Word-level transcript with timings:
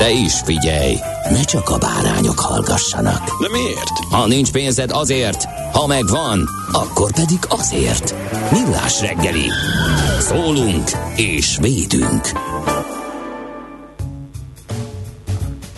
De 0.00 0.10
is 0.10 0.40
figyelj, 0.44 0.96
ne 1.30 1.42
csak 1.44 1.68
a 1.68 1.78
bárányok 1.78 2.38
hallgassanak. 2.38 3.40
De 3.40 3.48
miért? 3.52 3.98
Ha 4.10 4.26
nincs 4.26 4.50
pénzed 4.50 4.90
azért, 4.90 5.44
ha 5.72 5.86
megvan, 5.86 6.48
akkor 6.72 7.12
pedig 7.12 7.38
azért. 7.48 8.14
Millás 8.52 9.00
reggeli. 9.00 9.48
Szólunk 10.20 10.90
és 11.16 11.56
védünk. 11.60 12.30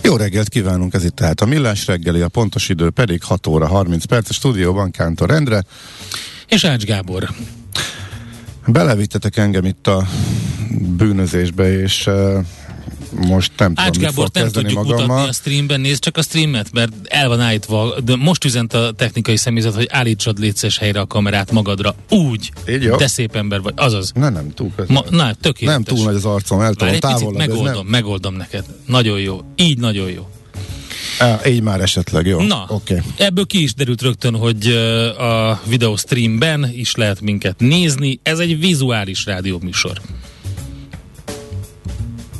Jó 0.01 0.15
reggelt 0.15 0.49
kívánunk, 0.49 0.93
ez 0.93 1.03
itt 1.03 1.15
tehát 1.15 1.41
a 1.41 1.45
Millás 1.45 1.87
reggeli, 1.87 2.21
a 2.21 2.27
pontos 2.27 2.69
idő 2.69 2.89
pedig 2.89 3.23
6 3.23 3.47
óra 3.47 3.67
30 3.67 4.05
perc, 4.05 4.29
a 4.29 4.33
stúdióban 4.33 4.91
Kántor 4.91 5.31
Endre. 5.31 5.63
És 6.47 6.63
Ács 6.63 6.83
Gábor. 6.83 7.29
Belevittetek 8.65 9.37
engem 9.37 9.65
itt 9.65 9.87
a 9.87 10.07
bűnözésbe, 10.97 11.79
és 11.81 12.07
uh, 12.07 12.45
most 13.27 13.51
nem 13.57 13.71
Ács 13.75 13.93
tudom, 13.93 14.09
Gábor 14.09 14.29
nem 14.33 14.49
tudjuk 14.49 14.73
magammal. 14.73 15.05
mutatni 15.05 15.29
a 15.29 15.33
streamben, 15.33 15.81
nézd 15.81 16.01
csak 16.01 16.17
a 16.17 16.21
streamet, 16.21 16.71
mert 16.71 16.91
el 17.03 17.27
van 17.27 17.39
állítva, 17.39 17.99
de 18.03 18.15
most 18.15 18.45
üzent 18.45 18.73
a 18.73 18.91
technikai 18.91 19.37
személyzet, 19.37 19.73
hogy 19.73 19.87
állítsad 19.91 20.39
létszes 20.39 20.77
helyre 20.77 20.99
a 20.99 21.07
kamerát 21.07 21.51
magadra. 21.51 21.95
Úgy. 22.09 22.51
Így 22.69 22.83
jó? 22.83 22.95
Te 22.95 23.07
szép 23.07 23.35
ember 23.35 23.61
vagy. 23.61 23.73
Azaz. 23.75 24.11
Ne, 24.15 24.29
nem 24.29 24.51
túl. 24.53 24.71
Ma, 24.87 25.03
na, 25.09 25.33
tökéletes. 25.33 25.85
nem 25.85 25.95
túl 25.95 26.05
nagy 26.05 26.15
az 26.15 26.25
arcom, 26.25 26.59
el 26.61 26.73
tudom 26.73 26.99
távolabb. 26.99 27.37
megoldom, 27.37 27.65
nem- 27.65 27.85
megoldom 27.85 28.35
neked. 28.35 28.65
Nagyon 28.85 29.19
jó. 29.19 29.41
Így 29.55 29.77
nagyon 29.77 30.09
jó. 30.09 30.27
Á, 31.19 31.39
így 31.47 31.61
már 31.61 31.81
esetleg, 31.81 32.25
jó. 32.25 32.41
Na, 32.41 32.65
okay. 32.67 32.97
ebből 33.17 33.45
ki 33.45 33.61
is 33.61 33.73
derült 33.73 34.01
rögtön, 34.01 34.35
hogy 34.35 34.67
a 35.17 35.61
videó 35.65 35.95
streamben 35.95 36.71
is 36.75 36.95
lehet 36.95 37.21
minket 37.21 37.59
nézni. 37.59 38.19
Ez 38.23 38.39
egy 38.39 38.59
vizuális 38.59 39.25
rádióműsor. 39.25 40.01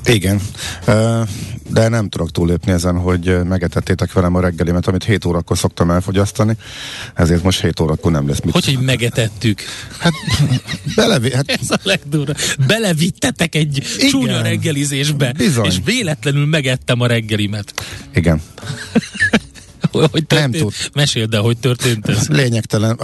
Igen. 0.05 0.41
De 1.69 1.87
nem 1.87 2.09
tudok 2.09 2.31
túllépni 2.31 2.71
ezen, 2.71 2.97
hogy 2.99 3.43
megetettétek 3.43 4.13
velem 4.13 4.35
a 4.35 4.39
reggelimet, 4.39 4.87
amit 4.87 5.03
7 5.03 5.25
órakor 5.25 5.57
szoktam 5.57 5.91
elfogyasztani, 5.91 6.57
ezért 7.13 7.43
most 7.43 7.61
7 7.61 7.79
órakor 7.79 8.11
nem 8.11 8.27
lesz 8.27 8.39
mit. 8.41 8.53
Hogy, 8.53 8.65
hogy 8.65 8.79
megetettük? 8.79 9.61
Hát, 9.99 10.13
belevé, 10.95 11.31
hát 11.33 11.49
Ez 11.61 11.69
a 11.69 11.77
legdurva. 11.83 12.33
Belevittetek 12.67 13.55
egy 13.55 13.83
Igen. 13.97 14.09
csúnya 14.09 14.41
reggelizésbe, 14.41 15.33
Bizony. 15.37 15.65
és 15.65 15.75
véletlenül 15.85 16.45
megettem 16.45 17.01
a 17.01 17.07
reggelimet. 17.07 17.73
igen. 18.13 18.41
Hogy 19.93 20.25
történt? 20.25 20.51
Nem 20.51 20.61
tud. 20.61 20.73
Meséld 20.93 21.33
el, 21.33 21.41
hogy 21.41 21.57
történt 21.57 22.09
ez. 22.09 22.27
Lényegtelen. 22.27 22.99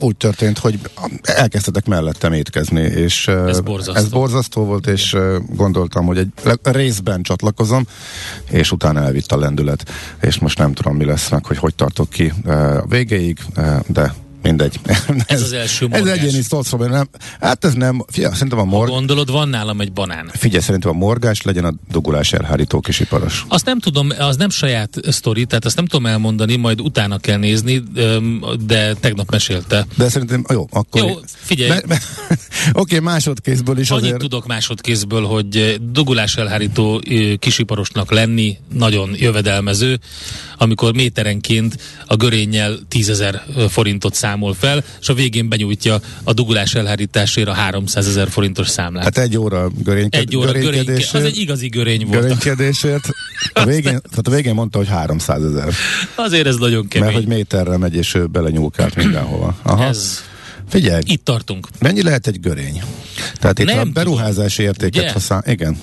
Úgy 0.00 0.16
történt, 0.16 0.58
hogy 0.58 0.78
elkezdtetek 1.22 1.86
mellettem 1.86 2.32
étkezni, 2.32 2.80
és 2.80 3.28
Ez 3.28 3.60
borzasztó. 3.60 4.00
ez 4.02 4.08
borzasztó 4.08 4.64
volt, 4.64 4.86
és 4.86 5.12
uh, 5.12 5.36
gondoltam, 5.56 6.06
hogy 6.06 6.18
egy 6.18 6.28
részben 6.62 7.22
csatlakozom, 7.22 7.86
és 8.50 8.72
utána 8.72 9.00
elvitt 9.00 9.32
a 9.32 9.38
lendület, 9.38 9.90
és 10.20 10.38
most 10.38 10.58
nem 10.58 10.72
tudom, 10.72 10.96
mi 10.96 11.04
lesz 11.04 11.30
meg, 11.30 11.44
hogy 11.46 11.56
hogy 11.58 11.74
tartok 11.74 12.10
ki 12.10 12.32
a 12.46 12.86
végéig, 12.88 13.38
de 13.86 14.14
mindegy. 14.42 14.80
Ez 15.26 15.42
az 15.42 15.52
első 15.52 15.86
Ez 15.90 16.00
morgás. 16.00 16.18
egyéni 16.18 16.42
szószó, 16.42 16.76
nem. 16.76 17.08
Hát 17.40 17.64
ez 17.64 17.72
nem, 17.72 18.04
figyelj, 18.08 18.32
szerintem 18.32 18.58
a 18.58 18.62
Ha 18.62 18.68
mor... 18.68 18.88
gondolod, 18.88 19.30
van 19.30 19.48
nálam 19.48 19.80
egy 19.80 19.92
banán. 19.92 20.30
Figyelj, 20.32 20.62
szerintem 20.62 20.90
a 20.90 20.94
morgás 20.94 21.42
legyen 21.42 21.64
a 21.64 21.72
dugulás 21.90 22.32
elhárító 22.32 22.80
kisiparos. 22.80 23.44
Azt 23.48 23.64
nem 23.64 23.78
tudom, 23.78 24.08
az 24.18 24.36
nem 24.36 24.50
saját 24.50 24.96
sztori, 25.10 25.44
tehát 25.44 25.64
azt 25.64 25.76
nem 25.76 25.86
tudom 25.86 26.06
elmondani, 26.06 26.56
majd 26.56 26.80
utána 26.80 27.18
kell 27.18 27.38
nézni, 27.38 27.82
de 28.66 28.94
tegnap 28.94 29.30
mesélte. 29.30 29.86
De 29.96 30.08
szerintem, 30.08 30.44
jó, 30.50 30.66
akkor... 30.70 31.00
Jó, 31.00 31.14
figyelj. 31.24 31.80
Oké, 32.72 32.98
másodkézből 32.98 33.78
is 33.78 33.90
Annyit 33.90 34.04
azért... 34.04 34.18
tudok 34.18 34.46
másodkézből, 34.46 35.24
hogy 35.24 35.80
dugulás 35.90 36.36
elhárító 36.36 37.02
kisiparosnak 37.38 38.10
lenni 38.10 38.58
nagyon 38.72 39.10
jövedelmező, 39.16 39.98
amikor 40.58 40.94
méterenként 40.94 41.76
a 42.06 42.16
görénnyel 42.16 42.78
10 42.88 43.08
ezer 43.08 43.42
forintot 43.68 44.14
számol 44.28 44.54
fel, 44.54 44.84
és 45.00 45.08
a 45.08 45.14
végén 45.14 45.48
benyújtja 45.48 46.00
a 46.24 46.32
dugulás 46.32 46.74
elhárításért 46.74 47.48
a 47.48 47.52
300 47.52 48.08
ezer 48.08 48.28
forintos 48.28 48.68
számlát. 48.68 49.04
Hát 49.04 49.18
egy 49.18 49.36
óra 49.36 49.68
görényked, 49.84 50.20
egy 50.20 50.36
óra 50.36 50.46
görényke, 50.46 50.70
görénykedésért, 50.70 51.14
az 51.14 51.22
egy 51.24 51.36
igazi 51.38 51.68
görény 51.68 52.06
volt. 52.06 52.20
görénykedésért. 52.20 53.08
A 53.52 53.64
végén, 53.64 54.00
tehát 54.10 54.26
a 54.26 54.30
végén 54.30 54.54
mondta, 54.54 54.78
hogy 54.78 54.88
300 54.88 55.44
ezer. 55.44 55.72
Azért 56.14 56.46
ez 56.46 56.56
nagyon 56.56 56.88
kemény. 56.88 57.08
Mert 57.08 57.18
hogy 57.24 57.28
méterre 57.34 57.76
megy, 57.76 57.94
és 57.94 58.14
ő 58.14 58.26
belenyúlkált 58.26 58.94
mindenhova. 58.94 59.56
Aha. 59.62 59.84
Ez, 59.84 60.20
Figyelj, 60.68 61.02
itt 61.06 61.24
tartunk. 61.24 61.68
mennyi 61.78 62.02
lehet 62.02 62.26
egy 62.26 62.40
görény? 62.40 62.82
Tehát 63.40 63.58
itt 63.58 63.66
Nem 63.66 63.78
a 63.78 63.84
beruházási 63.84 64.62
értéket, 64.62 65.02
Ugye? 65.02 65.12
ha 65.12 65.18
szám, 65.18 65.42
igen. 65.46 65.76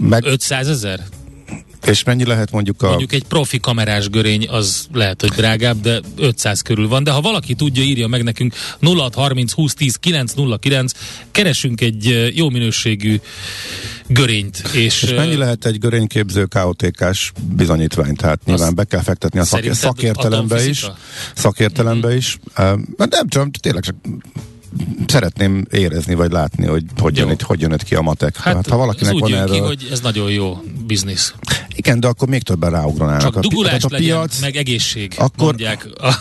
Meg, 0.00 0.24
500 0.26 0.68
ezer? 0.68 1.00
És 1.86 2.04
mennyi 2.04 2.24
lehet 2.24 2.50
mondjuk 2.50 2.82
a... 2.82 2.88
Mondjuk 2.88 3.12
egy 3.12 3.24
profi 3.24 3.60
kamerás 3.60 4.08
görény 4.08 4.48
az 4.48 4.86
lehet, 4.92 5.20
hogy 5.20 5.30
drágább, 5.30 5.80
de 5.80 6.00
500 6.16 6.60
körül 6.60 6.88
van. 6.88 7.04
De 7.04 7.10
ha 7.10 7.20
valaki 7.20 7.54
tudja, 7.54 7.82
írja 7.82 8.06
meg 8.06 8.22
nekünk 8.22 8.54
0630 8.80 9.52
20 9.52 9.74
10 9.74 9.96
909, 9.96 10.92
keresünk 11.30 11.80
egy 11.80 12.30
jó 12.34 12.50
minőségű 12.50 13.20
görényt. 14.06 14.62
És, 14.72 15.02
és 15.02 15.10
mennyi 15.10 15.32
eh, 15.32 15.38
lehet 15.38 15.66
egy 15.66 15.78
görényképző 15.78 16.44
KOTK-s 16.44 17.32
bizonyítvány? 17.56 18.14
Tehát 18.14 18.40
nyilván 18.44 18.74
be 18.74 18.84
kell 18.84 19.02
fektetni 19.02 19.38
a 19.38 19.44
szakértelembe 19.74 20.66
is. 20.66 20.86
Szakértelembe 21.34 22.16
is. 22.16 22.38
Uh, 22.58 22.64
nem 22.96 23.28
tudom, 23.28 23.50
tényleg 23.50 23.82
csak 23.82 23.94
szeretném 25.06 25.66
érezni, 25.70 26.14
vagy 26.14 26.30
látni, 26.30 26.66
hogy 26.66 26.84
hogy 26.96 27.16
jön, 27.16 27.30
itt, 27.30 27.42
hogy 27.42 27.60
jön 27.60 27.72
itt 27.72 27.82
ki 27.82 27.94
a 27.94 28.00
matek. 28.00 28.36
Hát, 28.36 28.54
hát 28.54 28.66
ha 28.66 28.76
valakinek 28.76 29.18
van 29.18 29.34
erről... 29.34 29.54
ki, 29.54 29.58
hogy 29.58 29.88
ez 29.90 30.00
nagyon 30.00 30.30
jó 30.30 30.62
biznisz. 30.86 31.34
Igen, 31.76 32.00
de 32.00 32.06
akkor 32.06 32.28
még 32.28 32.42
többen 32.42 32.70
ráugranának. 32.70 33.20
Csak 33.20 33.36
a, 33.36 33.40
dugulás 33.40 33.70
tehát 33.70 33.84
a 33.84 33.88
legyen, 33.90 34.16
piac, 34.16 34.40
meg 34.40 34.56
egészség, 34.56 35.14
Akkor- 35.16 35.46
mondják 35.46 35.88
a, 36.00 36.06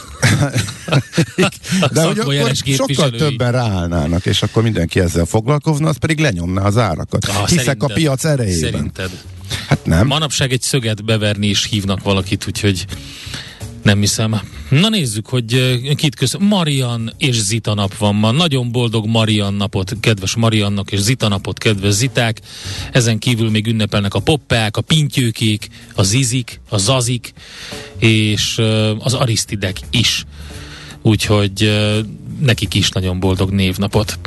a, 1.81 1.87
de 1.93 2.03
hogy 2.03 2.19
akkor 2.19 2.55
sokkal 2.55 3.09
többen 3.09 3.51
ráállnának, 3.51 4.25
és 4.25 4.41
akkor 4.41 4.63
mindenki 4.63 4.99
ezzel 4.99 5.25
foglalkozna, 5.25 5.89
az 5.89 5.97
pedig 5.97 6.19
lenyomná 6.19 6.63
az 6.63 6.77
árakat. 6.77 7.25
Ah, 7.25 7.47
Hiszek 7.47 7.63
szerinted? 7.63 7.91
a 7.91 7.93
piac 7.93 8.25
erejében. 8.25 8.71
Szerinted? 8.71 9.11
Hát 9.67 9.85
nem. 9.85 10.07
Manapság 10.07 10.51
egy 10.51 10.61
szöget 10.61 11.05
beverni 11.05 11.47
is 11.47 11.65
hívnak 11.65 12.03
valakit, 12.03 12.47
úgyhogy 12.47 12.85
nem 13.83 13.99
hiszem. 13.99 14.41
Na 14.69 14.89
nézzük, 14.89 15.27
hogy 15.27 15.53
eh, 15.53 15.95
kit 15.95 16.15
köszön. 16.15 16.41
Marian 16.41 17.13
és 17.17 17.35
Zita 17.35 17.73
nap 17.73 17.97
van 17.97 18.15
ma. 18.15 18.31
Nagyon 18.31 18.71
boldog 18.71 19.05
Marian 19.05 19.53
napot, 19.53 19.93
kedves 19.99 20.35
Mariannak 20.35 20.91
és 20.91 20.99
Zita 20.99 21.27
napot, 21.27 21.57
kedves 21.57 21.93
Ziták. 21.93 22.41
Ezen 22.91 23.19
kívül 23.19 23.49
még 23.49 23.67
ünnepelnek 23.67 24.13
a 24.13 24.19
poppák, 24.19 24.77
a 24.77 24.81
pintyőkék, 24.81 25.67
a 25.95 26.03
zizik, 26.03 26.59
a 26.69 26.77
zazik, 26.77 27.33
és 27.97 28.57
eh, 28.57 29.05
az 29.05 29.13
arisztidek 29.13 29.79
is. 29.91 30.25
Úgyhogy 31.01 31.63
eh, 31.63 31.97
nekik 32.39 32.73
is 32.73 32.89
nagyon 32.89 33.19
boldog 33.19 33.49
névnapot. 33.49 34.19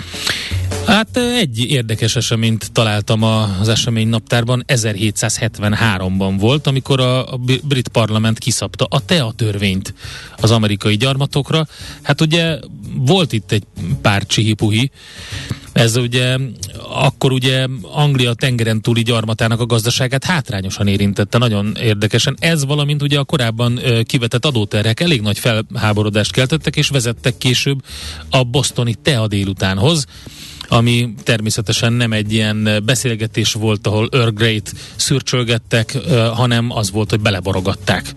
Hát 0.86 1.16
egy 1.16 1.58
érdekes 1.70 2.16
eseményt 2.16 2.72
találtam 2.72 3.22
az 3.22 3.68
esemény 3.68 4.08
naptárban. 4.08 4.64
1773-ban 4.66 6.34
volt, 6.38 6.66
amikor 6.66 7.00
a, 7.00 7.38
brit 7.62 7.88
parlament 7.88 8.38
kiszabta 8.38 8.86
a 8.90 9.04
TEA 9.04 9.32
törvényt 9.36 9.94
az 10.36 10.50
amerikai 10.50 10.96
gyarmatokra. 10.96 11.66
Hát 12.02 12.20
ugye 12.20 12.58
volt 12.94 13.32
itt 13.32 13.52
egy 13.52 13.62
pár 14.02 14.26
csihipuhi, 14.26 14.90
Ez 15.76 15.96
ugye, 15.96 16.36
akkor 16.88 17.32
ugye 17.32 17.66
Anglia 17.82 18.34
tengeren 18.34 18.80
túli 18.80 19.02
gyarmatának 19.02 19.60
a 19.60 19.66
gazdaságát 19.66 20.24
hátrányosan 20.24 20.86
érintette, 20.86 21.38
nagyon 21.38 21.76
érdekesen. 21.80 22.36
Ez 22.40 22.64
valamint 22.64 23.02
ugye 23.02 23.18
a 23.18 23.24
korábban 23.24 23.80
kivetett 24.02 24.44
adóterhek 24.44 25.00
elég 25.00 25.20
nagy 25.20 25.38
felháborodást 25.38 26.32
keltettek, 26.32 26.76
és 26.76 26.88
vezettek 26.88 27.38
később 27.38 27.84
a 28.30 28.44
bostoni 28.44 28.94
tea 29.02 29.26
délutánhoz, 29.26 30.06
ami 30.68 31.14
természetesen 31.22 31.92
nem 31.92 32.12
egy 32.12 32.32
ilyen 32.32 32.82
beszélgetés 32.84 33.52
volt, 33.52 33.86
ahol 33.86 34.08
Earl 34.12 34.28
Grey-t 34.30 34.72
szürcsölgettek, 34.96 35.98
hanem 36.34 36.70
az 36.70 36.90
volt, 36.90 37.10
hogy 37.10 37.20
beleborogatták 37.20 38.12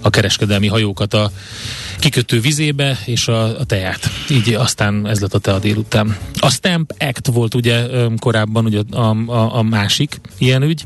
a 0.00 0.10
kereskedelmi 0.10 0.66
hajókat 0.66 1.14
a 1.14 1.30
kikötő 1.98 2.40
vizébe 2.40 2.98
és 3.04 3.28
a, 3.28 3.58
a 3.58 3.64
teját. 3.64 4.10
Így 4.30 4.54
aztán 4.54 5.06
ez 5.06 5.20
lett 5.20 5.34
a 5.34 5.38
tea 5.38 5.58
délután. 5.58 6.16
A 6.38 6.50
Stamp 6.50 6.94
Act 6.98 7.26
volt 7.26 7.54
ugye 7.54 7.86
korábban 8.18 8.64
ugye 8.64 8.80
a, 8.90 9.30
a, 9.30 9.56
a 9.56 9.62
másik 9.62 10.20
ilyen 10.38 10.62
ügy, 10.62 10.84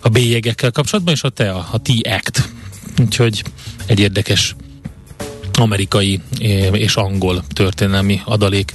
a 0.00 0.08
bélyegekkel 0.08 0.70
kapcsolatban, 0.70 1.14
és 1.14 1.22
a 1.22 1.28
TEA, 1.28 1.68
a 1.70 1.80
T-Act. 1.82 2.48
Úgyhogy 3.00 3.42
egy 3.86 4.00
érdekes 4.00 4.54
amerikai 5.62 6.20
és 6.72 6.96
angol 6.96 7.44
történelmi 7.48 8.20
adalék. 8.24 8.72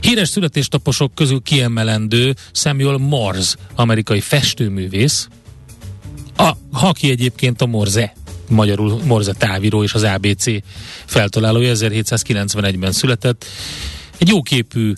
Híres 0.00 0.28
születésnaposok 0.28 1.14
közül 1.14 1.40
kiemelendő 1.42 2.34
Samuel 2.52 2.96
Morse, 2.96 3.56
amerikai 3.74 4.20
festőművész, 4.20 5.28
a, 6.36 6.50
aki 6.72 7.10
egyébként 7.10 7.62
a 7.62 7.66
Morze 7.66 8.14
magyarul 8.48 9.00
Morze 9.04 9.32
távíró 9.32 9.82
és 9.82 9.94
az 9.94 10.02
ABC 10.02 10.44
feltalálója 11.04 11.72
1791-ben 11.76 12.92
született. 12.92 13.44
Egy 14.18 14.28
jóképű, 14.28 14.92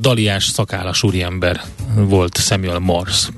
daliás, 0.00 0.44
szakállas 0.44 1.02
úriember 1.02 1.62
volt 1.94 2.38
Samuel 2.38 2.78
Morse. 2.78 3.28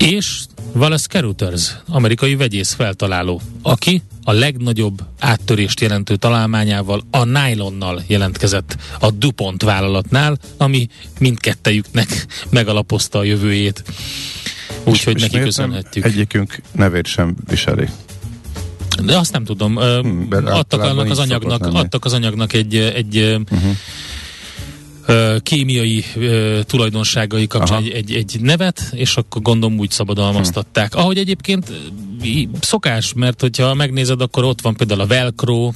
És 0.00 0.40
Wallace 0.74 1.06
Carothers, 1.08 1.76
amerikai 1.88 2.34
vegyész 2.34 2.72
feltaláló, 2.72 3.40
aki 3.62 4.02
a 4.24 4.32
legnagyobb 4.32 5.02
áttörést 5.18 5.80
jelentő 5.80 6.16
találmányával 6.16 7.02
a 7.10 7.24
nylonnal 7.24 8.02
jelentkezett 8.06 8.76
a 8.98 9.10
DuPont 9.10 9.62
vállalatnál, 9.62 10.38
ami 10.56 10.88
mindkettejüknek 11.18 12.26
megalapozta 12.50 13.18
a 13.18 13.24
jövőjét. 13.24 13.82
Úgyhogy 14.84 15.20
neki 15.20 15.38
köszönhetjük. 15.38 16.04
Egyikünk 16.04 16.60
nevét 16.72 17.06
sem 17.06 17.36
viseli. 17.48 17.88
De 19.04 19.18
azt 19.18 19.32
nem 19.32 19.44
tudom. 19.44 19.76
Hmm, 19.76 20.28
adtak 20.30 20.82
annak 20.82 21.10
az 21.10 21.18
anyagnak, 21.18 21.66
adtak 21.74 22.04
az 22.04 22.12
anyagnak 22.12 22.52
egy, 22.52 22.76
egy 22.76 23.16
uh-huh 23.50 23.76
kémiai 25.42 26.04
uh, 26.16 26.60
tulajdonságai 26.62 27.46
kapcsán 27.46 27.82
egy, 27.82 27.92
egy, 27.92 28.14
egy 28.14 28.40
nevet, 28.40 28.88
és 28.92 29.16
akkor 29.16 29.42
gondolom 29.42 29.78
úgy 29.78 29.90
szabadalmaztatták. 29.90 30.92
Hm. 30.94 30.98
Ahogy 30.98 31.18
egyébként 31.18 31.72
szokás, 32.60 33.12
mert 33.12 33.40
hogyha 33.40 33.74
megnézed, 33.74 34.20
akkor 34.20 34.44
ott 34.44 34.60
van 34.60 34.74
például 34.74 35.00
a 35.00 35.06
velcro, 35.06 35.72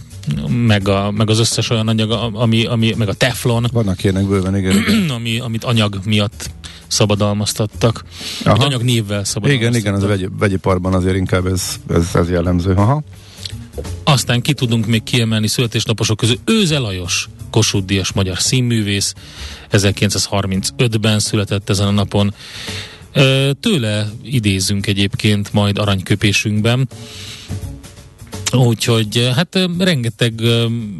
meg, 0.48 0.88
a, 0.88 1.10
meg 1.10 1.30
az 1.30 1.38
összes 1.38 1.70
olyan 1.70 1.88
anyag, 1.88 2.10
ami, 2.32 2.64
ami, 2.64 2.94
meg 2.96 3.08
a 3.08 3.14
teflon. 3.14 3.66
Vannak 3.72 4.04
ilyenek 4.04 4.26
bőven, 4.26 4.56
igen. 4.56 4.76
igen. 4.76 5.10
ami, 5.16 5.38
amit 5.38 5.64
anyag 5.64 6.00
miatt 6.04 6.50
szabadalmaztattak. 6.86 8.04
Aha. 8.44 8.64
Anyag 8.64 8.82
névvel 8.82 9.24
szabadalmaztattak. 9.24 9.80
Igen, 9.80 9.94
igen, 9.94 9.94
az 9.94 10.18
vegy, 10.18 10.28
vegyiparban 10.38 10.94
azért 10.94 11.16
inkább 11.16 11.46
ez, 11.46 11.80
ez, 11.88 12.08
ez 12.14 12.30
jellemző. 12.30 12.72
Aha. 12.72 13.02
Aztán 14.04 14.40
ki 14.40 14.52
tudunk 14.52 14.86
még 14.86 15.02
kiemelni 15.02 15.48
születésnaposok 15.48 16.16
közül 16.16 16.36
Őze 16.44 16.78
Lajos, 16.78 17.28
Kossuth 17.54 17.86
Díjas 17.86 18.12
magyar 18.12 18.38
színművész, 18.38 19.14
1935-ben 19.72 21.18
született 21.18 21.70
ezen 21.70 21.86
a 21.86 21.90
napon. 21.90 22.34
Tőle 23.60 24.10
idézünk 24.22 24.86
egyébként 24.86 25.52
majd 25.52 25.78
aranyköpésünkben. 25.78 26.88
Úgyhogy 28.52 29.30
hát 29.34 29.58
rengeteg 29.78 30.40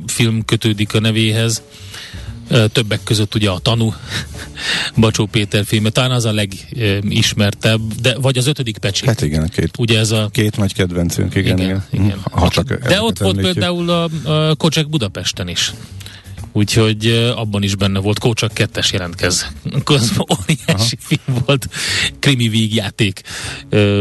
film 0.07 0.45
kötődik 0.45 0.95
a 0.95 1.01
nevéhez. 1.01 1.63
Többek 2.73 3.01
között 3.05 3.35
ugye 3.35 3.51
a 3.51 3.59
Tanú, 3.59 3.95
Bacsó 4.97 5.27
Péter 5.27 5.65
filme, 5.65 5.91
talán 5.91 6.11
az 6.11 6.25
a 6.25 6.33
legismertebb, 6.33 7.81
de 8.01 8.19
vagy 8.19 8.39
az 8.39 8.47
ötödik 8.47 8.79
pecsét. 8.79 9.09
Hát 9.09 9.23
igen, 9.23 9.49
két, 9.49 9.79
ugye 9.79 9.99
ez 9.99 10.11
a... 10.11 10.29
két 10.33 10.57
nagy 10.57 10.75
kedvencünk, 10.75 11.35
igen. 11.35 11.59
igen, 11.59 11.85
igen. 11.91 12.05
igen. 12.05 12.19
Ha 12.31 12.49
csak 12.49 12.75
de 12.75 13.03
ott 13.03 13.19
volt 13.19 13.41
például 13.41 13.91
a, 13.91 14.09
a 14.25 14.55
Kocsek 14.55 14.89
Budapesten 14.89 15.49
is 15.49 15.73
úgyhogy 16.57 17.07
abban 17.37 17.63
is 17.63 17.75
benne 17.75 17.99
volt, 17.99 18.19
Kócsak 18.19 18.55
kettes 18.55 18.93
jelentkez. 18.93 19.53
Közben 19.85 20.27
óriási 20.39 20.97
film 20.99 21.39
volt, 21.47 21.69
krimi 22.19 22.49
vígjáték 22.49 23.21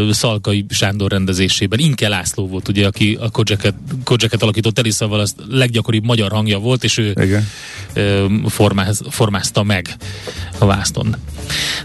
Szalkai 0.09 0.65
Sándor 0.69 1.11
rendezésében. 1.11 1.79
Inke 1.79 2.07
László 2.07 2.47
volt 2.47 2.67
ugye, 2.67 2.87
aki 2.87 3.17
a 3.21 3.29
Kocseket, 3.29 3.75
Kocseket 4.03 4.41
alakított 4.41 4.77
el, 4.77 4.89
szóval 4.89 5.19
az 5.19 5.35
leggyakoribb 5.49 6.03
magyar 6.03 6.31
hangja 6.31 6.59
volt, 6.59 6.83
és 6.83 6.97
ő 6.97 7.15
Igen. 7.21 7.47
Formáz, 8.45 9.01
formázta 9.09 9.63
meg 9.63 9.95
a 10.57 10.65
vászton. 10.65 11.15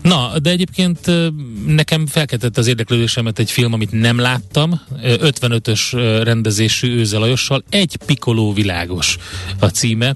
Na, 0.03 0.39
de 0.39 0.51
egyébként 0.51 1.11
nekem 1.67 2.07
felkeltette 2.07 2.61
az 2.61 2.67
érdeklődésemet 2.67 3.39
egy 3.39 3.51
film, 3.51 3.73
amit 3.73 3.93
nem 3.93 4.19
láttam, 4.19 4.81
55-ös 5.03 5.81
rendezésű 6.23 6.97
Őze 6.97 7.19
Lajossal, 7.19 7.65
egy 7.71 7.99
Pikoló 8.07 8.53
világos 8.53 9.17
a 9.59 9.67
címe, 9.67 10.15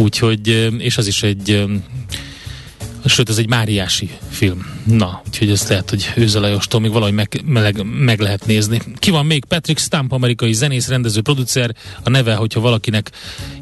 Úgyhogy, 0.00 0.48
és 0.78 0.96
az 0.96 1.06
is 1.06 1.22
egy 1.22 1.68
sőt, 3.04 3.28
ez 3.28 3.38
egy 3.38 3.48
Máriási 3.48 4.10
film. 4.30 4.66
Na, 4.84 5.22
úgyhogy 5.26 5.50
ezt 5.50 5.68
lehet, 5.68 5.90
hogy 5.90 6.12
Őzelajostól 6.16 6.80
még 6.80 6.92
valahogy 6.92 7.14
meg, 7.14 7.42
meg, 7.44 7.84
meg 7.84 8.20
lehet 8.20 8.46
nézni. 8.46 8.80
Ki 8.98 9.10
van 9.10 9.26
még? 9.26 9.44
Patrick 9.44 9.78
Stump, 9.80 10.12
amerikai 10.12 10.52
zenész, 10.52 10.88
rendező, 10.88 11.20
producer. 11.20 11.74
A 12.02 12.10
neve, 12.10 12.34
hogyha 12.34 12.60
valakinek 12.60 13.10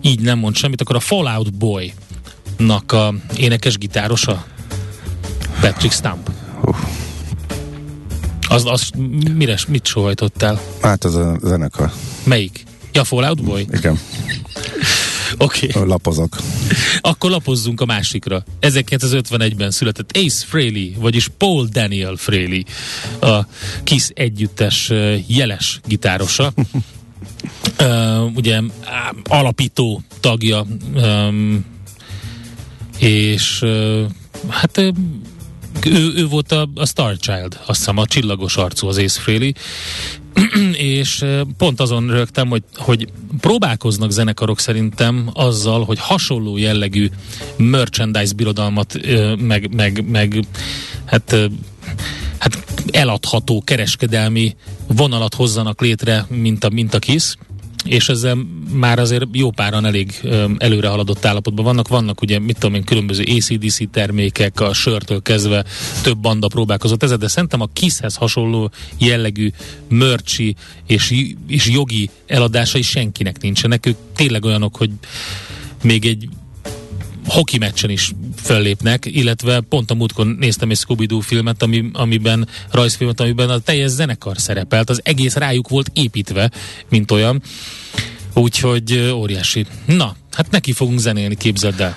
így 0.00 0.20
nem 0.20 0.38
mond 0.38 0.56
semmit, 0.56 0.80
akkor 0.80 0.96
a 0.96 1.00
Fallout 1.00 1.54
Boy-nak 1.54 2.92
a 2.92 3.14
énekes 3.36 3.78
gitárosa. 3.78 4.44
Patrick 5.60 5.94
Stump. 5.94 6.30
Uh. 6.64 6.76
Az, 8.48 8.64
az 8.64 8.90
mire, 9.34 9.58
mit 9.68 9.86
sohajtottál? 9.86 10.60
Hát 10.82 11.04
az 11.04 11.14
a 11.14 11.38
zenekar. 11.42 11.92
Melyik? 12.24 12.64
Ja, 12.92 13.04
Fallout 13.04 13.44
Boy? 13.44 13.66
Igen. 13.72 13.98
Oké. 15.38 15.68
Okay. 15.74 15.88
Lapozok. 15.88 16.36
Akkor 17.00 17.30
lapozzunk 17.30 17.80
a 17.80 17.84
másikra. 17.84 18.44
1951-ben 18.60 19.70
született 19.70 20.16
Ace 20.16 20.46
Frehley, 20.46 20.92
vagyis 20.96 21.28
Paul 21.28 21.68
Daniel 21.72 22.16
Frehley, 22.16 22.62
a 23.20 23.46
Kiss 23.84 24.10
együttes 24.14 24.92
jeles 25.26 25.80
gitárosa. 25.86 26.52
uh, 27.80 28.36
ugye 28.36 28.60
alapító 29.24 30.02
tagja, 30.20 30.66
um, 30.94 31.64
és 32.98 33.62
uh, 33.62 34.04
hát 34.48 34.80
ő, 35.88 36.12
ő 36.14 36.26
volt 36.26 36.52
a, 36.52 36.68
a 36.74 36.86
Star 36.86 37.16
Child, 37.16 37.60
azt 37.66 37.78
hiszem 37.78 37.98
a 37.98 38.06
csillagos 38.06 38.56
arcú 38.56 38.86
az 38.86 38.98
Ace 38.98 39.20
és 40.72 41.24
pont 41.56 41.80
azon 41.80 42.10
rögtem, 42.10 42.48
hogy, 42.48 42.62
hogy 42.76 43.08
próbálkoznak 43.40 44.10
zenekarok 44.10 44.60
szerintem 44.60 45.30
azzal, 45.32 45.84
hogy 45.84 45.98
hasonló 46.00 46.56
jellegű 46.56 47.08
merchandise 47.56 48.34
birodalmat 48.34 48.98
meg, 49.38 49.74
meg, 49.74 50.04
meg 50.10 50.44
hát 51.04 51.36
hát 52.38 52.64
eladható 52.90 53.62
kereskedelmi 53.64 54.56
vonalat 54.86 55.34
hozzanak 55.34 55.80
létre, 55.80 56.26
mint 56.28 56.64
a, 56.64 56.70
mint 56.70 56.94
a 56.94 56.98
KISZ, 56.98 57.36
és 57.84 58.08
ezzel 58.08 58.38
már 58.72 58.98
azért 58.98 59.24
jó 59.32 59.50
páran 59.50 59.84
elég 59.84 60.20
előre 60.58 60.88
haladott 60.88 61.24
állapotban 61.24 61.64
vannak. 61.64 61.88
Vannak 61.88 62.20
ugye, 62.20 62.38
mit 62.38 62.58
tudom 62.58 62.74
én, 62.74 62.84
különböző 62.84 63.22
ACDC 63.22 63.90
termékek, 63.90 64.60
a 64.60 64.72
sörtől 64.72 65.22
kezdve 65.22 65.64
több 66.02 66.18
banda 66.18 66.48
próbálkozott 66.48 67.02
ezzel, 67.02 67.16
de 67.16 67.28
szerintem 67.28 67.60
a 67.60 67.68
Kisshez 67.72 68.14
hasonló 68.14 68.70
jellegű 68.98 69.50
mörcsi 69.88 70.54
és, 70.86 71.24
és 71.48 71.68
jogi 71.68 72.10
eladásai 72.26 72.82
senkinek 72.82 73.40
nincsenek. 73.40 73.86
Ők 73.86 73.96
tényleg 74.16 74.44
olyanok, 74.44 74.76
hogy 74.76 74.90
még 75.82 76.06
egy 76.06 76.28
hoki 77.28 77.58
meccsen 77.58 77.90
is 77.90 78.12
föllépnek, 78.36 79.06
illetve 79.06 79.60
pont 79.60 79.90
a 79.90 79.94
múltkor 79.94 80.26
néztem 80.26 80.70
egy 80.70 80.76
Scooby-Doo 80.76 81.20
filmet, 81.20 81.62
ami, 81.62 81.90
amiben, 81.92 82.48
rajzfilmet, 82.70 83.20
amiben 83.20 83.50
a 83.50 83.58
teljes 83.58 83.90
zenekar 83.90 84.38
szerepelt, 84.38 84.90
az 84.90 85.00
egész 85.04 85.34
rájuk 85.34 85.68
volt 85.68 85.90
építve, 85.92 86.50
mint 86.88 87.10
olyan. 87.10 87.42
Úgyhogy 88.34 89.10
óriási. 89.12 89.66
Na, 89.84 90.16
hát 90.32 90.50
neki 90.50 90.72
fogunk 90.72 90.98
zenélni, 90.98 91.36
képzeld 91.36 91.80
el. 91.80 91.96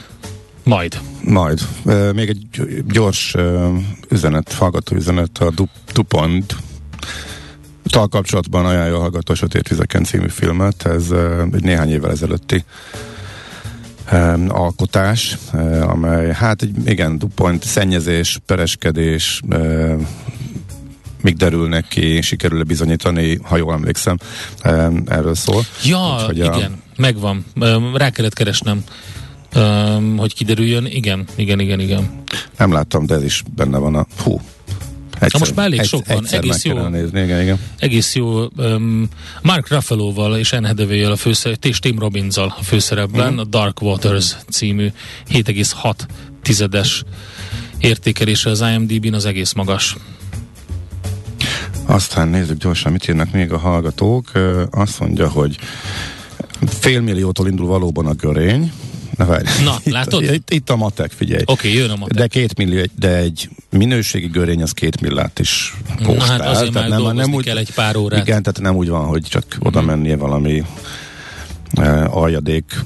Majd. 0.64 1.00
Majd. 1.24 1.68
Még 2.14 2.30
egy 2.30 2.48
gyors 2.88 3.36
üzenet, 4.10 4.54
hallgató 4.54 4.96
üzenet 4.96 5.38
a 5.38 5.52
Dupont 5.94 6.56
tal 7.84 8.08
kapcsolatban 8.08 8.66
ajánlja 8.66 8.96
a 8.96 9.00
Hallgató 9.00 9.34
Sötét 9.34 9.68
Vizeken 9.68 10.04
című 10.04 10.28
filmet. 10.28 10.86
Ez 10.86 11.12
egy 11.54 11.64
néhány 11.64 11.90
évvel 11.90 12.12
ezelőtti 12.12 12.64
um, 14.12 14.46
alkotás, 14.50 15.38
uh, 15.53 15.89
amely 15.89 16.34
hát 16.34 16.62
egy, 16.62 16.75
igen, 16.86 17.18
dupont, 17.18 17.63
szennyezés, 17.63 18.39
pereskedés, 18.46 19.41
uh, 19.50 20.01
míg 21.22 21.36
derülnek 21.36 21.88
ki, 21.88 22.22
sikerül 22.22 22.63
bizonyítani, 22.63 23.39
ha 23.44 23.58
jól 23.58 23.74
emlékszem, 23.74 24.18
um, 24.65 25.03
erről 25.08 25.36
szól. 25.36 25.63
Ja, 25.84 26.15
Úgyhogy 26.20 26.38
igen, 26.38 26.72
a... 26.72 27.01
megvan. 27.01 27.46
Um, 27.56 27.98
rá 27.98 28.10
kellett 28.10 28.34
keresnem. 28.34 28.84
Um, 29.56 30.18
hogy 30.18 30.34
kiderüljön, 30.34 30.86
igen, 30.86 31.25
igen, 31.36 31.60
igen, 31.60 31.80
igen. 31.80 32.24
Nem 32.58 32.72
láttam, 32.72 33.06
de 33.06 33.15
ez 33.15 33.24
is 33.24 33.44
benne 33.56 33.77
van 33.77 33.96
a... 33.96 34.06
Hú, 34.24 34.41
Egyszer, 35.22 35.40
Na 35.40 35.46
most 35.46 35.56
már 35.56 35.66
elég 35.66 35.84
sok 35.84 36.08
van, 36.08 36.25
egész 36.30 36.63
jó, 36.63 36.88
nézni, 36.88 37.22
igen, 37.22 37.42
igen. 37.42 37.60
egész 37.78 38.16
jó 38.16 38.48
um, 38.58 39.08
Mark 39.42 39.70
Ruffalo-val 39.70 40.38
és 40.38 40.51
Anne 40.51 40.68
hathaway 40.68 41.04
a 41.04 41.16
főszerep, 41.16 41.66
és 41.66 41.80
Tim 41.80 42.00
robbins 42.00 42.38
a 42.38 42.58
főszerepben, 42.63 43.28
uh-huh. 43.28 43.40
a 43.40 43.44
Dark 43.44 43.82
Waters 43.82 44.36
című 44.50 44.88
7,6 45.30 45.94
tizedes 46.42 47.04
értékelése 47.78 48.50
az 48.50 48.62
IMDb-n 48.62 49.13
az 49.13 49.25
egész 49.25 49.54
magas. 49.54 49.96
Aztán 51.86 52.28
nézzük 52.28 52.58
gyorsan, 52.58 52.92
mit 52.92 53.08
írnak 53.08 53.32
még 53.32 53.51
a 53.51 53.58
hallgatók. 53.58 54.32
Azt 54.72 55.00
mondja, 55.00 55.30
hogy 55.30 55.58
félmilliótól 56.68 57.48
indul 57.48 57.68
valóban 57.68 58.06
a 58.06 58.13
görény, 58.13 58.72
Na 59.22 59.28
várj. 59.28 59.63
Na, 59.63 59.80
látod? 59.84 60.24
Itt, 60.24 60.50
itt 60.50 60.70
a 60.70 60.75
matek, 60.75 61.12
figyelj. 61.12 61.42
Oké, 61.46 61.68
okay, 61.68 61.80
jön 61.80 61.90
a 61.90 61.96
matek. 61.96 62.18
De 62.18 62.28
két 62.28 62.58
millió, 62.58 62.84
de 63.00 63.16
egy 63.16 63.50
minőségi 63.70 64.28
görény 64.28 64.62
az 64.62 64.72
két 64.72 65.01
millát 65.01 65.40
is 65.40 65.74
postál. 66.04 66.16
Na 66.16 66.44
hát 66.44 66.56
azért 66.56 66.72
tehát 66.72 66.90
már 66.90 67.00
nem, 67.00 67.16
nem 67.16 67.34
úgy, 67.34 67.44
kell 67.44 67.58
egy 67.58 67.74
pár 67.74 67.96
órát. 67.96 68.28
Igen, 68.28 68.44
tehát 68.44 68.62
nem 68.62 68.75
úgy 68.75 68.90
van, 68.90 69.06
hogy 69.06 69.24
csak 69.24 69.44
oda 69.60 69.80
mhm. 69.80 69.90
mennie 69.90 70.16
valami 70.16 70.63
uh, 71.78 72.18
aljadék 72.18 72.84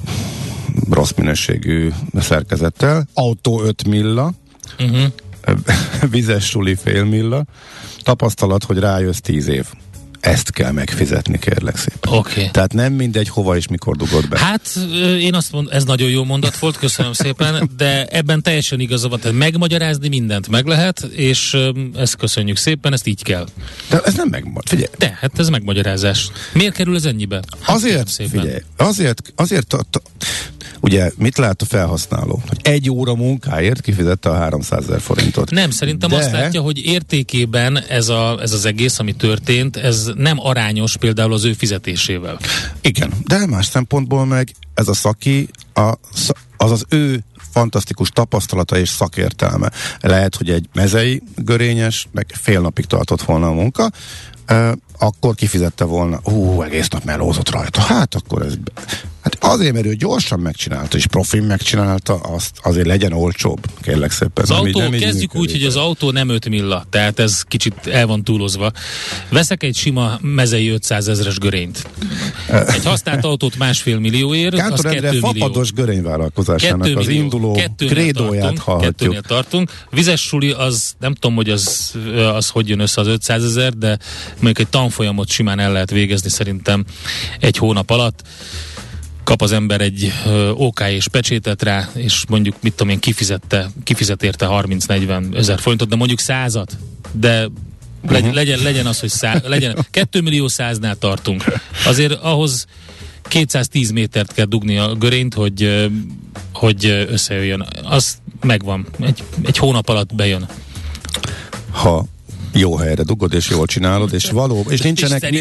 rossz 0.90 1.12
minőségű 1.16 1.90
szerkezettel. 2.14 3.06
Autó 3.14 3.62
5 3.62 3.86
milla, 3.86 4.32
uh-huh. 4.78 5.04
vizes 6.10 6.44
suli 6.44 6.74
fél 6.74 7.04
milla, 7.04 7.44
tapasztalat, 8.02 8.64
hogy 8.64 8.78
rájössz 8.78 9.20
10 9.20 9.48
év 9.48 9.66
ezt 10.26 10.50
kell 10.50 10.70
megfizetni, 10.70 11.38
kérlek 11.38 11.76
szépen. 11.76 12.12
Okay. 12.12 12.50
Tehát 12.50 12.72
nem 12.72 12.92
mindegy, 12.92 13.28
hova 13.28 13.56
és 13.56 13.68
mikor 13.68 13.96
dugod 13.96 14.28
be. 14.28 14.38
Hát 14.38 14.78
én 15.18 15.34
azt 15.34 15.52
mondom, 15.52 15.72
ez 15.72 15.84
nagyon 15.84 16.08
jó 16.10 16.24
mondat 16.24 16.58
volt, 16.58 16.78
köszönöm 16.78 17.12
szépen, 17.12 17.70
de 17.76 18.06
ebben 18.06 18.42
teljesen 18.42 18.80
igaza 18.80 19.08
van, 19.08 19.20
tehát 19.20 19.36
megmagyarázni 19.36 20.08
mindent 20.08 20.48
meg 20.48 20.66
lehet, 20.66 21.02
és 21.02 21.56
ezt 21.96 22.16
köszönjük 22.16 22.56
szépen, 22.56 22.92
ezt 22.92 23.06
így 23.06 23.22
kell. 23.22 23.46
De 23.88 24.00
ez 24.00 24.14
nem 24.14 24.28
megmagyarázás. 24.28 24.70
Figyelj. 24.70 24.90
De, 24.98 25.18
hát 25.20 25.38
ez 25.38 25.48
megmagyarázás. 25.48 26.28
Miért 26.52 26.74
kerül 26.74 26.96
ez 26.96 27.04
ennyibe? 27.04 27.40
Hát 27.60 27.76
azért, 27.76 28.08
szépen. 28.08 28.40
figyelj, 28.40 28.62
azért, 28.76 29.32
azért 29.36 29.76
ugye 30.80 31.10
mit 31.16 31.38
lát 31.38 31.62
a 31.62 31.64
felhasználó? 31.64 32.42
Hogy 32.48 32.58
egy 32.62 32.90
óra 32.90 33.14
munkáért 33.14 33.80
kifizette 33.80 34.30
a 34.30 34.34
300 34.34 34.82
ezer 34.82 35.00
forintot. 35.00 35.50
Nem, 35.50 35.70
szerintem 35.70 36.10
De... 36.10 36.16
azt 36.16 36.32
látja, 36.32 36.60
hogy 36.60 36.84
értékében 36.84 37.78
ez, 37.88 38.08
a, 38.08 38.38
ez 38.42 38.52
az 38.52 38.64
egész, 38.64 38.98
ami 38.98 39.12
történt, 39.12 39.76
ez 39.76 40.10
nem 40.14 40.36
arányos 40.40 40.96
például 40.96 41.32
az 41.32 41.44
ő 41.44 41.52
fizetésével. 41.52 42.38
Igen, 42.80 43.12
de 43.26 43.46
más 43.46 43.66
szempontból 43.66 44.26
meg 44.26 44.50
ez 44.74 44.88
a 44.88 44.94
szaki, 44.94 45.48
a, 45.74 45.94
az 46.56 46.70
az 46.70 46.84
ő 46.88 47.24
fantasztikus 47.56 48.08
tapasztalata 48.08 48.78
és 48.78 48.88
szakértelme. 48.88 49.70
Lehet, 50.00 50.36
hogy 50.36 50.50
egy 50.50 50.68
mezei 50.74 51.22
görényes, 51.36 52.08
meg 52.12 52.26
fél 52.40 52.60
napig 52.60 52.84
tartott 52.84 53.22
volna 53.22 53.48
a 53.48 53.52
munka, 53.52 53.90
akkor 54.98 55.34
kifizette 55.34 55.84
volna, 55.84 56.20
ú, 56.24 56.62
egész 56.62 56.88
nap 56.88 57.04
melózott 57.04 57.50
rajta. 57.50 57.80
Hát 57.80 58.14
akkor 58.14 58.42
ez... 58.42 58.54
Hát 59.26 59.52
azért, 59.52 59.72
mert 59.72 59.86
ő 59.86 59.94
gyorsan 59.94 60.40
megcsinálta, 60.40 60.96
és 60.96 61.06
profin 61.06 61.42
megcsinálta, 61.42 62.14
azt 62.14 62.50
azért 62.62 62.86
legyen 62.86 63.12
olcsóbb, 63.12 63.66
kérlek 63.82 64.10
szépen. 64.10 64.44
Az 64.44 64.50
autó, 64.50 64.80
nem 64.80 64.90
kezdjük 64.90 65.34
úgy, 65.34 65.50
hogy 65.50 65.62
az 65.64 65.76
autó 65.76 66.10
nem 66.10 66.28
5 66.28 66.48
milla, 66.48 66.86
tehát 66.90 67.18
ez 67.18 67.42
kicsit 67.42 67.86
el 67.86 68.06
van 68.06 68.24
túlozva. 68.24 68.72
Veszek 69.28 69.62
egy 69.62 69.76
sima 69.76 70.18
mezei 70.22 70.68
500 70.68 71.08
ezres 71.08 71.38
görényt. 71.38 71.86
Egy 72.66 72.84
használt 72.84 73.24
autót 73.24 73.56
másfél 73.58 73.98
millióért, 73.98 74.54
Kántor 74.54 74.78
az 74.78 74.84
Endre 74.84 75.00
2 75.00 75.20
millió. 75.20 75.32
fapados 75.32 75.72
görényvállalkozásának 75.72 76.96
az 76.96 77.08
induló 77.08 77.60
krédóját 77.76 78.58
hallhatjuk. 78.58 79.20
tartunk. 79.20 79.70
Vizes 79.90 80.20
suli, 80.20 80.50
az 80.50 80.94
nem 80.98 81.14
tudom, 81.14 81.36
hogy 81.36 81.50
az, 81.50 81.94
az 82.34 82.48
hogy 82.48 82.68
jön 82.68 82.80
össze 82.80 83.00
az 83.00 83.06
500 83.06 83.44
ezer, 83.44 83.72
de 83.72 83.98
mondjuk 84.34 84.58
egy 84.58 84.68
tanfolyamot 84.68 85.28
simán 85.28 85.58
el 85.58 85.72
lehet 85.72 85.90
végezni 85.90 86.28
szerintem 86.28 86.84
egy 87.40 87.56
hónap 87.56 87.90
alatt 87.90 88.22
kap 89.26 89.42
az 89.42 89.52
ember 89.52 89.80
egy 89.80 90.12
OK 90.54 90.80
és 90.80 91.08
pecsétet 91.08 91.62
rá, 91.62 91.88
és 91.94 92.24
mondjuk, 92.28 92.56
mit 92.60 92.74
tudom 92.74 92.92
én, 92.92 92.98
kifizette, 92.98 93.70
kifizet 93.84 94.22
érte 94.22 94.46
30-40 94.50 95.36
ezer 95.36 95.58
forintot, 95.58 95.88
de 95.88 95.96
mondjuk 95.96 96.18
százat, 96.18 96.76
de 97.12 97.30
legyen, 98.02 98.20
uh-huh. 98.20 98.34
legyen, 98.34 98.58
legyen 98.62 98.86
az, 98.86 99.00
hogy 99.00 99.08
szá, 99.08 99.40
legyen, 99.44 99.86
2 99.90 100.20
millió 100.20 100.48
száznál 100.48 100.96
tartunk. 100.96 101.44
Azért 101.86 102.12
ahhoz 102.12 102.66
210 103.28 103.90
métert 103.90 104.32
kell 104.32 104.44
dugni 104.44 104.78
a 104.78 104.94
görényt, 104.94 105.34
hogy, 105.34 105.88
hogy 106.52 107.06
összejöjjön. 107.08 107.66
Az 107.84 108.18
megvan. 108.40 108.86
Egy, 109.00 109.24
egy 109.44 109.56
hónap 109.56 109.88
alatt 109.88 110.14
bejön. 110.14 110.48
Ha 111.70 112.04
jó 112.58 112.76
helyre 112.76 113.02
dugod, 113.02 113.34
és 113.34 113.48
jól 113.48 113.66
csinálod, 113.66 114.12
és 114.12 114.30
való, 114.30 114.64
és 114.68 114.80
nincsenek, 114.80 115.22
és, 115.22 115.40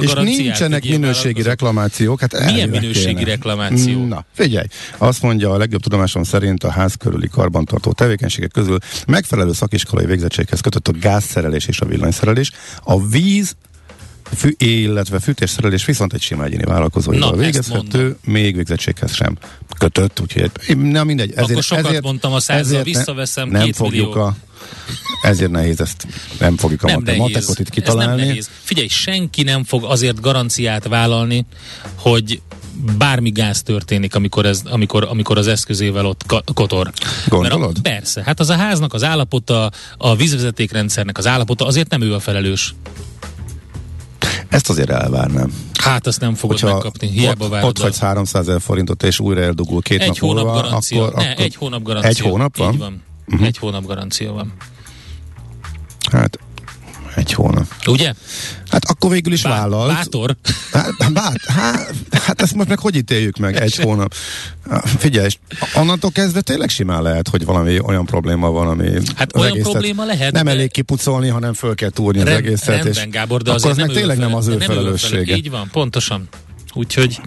és 0.00 0.36
nincsenek 0.36 0.84
minőségi 0.84 1.42
reklamációk. 1.42 2.20
Hát 2.20 2.44
Milyen 2.44 2.68
minőségi 2.68 3.14
kéne. 3.14 3.30
reklamáció? 3.30 4.06
Na, 4.06 4.24
figyelj, 4.34 4.66
azt 4.98 5.22
mondja 5.22 5.50
a 5.50 5.56
legjobb 5.56 5.82
tudomásom 5.82 6.22
szerint 6.22 6.64
a 6.64 6.70
ház 6.70 6.94
körüli 6.94 7.28
karbantartó 7.28 7.92
tevékenységek 7.92 8.50
közül 8.50 8.78
megfelelő 9.06 9.52
szakiskolai 9.52 10.06
végzettséghez 10.06 10.60
kötött 10.60 10.88
a 10.88 10.92
gázszerelés 11.00 11.66
és 11.66 11.80
a 11.80 11.86
villanyszerelés, 11.86 12.50
a 12.84 13.06
víz 13.06 13.56
fű, 14.34 14.54
illetve 14.58 15.18
fűtésszerelés 15.20 15.84
viszont 15.84 16.12
egy 16.12 16.20
sima 16.20 16.44
egyéni 16.44 16.64
vállalkozóival 16.64 17.36
végezhető, 17.36 18.16
még 18.24 18.54
végzettséghez 18.56 19.14
sem 19.14 19.38
kötött, 19.78 20.20
úgyhogy 20.20 20.50
na 20.76 21.04
mindegy. 21.04 21.30
Ezért, 21.30 21.50
Akkor 21.50 21.62
sokat 21.62 21.86
ezért, 21.86 22.02
mondtam 22.02 22.32
a 22.32 22.40
százal, 22.40 22.82
visszaveszem 22.82 23.48
ne, 23.48 23.58
nem 23.58 23.72
fogjuk 23.72 24.14
millió. 24.14 24.26
a 24.26 24.36
ezért 25.22 25.50
nehéz 25.50 25.80
ezt, 25.80 26.06
nem 26.38 26.56
fogjuk 26.56 26.82
a 26.82 26.86
nem 26.86 26.94
mate- 26.94 27.16
nehéz. 27.16 27.34
matekot 27.34 27.58
itt 27.58 27.70
kitalálni. 27.70 28.12
Ez 28.12 28.18
nem 28.18 28.26
nehéz. 28.26 28.50
Figyelj, 28.62 28.88
senki 28.88 29.42
nem 29.42 29.64
fog 29.64 29.84
azért 29.84 30.20
garanciát 30.20 30.88
vállalni, 30.88 31.46
hogy 31.94 32.40
bármi 32.98 33.30
gáz 33.30 33.62
történik, 33.62 34.14
amikor, 34.14 34.46
ez, 34.46 34.60
amikor, 34.64 35.06
amikor 35.10 35.38
az 35.38 35.46
eszközével 35.46 36.06
ott 36.06 36.24
kotor. 36.54 36.92
Gondolod? 37.28 37.60
Mert 37.60 37.78
a, 37.78 37.80
persze. 37.82 38.22
Hát 38.24 38.40
az 38.40 38.50
a 38.50 38.56
háznak 38.56 38.94
az 38.94 39.02
állapota, 39.02 39.70
a 39.96 40.16
vízvezetékrendszernek 40.16 41.18
az 41.18 41.26
állapota, 41.26 41.66
azért 41.66 41.90
nem 41.90 42.02
ő 42.02 42.14
a 42.14 42.20
felelős. 42.20 42.74
Ezt 44.48 44.68
azért 44.68 44.90
elvárnám. 44.90 45.52
Hát 45.74 46.06
azt 46.06 46.20
nem 46.20 46.34
fogod 46.34 46.58
Hogyha 46.58 46.74
megkapni, 46.74 47.08
hiába 47.08 47.44
ott, 47.44 47.50
várod. 47.50 47.68
Ott 47.68 47.78
vagy 47.78 47.98
300 47.98 48.48
ezer 48.48 48.60
forintot, 48.60 49.02
és 49.02 49.20
újra 49.20 49.40
eldugul 49.40 49.82
két 49.82 50.00
egy 50.00 50.06
nap 50.06 50.18
hónap 50.18 50.44
múlva, 50.44 50.60
garancia. 50.60 51.02
akkor, 51.02 51.22
ne, 51.22 51.30
akkor... 51.30 51.44
egy 51.44 51.54
hónap 51.54 51.82
garancia. 51.82 52.10
Egy 52.10 52.18
hónap 52.18 52.56
van? 52.56 52.72
Így 52.72 52.78
van. 52.78 53.02
Uh-huh. 53.26 53.46
Egy 53.46 53.58
hónap 53.58 53.86
garancia 53.86 54.32
van. 54.32 54.52
Hát 56.12 56.38
egy 57.16 57.32
hónap. 57.32 57.66
Ugye? 57.86 58.12
Hát 58.70 58.84
akkor 58.84 59.10
végül 59.10 59.32
is 59.32 59.42
Bá- 59.42 59.52
vállalt. 59.58 59.92
Bátor. 59.92 60.36
Hát, 60.72 61.12
bát, 61.12 61.44
hát, 61.46 61.94
hát 62.10 62.42
ezt 62.42 62.54
most 62.54 62.68
meg 62.68 62.78
hogy 62.78 62.96
ítéljük 62.96 63.36
meg 63.36 63.56
egy 63.56 63.76
hónap? 63.76 64.14
Figyelj, 64.98 65.28
onnantól 65.74 66.10
kezdve 66.10 66.40
tényleg 66.40 66.68
simán 66.68 67.02
lehet, 67.02 67.28
hogy 67.28 67.44
valami 67.44 67.80
olyan 67.80 68.04
probléma 68.06 68.50
van, 68.50 68.68
ami 68.68 68.90
Hát 69.16 69.36
olyan 69.36 69.58
probléma 69.58 70.04
lehet. 70.04 70.32
Nem 70.32 70.48
elég 70.48 70.70
kipucolni, 70.70 71.28
hanem 71.28 71.52
föl 71.52 71.74
kell 71.74 71.90
túrni 71.90 72.22
Rend, 72.22 72.28
az 72.28 72.36
egészet. 72.44 72.66
Rendben, 72.66 72.92
és 72.92 73.10
Gábor, 73.10 73.42
de 73.42 73.50
akkor 73.52 73.70
az 73.70 73.76
meg 73.76 73.90
tényleg 73.90 74.18
nem 74.18 74.34
az 74.34 74.46
ő 74.46 74.58
felelőssége. 74.58 75.36
Így 75.36 75.50
van, 75.50 75.68
pontosan. 75.72 76.28
Úgyhogy 76.74 77.20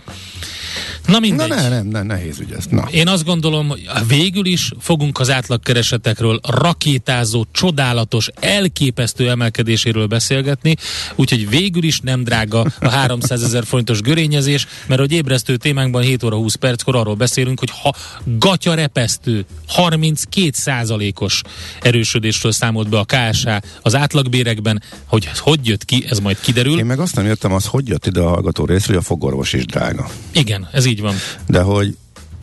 Na 1.06 1.20
mindegy. 1.20 1.48
Na 1.48 1.56
ne, 1.56 1.70
nem, 1.70 1.88
nem, 1.88 2.06
nehéz 2.06 2.40
ügy 2.40 2.52
ez. 2.52 2.66
Na. 2.66 2.88
Én 2.92 3.08
azt 3.08 3.26
gondolom, 3.26 3.68
hogy 3.68 3.90
végül 4.08 4.46
is 4.46 4.72
fogunk 4.80 5.20
az 5.20 5.30
átlagkeresetekről 5.30 6.40
rakétázó, 6.44 7.46
csodálatos, 7.52 8.30
elképesztő 8.40 9.30
emelkedéséről 9.30 10.06
beszélgetni, 10.06 10.76
úgyhogy 11.16 11.50
végül 11.50 11.84
is 11.84 12.00
nem 12.00 12.24
drága 12.24 12.66
a 12.80 12.90
300 12.90 13.44
ezer 13.44 13.66
forintos 13.66 14.02
görényezés, 14.02 14.68
mert 14.88 15.00
hogy 15.00 15.12
ébresztő 15.12 15.58
témánkban 15.58 16.02
7 16.02 16.24
óra 16.24 16.36
20 16.36 16.56
perckor 16.56 16.96
arról 16.96 17.16
beszélünk, 17.16 17.60
hogy 17.60 17.72
ha 17.82 17.94
gatyarepesztő 18.24 19.46
32 19.68 20.50
százalékos 20.54 21.42
erősödésről 21.82 22.52
számolt 22.52 22.90
be 22.90 23.00
a 23.00 23.06
KSH 23.06 23.48
az 23.82 23.96
átlagbérekben, 23.96 24.84
hogy 25.06 25.30
hogy 25.36 25.68
jött 25.68 25.86
ki, 25.86 26.06
ez 26.10 26.20
majd 26.20 26.40
kiderül. 26.40 26.80
Én 26.80 26.86
meg 26.86 27.00
azt 27.00 27.16
nem 27.16 27.26
értem, 27.26 27.54
az 27.54 27.66
hogy 27.66 27.88
jött 27.88 28.06
ide 28.06 28.20
a 28.20 28.28
hallgató 28.30 28.66
részről, 28.66 28.96
hogy 28.96 29.06
a 29.06 29.08
fogorvos 29.08 29.54
is 29.54 29.66
drága. 29.66 30.10
Igen, 30.32 30.59
ez 30.72 30.86
így 30.86 31.02
van. 31.02 31.16
De 31.48 31.62
hogy 31.62 31.96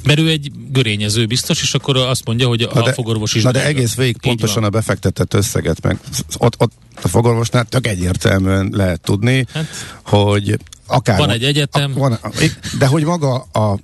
mert 0.04 0.18
ő 0.18 0.28
egy 0.28 0.50
görényező 0.73 1.26
biztos, 1.26 1.62
és 1.62 1.75
akkor 1.75 1.96
azt 1.96 2.26
mondja, 2.26 2.49
hogy 2.49 2.62
a, 2.62 2.82
de, 2.82 2.92
fogorvos 2.92 3.35
is 3.35 3.42
Na 3.42 3.50
de 3.50 3.64
egész 3.64 3.94
végig 3.94 4.16
pontosan 4.16 4.64
a 4.64 4.70
befektetett 4.70 5.35
összeget, 5.35 5.82
meg 5.82 5.99
ott, 6.38 6.54
ott 6.58 6.73
a 7.02 7.08
fogorvosnál 7.08 7.64
tök 7.64 7.87
egyértelműen 7.87 8.68
lehet 8.73 9.00
tudni, 9.00 9.46
hát, 9.52 9.66
hogy 10.04 10.58
akár... 10.87 11.18
Van 11.18 11.30
egy 11.30 11.44
egyetem. 11.44 11.92
A, 11.94 11.99
van, 11.99 12.18
de 12.78 12.87
hogy 12.87 13.04
maga 13.04 13.35
a 13.35 13.78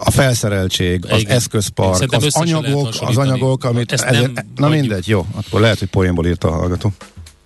a 0.00 0.10
felszereltség, 0.10 1.04
az 1.10 1.20
Igen. 1.20 1.36
eszközpark, 1.36 2.12
az 2.12 2.34
anyagok, 2.34 2.88
az 3.00 3.16
anyagok, 3.16 3.64
amit... 3.64 3.92
Ezt 3.92 4.04
ezért- 4.04 4.34
nem 4.34 4.44
na 4.56 4.68
mindegy, 4.68 5.08
jó, 5.08 5.26
akkor 5.34 5.60
lehet, 5.60 5.78
hogy 5.78 5.88
poénból 5.88 6.26
írta 6.26 6.48
a 6.48 6.52
hallgató. 6.52 6.92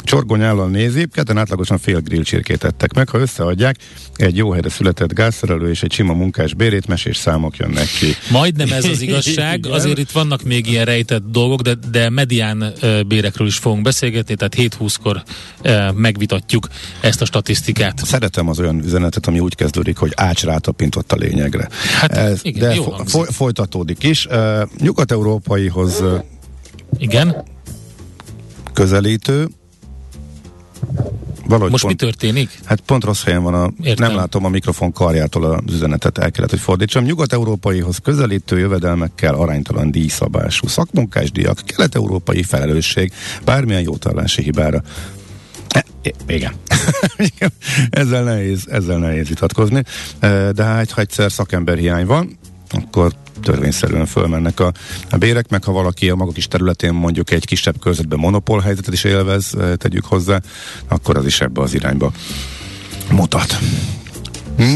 csorgonyállal 0.03 0.69
nézi, 0.69 1.07
ketten 1.11 1.37
átlagosan 1.37 1.77
fél 1.77 1.99
grill 1.99 2.23
csirkét 2.23 2.63
ettek 2.63 2.93
meg, 2.93 3.09
ha 3.09 3.17
összeadják, 3.17 3.75
egy 4.15 4.37
jó 4.37 4.51
helyre 4.51 4.69
született 4.69 5.13
gázszerelő 5.13 5.69
és 5.69 5.83
egy 5.83 5.91
sima 5.91 6.13
munkás 6.13 6.53
bérét, 6.53 6.87
mesés 6.87 7.17
számok 7.17 7.57
jönnek 7.57 7.87
ki. 7.99 8.15
Majdnem 8.31 8.71
ez 8.71 8.85
az 8.85 9.01
igazság, 9.01 9.65
azért 9.77 9.97
itt 9.97 10.11
vannak 10.11 10.43
még 10.43 10.67
ilyen 10.67 10.85
rejtett 10.85 11.23
dolgok, 11.31 11.61
de, 11.61 11.73
de 11.91 12.09
medián 12.09 12.73
bérekről 13.07 13.47
is 13.47 13.57
fogunk 13.57 13.81
beszélgetni, 13.81 14.35
tehát 14.35 14.55
7-20-kor 14.57 15.23
ö, 15.61 15.91
megvitatjuk 15.91 16.67
ezt 17.01 17.21
a 17.21 17.25
statisztikát. 17.25 18.05
Szeretem 18.05 18.49
az 18.49 18.59
olyan 18.59 18.83
üzenetet, 18.83 19.27
ami 19.27 19.39
úgy 19.39 19.55
kezdődik, 19.55 19.97
hogy 19.97 20.11
Ács 20.15 20.43
rátapintott 20.43 21.11
a 21.11 21.15
lényegre. 21.15 21.67
Hát, 21.99 22.39
igen, 22.41 22.69
de 22.69 22.75
fo- 22.75 23.09
foly- 23.09 23.31
folytatódik 23.31 24.03
is. 24.03 24.25
Uh, 24.25 24.48
nyugat-európaihoz 24.79 26.01
uh, 26.01 26.23
Igen? 26.97 27.43
közelítő, 28.73 29.47
Valahogy 31.49 31.71
Most 31.71 31.83
mi 31.83 31.93
pont, 31.93 32.11
történik? 32.11 32.59
Hát 32.63 32.79
pont 32.79 33.03
rossz 33.03 33.23
helyen 33.23 33.43
van, 33.43 33.53
a, 33.53 33.71
Értem. 33.81 34.07
nem 34.07 34.17
látom 34.17 34.45
a 34.45 34.49
mikrofon 34.49 34.91
karjától 34.91 35.43
az 35.43 35.73
üzenetet, 35.73 36.17
el 36.17 36.31
kellett, 36.31 36.49
hogy 36.49 36.59
fordítsam. 36.59 37.03
Nyugat-európaihoz 37.03 37.97
közelítő 37.97 38.59
jövedelmekkel 38.59 39.35
aránytalan 39.35 39.91
díjszabású 39.91 40.67
szakmunkásdíjak, 40.67 41.59
kelet-európai 41.65 42.43
felelősség, 42.43 43.11
bármilyen 43.45 43.81
jótallási 43.81 44.41
hibára. 44.41 44.81
E, 45.69 45.85
igen. 46.27 46.53
ezzel, 47.89 48.23
nehéz, 48.23 48.67
ezzel 48.67 48.97
nehéz 48.97 49.27
vitatkozni, 49.27 49.83
E, 50.19 50.51
de 50.51 50.63
hát, 50.63 50.91
ha 50.91 51.01
egyszer 51.01 51.31
szakember 51.31 51.77
hiány 51.77 52.05
van, 52.05 52.38
akkor 52.69 53.11
törvényszerűen 53.43 54.05
fölmennek 54.05 54.59
a, 54.59 54.71
a 55.09 55.17
bérek, 55.17 55.49
meg 55.49 55.63
ha 55.63 55.71
valaki 55.71 56.09
a 56.09 56.15
maga 56.15 56.31
kis 56.31 56.47
területén 56.47 56.93
mondjuk 56.93 57.31
egy 57.31 57.45
kisebb 57.45 57.79
körzetben 57.79 58.19
monopól 58.19 58.59
helyzetet 58.59 58.93
is 58.93 59.03
élvez, 59.03 59.53
eh, 59.59 59.75
tegyük 59.75 60.05
hozzá, 60.05 60.39
akkor 60.87 61.17
az 61.17 61.25
is 61.25 61.41
ebbe 61.41 61.61
az 61.61 61.73
irányba 61.73 62.11
mutat. 63.11 63.57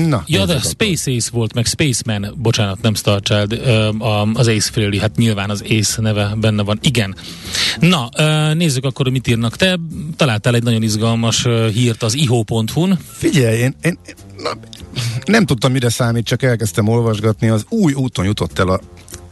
Na, 0.07 0.23
Ja, 0.27 0.45
de 0.45 0.59
Space 0.59 1.11
Ace 1.11 1.29
volt, 1.31 1.53
meg 1.53 1.65
Spaceman, 1.65 2.33
bocsánat, 2.37 2.81
nem 2.81 2.93
Star 2.95 3.21
Child, 3.21 3.51
a- 3.99 4.27
az 4.33 4.47
Ace 4.47 4.71
Frehley, 4.71 4.99
hát 4.99 5.15
nyilván 5.15 5.49
az 5.49 5.63
Ace 5.69 6.01
neve 6.01 6.33
benne 6.37 6.63
van, 6.63 6.79
igen. 6.81 7.15
Na, 7.79 8.09
ö, 8.17 8.53
nézzük 8.53 8.85
akkor, 8.85 9.09
mit 9.09 9.27
írnak. 9.27 9.55
Te 9.55 9.79
találtál 10.15 10.55
egy 10.55 10.63
nagyon 10.63 10.83
izgalmas 10.83 11.47
hírt 11.73 12.03
az 12.03 12.13
iho.hu-n. 12.15 12.97
Figyelj, 13.11 13.57
én, 13.57 13.75
én 13.83 13.97
na, 14.37 14.49
nem 15.25 15.45
tudtam, 15.45 15.71
mire 15.71 15.89
számít, 15.89 16.25
csak 16.25 16.43
elkezdtem 16.43 16.87
olvasgatni, 16.87 17.49
az 17.49 17.65
új 17.69 17.93
úton 17.93 18.25
jutott 18.25 18.59
el 18.59 18.67
a 18.67 18.79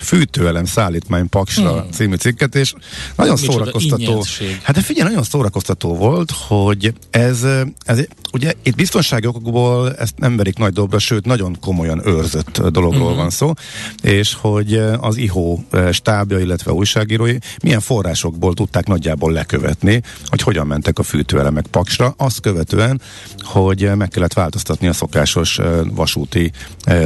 fűtőelem 0.01 0.65
szállítmány 0.65 1.29
Paksra 1.29 1.81
hmm. 1.81 1.91
című 1.91 2.15
cikket, 2.15 2.55
és 2.55 2.73
nagyon 3.15 3.37
Micsoda 3.39 3.51
szórakoztató. 3.51 4.25
Hát 4.63 4.75
de 4.75 4.81
figyelj, 4.81 5.09
nagyon 5.09 5.23
szórakoztató 5.23 5.95
volt, 5.95 6.31
hogy 6.47 6.93
ez, 7.09 7.45
ez 7.85 7.99
ugye 8.33 8.53
itt 8.63 8.75
biztonsági 8.75 9.27
okokból 9.27 9.95
ezt 9.95 10.13
nem 10.17 10.35
verik 10.35 10.57
nagy 10.57 10.73
dobra, 10.73 10.99
sőt 10.99 11.25
nagyon 11.25 11.57
komolyan 11.59 12.07
őrzött 12.07 12.61
dologról 12.61 13.01
uh-huh. 13.01 13.17
van 13.17 13.29
szó, 13.29 13.53
és 14.01 14.33
hogy 14.33 14.73
az 14.99 15.17
IHO 15.17 15.59
stábja, 15.91 16.39
illetve 16.39 16.71
újságírói 16.71 17.37
milyen 17.63 17.79
forrásokból 17.79 18.53
tudták 18.53 18.87
nagyjából 18.87 19.31
lekövetni, 19.31 20.01
hogy 20.25 20.41
hogyan 20.41 20.67
mentek 20.67 20.99
a 20.99 21.03
fűtőelemek 21.03 21.65
Paksra, 21.67 22.13
azt 22.17 22.39
követően, 22.39 23.01
hogy 23.37 23.91
meg 23.95 24.07
kellett 24.07 24.33
változtatni 24.33 24.87
a 24.87 24.93
szokásos 24.93 25.59
vasúti 25.93 26.51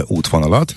útvonalat, 0.08 0.74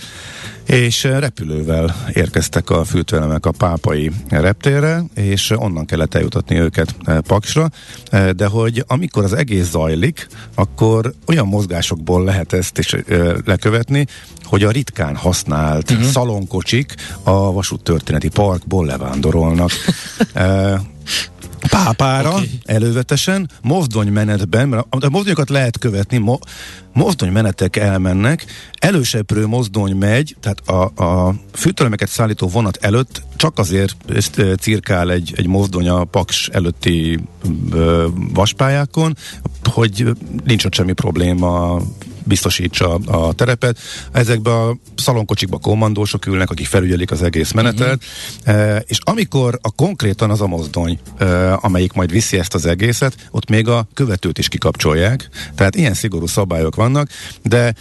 és 0.68 1.04
eh, 1.04 1.20
repülővel 1.20 1.96
érkeztek 2.12 2.70
a 2.70 2.84
fűtőelemek 2.84 3.46
a 3.46 3.50
pápai 3.50 4.10
reptérre, 4.28 5.04
és 5.14 5.50
onnan 5.50 5.86
kellett 5.86 6.14
eljutatni 6.14 6.58
őket 6.58 6.94
eh, 7.04 7.18
Paksra, 7.18 7.70
eh, 8.10 8.30
de 8.30 8.46
hogy 8.46 8.84
amikor 8.86 9.24
az 9.24 9.32
egész 9.32 9.70
zajlik, 9.70 10.26
akkor 10.54 11.12
olyan 11.26 11.46
mozgásokból 11.46 12.24
lehet 12.24 12.52
ezt 12.52 12.78
is 12.78 12.96
lekövetni, 13.44 14.06
hogy 14.42 14.62
a 14.62 14.70
ritkán 14.70 15.16
használt 15.16 15.90
uh-huh. 15.90 16.06
szalonkocsik 16.06 16.94
a 17.22 17.52
vasúttörténeti 17.52 18.28
parkból 18.28 18.86
levándorolnak. 18.86 19.70
Pápára 21.70 22.30
okay. 22.30 22.50
elővetesen, 22.64 23.50
mozdonymenetben, 23.62 24.68
mert 24.68 24.86
a 24.90 25.08
mozdonyokat 25.08 25.48
lehet 25.48 25.78
követni, 25.78 26.18
mo, 26.18 26.38
mozdonymenetek 26.92 27.76
elmennek, 27.76 28.44
előseprő 28.78 29.46
mozdony 29.46 29.96
megy, 29.96 30.36
tehát 30.40 30.68
a, 30.68 31.04
a 31.04 31.34
fűtőlemeket 31.52 32.08
szállító 32.08 32.48
vonat 32.48 32.78
előtt 32.80 33.22
csak 33.36 33.58
azért 33.58 33.96
ezt, 34.14 34.42
cirkál 34.60 35.10
egy, 35.10 35.32
egy 35.36 35.46
mozdony 35.46 35.88
a 35.88 36.04
Paks 36.04 36.48
előtti 36.48 37.20
ö, 37.70 38.06
vaspályákon, 38.34 39.16
hogy 39.64 40.06
nincs 40.44 40.64
ott 40.64 40.74
semmi 40.74 40.92
probléma 40.92 41.80
biztosítsa 42.28 42.94
a 42.94 43.32
terepet. 43.32 43.78
Ezekben 44.12 44.54
a 44.54 44.76
szalonkocsikba 44.94 45.58
kommandósok 45.58 46.26
ülnek, 46.26 46.50
akik 46.50 46.66
felügyelik 46.66 47.10
az 47.10 47.22
egész 47.22 47.52
menetet, 47.52 48.02
uh-huh. 48.46 48.76
és 48.86 48.98
amikor 49.02 49.58
a 49.62 49.70
konkrétan 49.70 50.30
az 50.30 50.40
a 50.40 50.46
mozdony, 50.46 50.98
e, 51.18 51.58
amelyik 51.60 51.92
majd 51.92 52.10
viszi 52.10 52.38
ezt 52.38 52.54
az 52.54 52.66
egészet, 52.66 53.28
ott 53.30 53.48
még 53.48 53.68
a 53.68 53.88
követőt 53.94 54.38
is 54.38 54.48
kikapcsolják, 54.48 55.28
tehát 55.54 55.74
ilyen 55.74 55.94
szigorú 55.94 56.26
szabályok 56.26 56.74
vannak, 56.74 57.08
de 57.42 57.74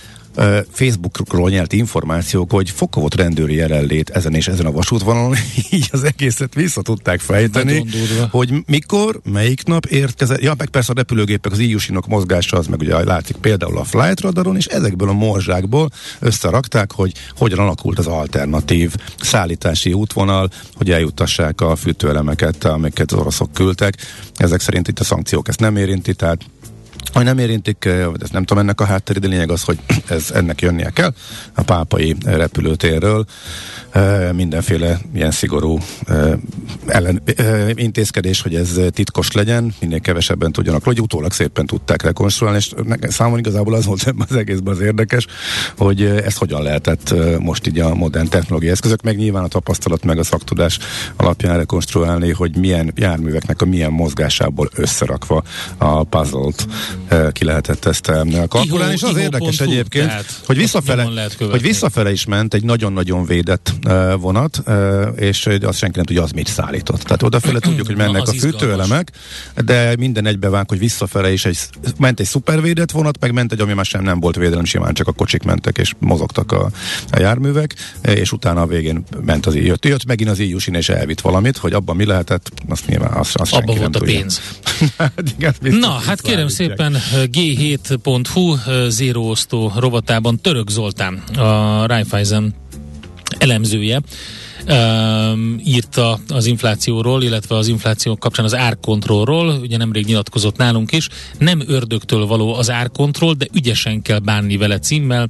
Facebookról 0.71 1.49
nyert 1.49 1.73
információk, 1.73 2.51
hogy 2.51 2.69
fokovott 2.69 3.15
rendőri 3.15 3.55
jelenlét 3.55 4.09
ezen 4.09 4.33
és 4.33 4.47
ezen 4.47 4.65
a 4.65 4.71
vasútvonalon, 4.71 5.35
így 5.71 5.89
az 5.91 6.03
egészet 6.03 6.53
vissza 6.53 6.81
tudták 6.81 7.19
fejteni, 7.19 7.85
hogy 8.31 8.53
mikor, 8.65 9.19
melyik 9.23 9.63
nap 9.63 9.85
érkezett. 9.85 10.41
Ja, 10.41 10.53
meg 10.57 10.69
persze 10.69 10.91
a 10.91 10.95
repülőgépek, 10.95 11.51
az 11.51 11.59
íjusinok 11.59 12.07
mozgása, 12.07 12.57
az 12.57 12.67
meg 12.67 12.79
ugye 12.79 13.03
látszik 13.03 13.35
például 13.35 13.77
a 13.77 13.83
flight 13.83 14.21
radaron, 14.21 14.55
és 14.55 14.65
ezekből 14.65 15.09
a 15.09 15.13
morzsákból 15.13 15.89
összerakták, 16.19 16.91
hogy 16.91 17.11
hogyan 17.37 17.59
alakult 17.59 17.99
az 17.99 18.07
alternatív 18.07 18.95
szállítási 19.21 19.93
útvonal, 19.93 20.49
hogy 20.73 20.91
eljuttassák 20.91 21.61
a 21.61 21.75
fűtőelemeket, 21.75 22.65
amiket 22.65 23.11
az 23.11 23.19
oroszok 23.19 23.53
küldtek. 23.53 23.95
Ezek 24.35 24.59
szerint 24.59 24.87
itt 24.87 24.99
a 24.99 25.03
szankciók 25.03 25.47
ezt 25.47 25.59
nem 25.59 25.75
érinti, 25.75 26.13
tehát 26.13 26.41
hogy 27.13 27.23
nem 27.23 27.37
érintik, 27.37 27.85
ezt 28.19 28.31
nem 28.31 28.43
tudom 28.43 28.63
ennek 28.63 28.81
a 28.81 28.85
hátterét, 28.85 29.21
de 29.21 29.27
lényeg 29.27 29.51
az, 29.51 29.63
hogy 29.63 29.79
ez 30.09 30.31
ennek 30.31 30.61
jönnie 30.61 30.89
kell 30.89 31.13
a 31.53 31.61
pápai 31.61 32.15
repülőtérről. 32.25 33.25
Mindenféle 34.31 34.99
ilyen 35.13 35.31
szigorú 35.31 35.77
ellen, 36.85 37.21
intézkedés, 37.73 38.41
hogy 38.41 38.55
ez 38.55 38.79
titkos 38.89 39.31
legyen, 39.31 39.73
minél 39.79 39.99
kevesebben 39.99 40.51
tudjanak, 40.51 40.83
hogy 40.83 41.01
utólag 41.01 41.31
szépen 41.31 41.65
tudták 41.65 42.01
rekonstruálni, 42.01 42.57
és 42.57 42.73
számomra 43.01 43.39
igazából 43.39 43.73
az 43.73 43.85
volt 43.85 44.13
az 44.29 44.35
egészben 44.35 44.73
az 44.73 44.79
érdekes, 44.79 45.25
hogy 45.77 46.01
ezt 46.01 46.37
hogyan 46.37 46.61
lehetett 46.61 47.09
eh, 47.09 47.37
most 47.39 47.67
így 47.67 47.79
a 47.79 47.95
modern 47.95 48.27
technológiai 48.27 48.71
eszközök, 48.71 49.01
meg 49.01 49.17
nyilván 49.17 49.43
a 49.43 49.47
tapasztalat, 49.47 50.03
meg 50.03 50.17
a 50.17 50.23
szaktudás 50.23 50.79
alapján 51.15 51.57
rekonstruálni, 51.57 52.31
hogy 52.31 52.57
milyen 52.57 52.93
járműveknek 52.95 53.61
a 53.61 53.65
milyen 53.65 53.91
mozgásából 53.91 54.69
összerakva 54.75 55.43
a 55.77 56.03
puzzle-t 56.03 56.67
eh, 56.67 56.75
ki 57.31 57.45
lehetett 57.45 57.85
ezt 57.85 58.11
kalkulálni, 58.47 58.93
és 58.93 59.01
az 59.01 59.17
érdekes 59.17 59.59
egyébként, 59.59 60.07
tehát 60.07 60.41
hogy 60.45 60.57
visszafele, 60.57 61.29
hogy 61.39 61.61
visszafele 61.61 62.11
is 62.11 62.25
ment 62.25 62.53
egy 62.53 62.63
nagyon-nagyon 62.63 63.25
védett 63.25 63.73
vonat, 64.19 64.63
és 65.15 65.49
azt 65.61 65.77
senki 65.77 65.95
nem 65.95 66.05
tudja, 66.05 66.23
az 66.23 66.31
mit 66.31 66.47
szállított. 66.47 67.01
Tehát 67.01 67.23
odafele 67.23 67.59
tudjuk, 67.59 67.85
hogy 67.85 67.95
Na, 67.95 68.03
mennek 68.03 68.21
az 68.21 68.29
a 68.29 68.33
fűtőelemek, 68.33 69.11
de 69.65 69.95
minden 69.99 70.25
egybevág, 70.25 70.69
hogy 70.69 70.79
visszafele 70.79 71.31
is 71.31 71.45
egy, 71.45 71.57
ment 71.97 72.19
egy 72.19 72.25
szupervédett 72.25 72.91
vonat, 72.91 73.19
meg 73.19 73.31
ment 73.31 73.51
egy, 73.51 73.59
ami 73.59 73.73
már 73.73 73.85
sem 73.85 74.03
nem 74.03 74.19
volt 74.19 74.35
védelem, 74.35 74.65
simán 74.65 74.93
csak 74.93 75.07
a 75.07 75.11
kocsik 75.11 75.43
mentek 75.43 75.77
és 75.77 75.93
mozogtak 75.99 76.51
a, 76.51 76.69
a 77.11 77.19
járművek, 77.19 77.75
és 78.01 78.31
utána 78.31 78.61
a 78.61 78.65
végén 78.65 79.03
ment 79.25 79.45
az 79.45 79.55
jött, 79.55 79.85
jött 79.85 80.05
megint 80.05 80.29
az 80.29 80.39
íjusin 80.39 80.73
és 80.73 80.89
elvitt 80.89 81.21
valamit, 81.21 81.57
hogy 81.57 81.73
abban 81.73 81.95
mi 81.95 82.05
lehetett, 82.05 82.51
azt 82.69 82.87
nyilván 82.87 83.11
azt, 83.11 83.35
azt 83.35 83.53
Abba 83.53 83.65
senki 83.65 83.79
volt 83.79 83.95
a 83.95 83.99
nem 83.99 84.07
tudja. 84.07 84.19
pénz. 84.19 84.41
Hát 84.97 85.23
igen, 85.37 85.79
Na, 85.79 85.89
hát 85.89 86.21
kérem 86.21 86.47
szállítják. 86.47 86.86
Szépen 86.93 87.29
g7.hu 87.31 88.55
Zero 88.89 89.21
Osztó 89.21 89.71
rovatában 89.75 90.39
Török 90.39 90.69
Zoltán, 90.69 91.13
a 91.37 91.85
Raiffeisen 91.85 92.55
elemzője, 93.37 94.01
um, 94.67 95.61
írta 95.65 96.19
az 96.29 96.45
inflációról, 96.45 97.23
illetve 97.23 97.55
az 97.55 97.67
infláció 97.67 98.15
kapcsán 98.15 98.45
az 98.45 98.55
árkontrollról, 98.55 99.49
ugye 99.49 99.77
nemrég 99.77 100.05
nyilatkozott 100.05 100.57
nálunk 100.57 100.91
is, 100.91 101.09
nem 101.37 101.63
ördögtől 101.67 102.25
való 102.25 102.53
az 102.53 102.69
árkontroll, 102.69 103.33
de 103.33 103.47
ügyesen 103.53 104.01
kell 104.01 104.19
bánni 104.19 104.57
vele 104.57 104.79
címmel. 104.79 105.29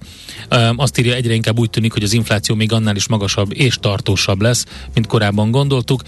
Um, 0.52 0.80
azt 0.80 0.98
írja, 1.00 1.14
egyre 1.14 1.34
inkább 1.34 1.60
úgy 1.60 1.70
tűnik, 1.70 1.94
hogy 1.94 2.04
az 2.04 2.14
infláció 2.14 2.56
még 2.56 2.72
annál 2.72 2.96
is 2.96 3.08
magasabb 3.08 3.54
és 3.54 3.78
tartósabb 3.82 4.42
lesz, 4.42 4.66
mint 4.94 5.08
korábban 5.08 5.52
gondoltuk. 5.52 6.02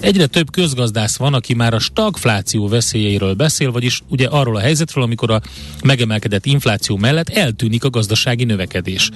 Egyre 0.00 0.26
több 0.26 0.50
közgazdász 0.50 1.16
van, 1.16 1.34
aki 1.34 1.54
már 1.54 1.74
a 1.74 1.78
stagfláció 1.78 2.68
veszélyeiről 2.68 3.34
beszél, 3.34 3.72
vagyis 3.72 4.02
ugye 4.08 4.26
arról 4.26 4.56
a 4.56 4.60
helyzetről, 4.60 5.04
amikor 5.04 5.30
a 5.30 5.40
megemelkedett 5.84 6.46
infláció 6.46 6.96
mellett 6.96 7.28
eltűnik 7.28 7.84
a 7.84 7.90
gazdasági 7.90 8.44
növekedés. 8.44 9.10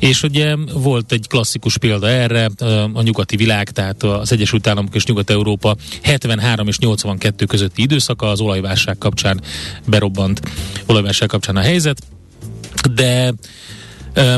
És 0.00 0.22
ugye 0.22 0.56
volt 0.72 1.12
egy 1.12 1.26
klasszikus 1.28 1.78
példa 1.78 2.08
erre, 2.08 2.50
a 2.92 3.02
nyugati 3.02 3.36
világ, 3.36 3.70
tehát 3.70 4.02
az 4.02 4.32
Egyesült 4.32 4.66
Államok 4.66 4.94
és 4.94 5.04
Nyugat-Európa 5.04 5.76
73 6.02 6.68
és 6.68 6.78
82 6.78 7.44
közötti 7.44 7.82
időszaka 7.82 8.30
az 8.30 8.40
olajválság 8.40 8.98
kapcsán 8.98 9.40
berobbant 9.86 10.40
olajválság 10.86 11.28
kapcsán 11.28 11.56
a 11.56 11.60
helyzet, 11.60 11.98
de 12.94 13.32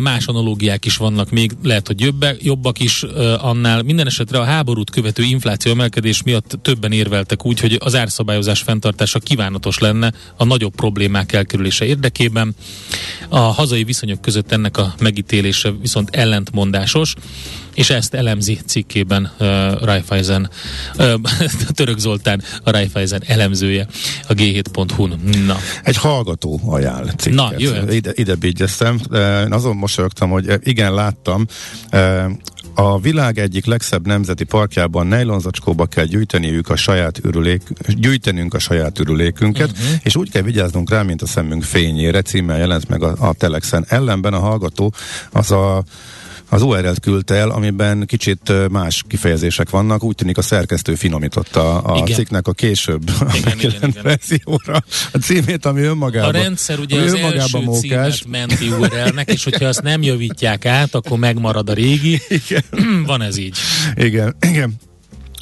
más 0.01 0.27
analógiák 0.27 0.85
is 0.85 0.97
vannak 0.97 1.31
még, 1.31 1.53
lehet, 1.63 1.87
hogy 1.87 2.01
jobbe, 2.01 2.37
jobbak 2.41 2.81
is 2.81 3.03
annál. 3.39 3.83
Minden 3.83 4.07
esetre 4.07 4.39
a 4.39 4.45
háborút 4.45 4.91
követő 4.91 5.23
infláció 5.23 5.73
emelkedés 5.73 6.23
miatt 6.23 6.59
többen 6.63 6.93
érveltek 6.93 7.47
úgy, 7.47 7.61
hogy 7.61 7.79
az 7.81 7.95
árszabályozás 7.95 8.61
fenntartása 8.61 9.19
kívánatos 9.19 9.79
lenne 9.79 10.13
a 10.37 10.45
nagyobb 10.45 10.75
problémák 10.75 11.33
elkerülése 11.33 11.85
érdekében. 11.85 12.55
A 13.29 13.39
hazai 13.39 13.85
viszonyok 13.85 14.21
között 14.21 14.53
ennek 14.53 14.77
a 14.77 14.95
megítélése 15.01 15.73
viszont 15.81 16.17
ellentmondásos, 16.17 17.15
és 17.75 17.91
ezt 17.91 18.15
elemzi 18.15 18.59
cikkében 18.67 19.33
uh, 19.39 19.49
Raiffeisen, 19.83 20.51
uh, 20.99 21.15
Török 21.77 21.99
Zoltán, 21.99 22.43
a 22.63 22.71
Raiffeisen 22.71 23.23
elemzője 23.27 23.87
a 24.29 24.33
g7.hu-n. 24.33 25.21
Na, 25.47 25.57
Egy 25.83 25.97
hallgató 25.97 26.61
ajánl 26.67 27.07
cikket. 27.07 27.39
Na, 27.39 27.53
jöhet. 27.57 27.93
Ide, 27.93 28.11
ide 28.15 28.35
bígyeztem. 28.35 29.01
Én 29.45 29.53
azon 29.53 29.77
mosolyogtam, 29.77 30.31
hogy 30.31 30.59
igen, 30.63 30.95
láttam. 30.95 31.47
A 32.75 33.01
világ 33.01 33.39
egyik 33.39 33.67
legszebb 33.67 34.07
nemzeti 34.07 34.45
parkjában 34.45 35.07
nejlonzacskóba 35.07 35.87
kell 35.87 36.05
gyűjteniük 36.05 36.69
a 36.69 36.77
saját 36.77 37.19
ürülék, 37.25 37.63
gyűjtenünk 37.87 38.55
a 38.55 38.59
saját 38.59 38.99
ürülékünket, 38.99 39.71
uh-huh. 39.71 39.87
és 40.03 40.17
úgy 40.17 40.31
kell 40.31 40.43
vigyáznunk 40.43 40.91
rá, 40.91 41.03
mint 41.03 41.23
a 41.23 41.27
szemünk 41.27 41.63
fényére, 41.63 42.23
címmel 42.23 42.59
jelent 42.59 42.89
meg 42.89 43.03
a, 43.03 43.15
a 43.19 43.33
Telexen. 43.33 43.85
Ellenben 43.89 44.33
a 44.33 44.39
hallgató 44.39 44.93
az 45.31 45.51
a 45.51 45.85
az 46.53 46.63
URL-t 46.63 47.01
küldte 47.01 47.35
el, 47.35 47.51
amiben 47.51 48.07
kicsit 48.07 48.69
más 48.71 49.05
kifejezések 49.09 49.71
vannak. 49.71 50.03
Úgy 50.05 50.15
tűnik 50.15 50.39
a 50.39 50.43
szerkesztő 50.43 50.95
finomította 50.95 51.79
a 51.79 51.97
Igen. 51.97 52.17
cikknek 52.17 52.47
a 52.49 52.53
később 52.53 53.03
Igen, 53.35 53.59
igen, 53.59 53.89
igen. 53.89 54.03
verzióra 54.03 54.83
a 55.13 55.19
címét, 55.19 55.67
ami 55.67 55.81
önmagában 55.83 56.35
A 56.35 56.39
rendszer 56.43 56.79
ugye 56.79 57.01
az 57.01 57.13
önmagában 57.13 57.41
első 57.41 57.59
mókás. 57.61 57.81
címet 57.81 58.27
menti 58.29 58.69
URL-nek, 58.69 59.31
és 59.31 59.45
hogyha 59.45 59.67
azt 59.67 59.83
nem 59.83 60.03
javítják 60.03 60.67
át, 60.67 60.95
akkor 60.95 61.19
megmarad 61.19 61.69
a 61.71 61.73
régi. 61.73 62.21
Igen. 62.29 62.63
Van 63.07 63.23
ez 63.23 63.37
így. 63.37 63.57
Igen, 63.95 64.37
igen. 64.41 64.75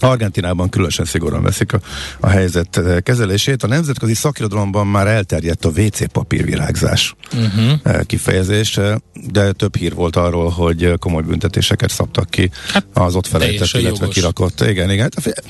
Argentinában 0.00 0.68
különösen 0.68 1.04
szigorúan 1.04 1.42
veszik 1.42 1.72
a, 1.72 1.80
a 2.20 2.28
helyzet 2.28 2.76
eh, 2.76 3.00
kezelését. 3.00 3.62
A 3.62 3.66
nemzetközi 3.66 4.14
szakirodalomban 4.14 4.86
már 4.86 5.06
elterjedt 5.06 5.64
a 5.64 5.68
WC 5.68 6.12
papírvirágzás 6.12 7.14
uh-huh. 7.32 8.02
kifejezés, 8.06 8.76
eh, 8.76 8.94
de 9.30 9.52
több 9.52 9.76
hír 9.76 9.94
volt 9.94 10.16
arról, 10.16 10.48
hogy 10.48 10.92
komoly 10.98 11.22
büntetéseket 11.22 11.90
szabtak 11.90 12.30
ki 12.30 12.50
Hát, 12.72 12.86
az 12.94 13.14
ott 13.14 13.26
felejtett, 13.26 13.68
illetve 13.72 13.98
jogos. 14.00 14.14
kirakott. 14.14 14.60
Igen, 14.60 14.90
igen. 14.90 15.10
Hát, 15.24 15.42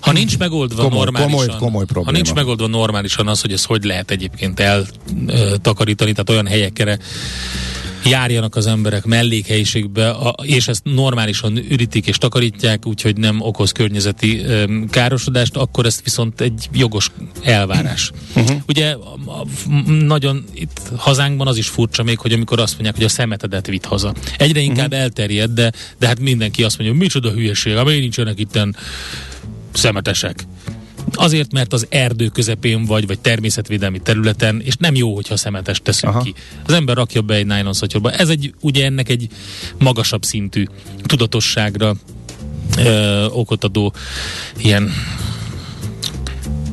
Ha 0.00 0.12
nincs 0.12 0.38
megoldva 0.38 0.82
Komoly- 0.82 0.98
normálisan, 0.98 1.30
komoly- 1.38 1.58
komoly 1.58 1.80
ha 1.86 1.92
probléma. 1.92 2.16
nincs 2.16 2.32
megoldva 2.34 2.66
normálisan 2.66 3.28
az, 3.28 3.40
hogy 3.40 3.52
ez 3.52 3.64
hogy 3.64 3.84
lehet 3.84 4.10
egyébként 4.10 4.60
eltakarítani, 4.60 6.10
tehát 6.12 6.30
olyan 6.30 6.46
helyekre 6.46 6.98
járjanak 8.04 8.56
az 8.56 8.66
emberek 8.66 9.04
mellékhelyiségbe, 9.04 10.10
a, 10.10 10.34
és 10.42 10.68
ezt 10.68 10.84
normálisan 10.84 11.56
ürítik 11.56 12.06
és 12.06 12.16
takarítják, 12.16 12.86
úgyhogy 12.86 13.16
nem 13.16 13.40
okoz 13.40 13.72
környezeti 13.72 14.42
károsodást, 14.90 15.56
akkor 15.56 15.86
ezt 15.86 16.02
viszont 16.02 16.40
egy 16.40 16.68
jogos 16.72 17.10
elvárás. 17.42 18.10
Uh-huh. 18.36 18.56
Ugye 18.66 18.90
a, 18.90 19.14
a, 19.26 19.44
m- 19.68 20.06
nagyon 20.06 20.44
itt 20.54 20.80
hazánkban 20.96 21.46
az 21.46 21.56
is 21.56 21.68
furcsa 21.68 22.02
még, 22.02 22.18
hogy 22.18 22.32
amikor 22.32 22.60
azt 22.60 22.72
mondják, 22.72 22.94
hogy 22.94 23.04
a 23.04 23.08
szemetedet 23.08 23.66
vitt 23.66 23.84
haza. 23.84 24.14
Egyre 24.38 24.60
inkább 24.60 24.86
uh-huh. 24.86 25.02
elterjed, 25.02 25.50
de, 25.50 25.72
de 25.98 26.06
hát 26.06 26.20
mindenki 26.20 26.64
azt 26.64 26.78
mondja, 26.78 26.96
micsoda 26.96 27.30
hülyeség, 27.30 27.76
amely 27.76 27.98
nincsenek 27.98 28.38
itten 28.38 28.76
szemetesek. 29.72 30.44
Azért, 31.12 31.52
mert 31.52 31.72
az 31.72 31.86
erdő 31.88 32.28
közepén 32.28 32.84
vagy, 32.84 33.06
vagy 33.06 33.18
természetvédelmi 33.18 34.00
területen, 34.00 34.60
és 34.64 34.76
nem 34.76 34.94
jó, 34.94 35.14
hogyha 35.14 35.36
szemetes 35.36 35.80
teszünk 35.82 36.14
Aha. 36.14 36.22
Ki. 36.22 36.34
Az 36.66 36.72
ember 36.72 36.96
rakja 36.96 37.22
be 37.22 37.34
egy 37.34 37.46
nylon 37.46 37.72
szatyorba. 37.72 38.10
Ez 38.12 38.28
egy, 38.28 38.54
ugye 38.60 38.84
ennek 38.84 39.08
egy 39.08 39.28
magasabb 39.78 40.24
szintű 40.24 40.64
tudatosságra 41.02 41.94
ö, 42.78 43.24
okot 43.24 43.64
adó 43.64 43.92
ilyen 44.56 44.90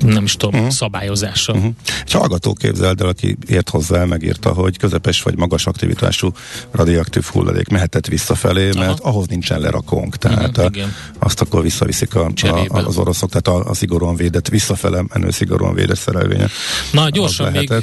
nem 0.03 0.23
is 0.23 0.35
tudom, 0.35 0.59
uh-huh. 0.59 0.73
szabályozása. 0.73 1.53
Uh-huh. 1.53 1.73
Egy 2.05 2.11
hallgató 2.11 2.53
képzeld 2.53 3.01
el, 3.01 3.07
aki 3.07 3.37
ért 3.47 3.69
hozzá, 3.69 4.05
megírta, 4.05 4.53
hogy 4.53 4.77
közepes 4.77 5.21
vagy 5.21 5.37
magas 5.37 5.65
aktivitású 5.67 6.31
radioaktív 6.71 7.23
hulladék 7.23 7.67
mehetett 7.67 8.07
visszafelé, 8.07 8.69
mert 8.77 8.99
Aha. 8.99 9.09
ahhoz 9.09 9.27
nincsen 9.27 9.59
lerakónk. 9.59 10.15
Tehát 10.15 10.57
Mhm, 10.57 10.65
a, 10.65 10.69
igen. 10.73 10.93
azt 11.19 11.41
akkor 11.41 11.61
visszaviszik 11.61 12.15
a, 12.15 12.25
a, 12.25 12.33
Cserébe. 12.33 12.79
az 12.85 12.97
oroszok, 12.97 13.29
tehát 13.29 13.47
a, 13.47 13.69
a 13.69 13.73
szigorúan 13.73 14.15
védett, 14.15 14.47
visszafele 14.47 15.03
menő 15.13 15.31
szigorúan 15.31 15.73
védett 15.73 15.97
szerelvénye. 15.97 16.47
Na, 16.91 17.09
gyorsan 17.09 17.51
még, 17.51 17.73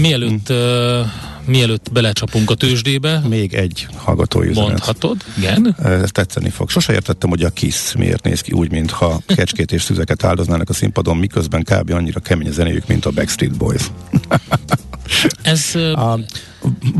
mielőtt, 0.00 0.50
uh, 0.50 0.56
mielőtt 1.46 1.92
belecsapunk 1.92 2.50
a 2.50 2.54
tőzsdébe, 2.54 3.18
Még 3.28 3.54
egy 3.54 3.86
hallgatói 3.96 4.48
üzenet. 4.48 4.68
mondhatod, 4.68 5.16
igen? 5.36 5.76
Ez 5.82 6.10
tetszeni 6.10 6.50
fog. 6.50 6.70
Sose 6.70 6.92
értettem, 6.92 7.30
hogy 7.30 7.42
a 7.42 7.50
KISZ 7.50 7.94
miért 7.94 8.24
néz 8.24 8.40
ki 8.40 8.52
úgy, 8.52 8.70
mintha 8.70 9.20
kecskét 9.26 9.72
és 9.72 9.82
szüzeket 9.82 10.24
áldoznának 10.24 10.68
a 10.68 10.72
színpadon, 10.72 11.16
miközben 11.16 11.62
kb. 11.62 11.90
annyira 11.92 12.20
kemény 12.20 12.48
a 12.48 12.52
zenéjük, 12.52 12.86
mint 12.86 13.04
a 13.04 13.10
Backstreet 13.10 13.56
Boys. 13.56 13.82
Ez 15.42 15.74
A, 15.74 16.18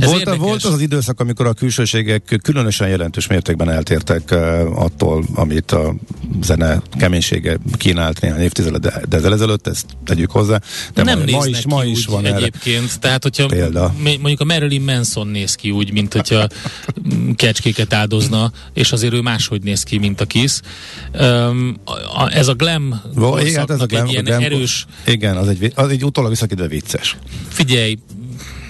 Ez 0.00 0.09
volt, 0.09 0.18
érdekes. 0.18 0.40
volt 0.40 0.64
az 0.64 0.72
az 0.72 0.81
időszak, 0.81 1.20
amikor 1.20 1.46
a 1.46 1.53
külsőségek 1.53 2.38
különösen 2.42 2.88
jelentős 2.88 3.27
mértékben 3.27 3.70
eltértek 3.70 4.22
uh, 4.31 4.83
attól, 4.83 5.24
amit 5.35 5.72
a 5.72 5.94
zene 6.42 6.83
keménysége 6.98 7.59
kínált 7.72 8.20
néhány 8.20 8.40
évtizeddel 8.40 9.33
ezelőtt, 9.33 9.66
ezt 9.66 9.87
tegyük 10.05 10.31
hozzá. 10.31 10.61
De 10.94 11.03
nem 11.03 11.18
ma, 11.18 11.38
ma 11.38 11.46
is, 11.46 11.66
ma 11.66 11.85
is 11.85 12.07
van 12.07 12.24
erre. 12.24 12.37
egyébként. 12.37 13.00
Tehát, 13.00 13.22
hogyha 13.22 13.46
példa. 13.46 13.94
mondjuk 14.03 14.40
a 14.40 14.44
Marilyn 14.44 14.83
Manson 14.83 15.27
néz 15.27 15.55
ki 15.55 15.70
úgy, 15.70 15.92
mint 15.92 16.12
hogyha 16.12 16.46
mm, 17.14 17.31
kecskéket 17.31 17.92
áldozna, 17.92 18.53
és 18.72 18.92
azért 18.92 19.12
ő 19.14 19.20
máshogy 19.20 19.62
néz 19.62 19.83
ki, 19.83 19.98
mint 19.98 20.20
a 20.20 20.24
Kiss. 20.24 20.61
Ez 22.31 22.48
a 22.48 22.55
glam 22.55 23.00
igen, 23.40 23.70
ez 23.70 23.81
a 23.81 23.87
glam, 23.87 24.05
egy 24.05 24.11
ilyen 24.11 24.24
glam- 24.24 24.42
erős, 24.42 24.87
Igen, 25.07 25.37
az 25.37 25.48
egy, 25.48 25.72
az 25.74 25.88
egy 25.88 26.05
utólag 26.05 26.31
visszakidve 26.31 26.68
vicces. 26.68 27.16
figyelj, 27.48 27.98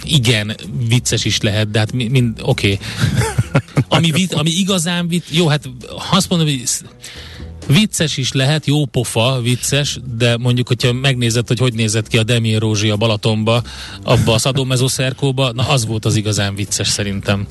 igen, 0.04 0.56
vicces 0.88 1.24
is 1.24 1.40
lehet, 1.40 1.70
de 1.70 1.78
hát 1.78 1.92
mi- 1.92 2.08
mind, 2.08 2.40
oké. 2.42 2.72
Okay. 2.72 2.78
Ami, 3.88 4.10
vit, 4.10 4.34
ami 4.34 4.50
igazán 4.50 5.08
vit, 5.08 5.24
jó, 5.30 5.48
hát 5.48 5.68
azt 6.10 6.28
mondom, 6.28 6.48
hogy 6.48 6.62
vicces 7.66 8.16
is 8.16 8.32
lehet, 8.32 8.66
jó 8.66 8.84
pofa, 8.84 9.40
vicces, 9.42 9.98
de 10.16 10.36
mondjuk, 10.36 10.68
hogyha 10.68 10.92
megnézed, 10.92 11.48
hogy 11.48 11.58
hogy 11.58 11.74
nézett 11.74 12.08
ki 12.08 12.18
a 12.18 12.22
Demi 12.22 12.54
Rózsi 12.54 12.90
a 12.90 12.96
Balatonba, 12.96 13.62
abba 14.02 14.32
a 14.32 14.38
szadomezoszerkóba, 14.38 15.52
na 15.52 15.68
az 15.68 15.86
volt 15.86 16.04
az 16.04 16.16
igazán 16.16 16.54
vicces 16.54 16.88
szerintem. 16.88 17.46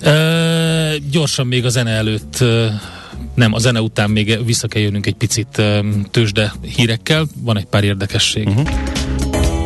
Ö, 0.00 0.94
gyorsan 1.10 1.46
még 1.46 1.64
a 1.64 1.68
zene 1.68 1.90
előtt 1.90 2.44
nem, 3.34 3.52
a 3.52 3.58
zene 3.58 3.80
után 3.80 4.10
még 4.10 4.44
vissza 4.44 4.68
kell 4.68 4.82
jönnünk 4.82 5.06
egy 5.06 5.14
picit 5.14 5.62
tőzsde 6.10 6.52
hírekkel, 6.76 7.26
van 7.40 7.56
egy 7.56 7.64
pár 7.64 7.84
érdekesség. 7.84 8.46
Uh-huh. 8.46 8.68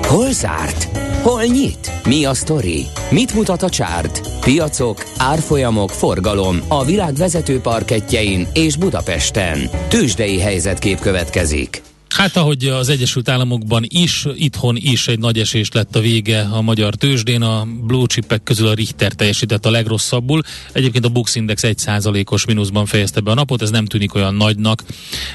Hol 0.03 0.33
zárt? 0.33 1.08
Hol 1.29 1.45
nyit? 1.45 1.91
Mi 2.05 2.25
a 2.25 2.35
sztori? 2.35 2.87
Mit 3.11 3.35
mutat 3.35 3.62
a 3.62 3.69
csárt? 3.69 4.41
Piacok, 4.41 5.05
árfolyamok, 5.17 5.91
forgalom 5.91 6.61
a 6.69 6.85
világ 6.85 7.14
vezető 7.14 7.61
parketjein 7.61 8.49
és 8.53 8.77
Budapesten. 8.77 9.71
Tőzsdei 9.88 10.38
helyzetkép 10.38 10.99
következik. 10.99 11.83
Hát 12.09 12.37
ahogy 12.37 12.67
az 12.67 12.88
Egyesült 12.88 13.29
Államokban 13.29 13.85
is, 13.88 14.27
itthon 14.35 14.77
is 14.77 15.09
egy 15.09 15.19
nagy 15.19 15.38
esés 15.38 15.73
lett 15.73 15.97
a 15.97 16.01
vége 16.01 16.41
a 16.41 16.61
magyar 16.61 16.95
tőzsdén, 16.95 17.43
a 17.43 17.67
blue 17.83 18.07
chipek 18.07 18.43
közül 18.43 18.67
a 18.67 18.75
Richter 18.75 19.12
teljesített 19.12 19.67
a 19.67 19.71
legrosszabbul. 19.71 20.43
Egyébként 20.73 21.05
a 21.05 21.09
Bux 21.09 21.35
Index 21.35 21.62
1%-os 21.67 22.45
mínuszban 22.45 22.87
fejezte 22.87 23.21
be 23.21 23.31
a 23.31 23.35
napot, 23.35 23.62
ez 23.62 23.71
nem 23.71 23.87
tűnik 23.87 24.14
olyan 24.14 24.35
nagynak 24.35 24.85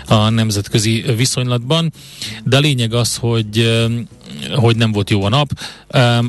a 0.08 0.30
nemzetközi 0.30 1.04
viszonylatban, 1.16 1.94
de 2.44 2.58
a 2.58 2.60
lényeg 2.60 2.94
az, 2.94 3.16
hogy 3.16 3.72
hogy 4.52 4.76
nem 4.76 4.92
volt 4.92 5.10
jó 5.10 5.24
a 5.24 5.30
nap. 5.30 5.50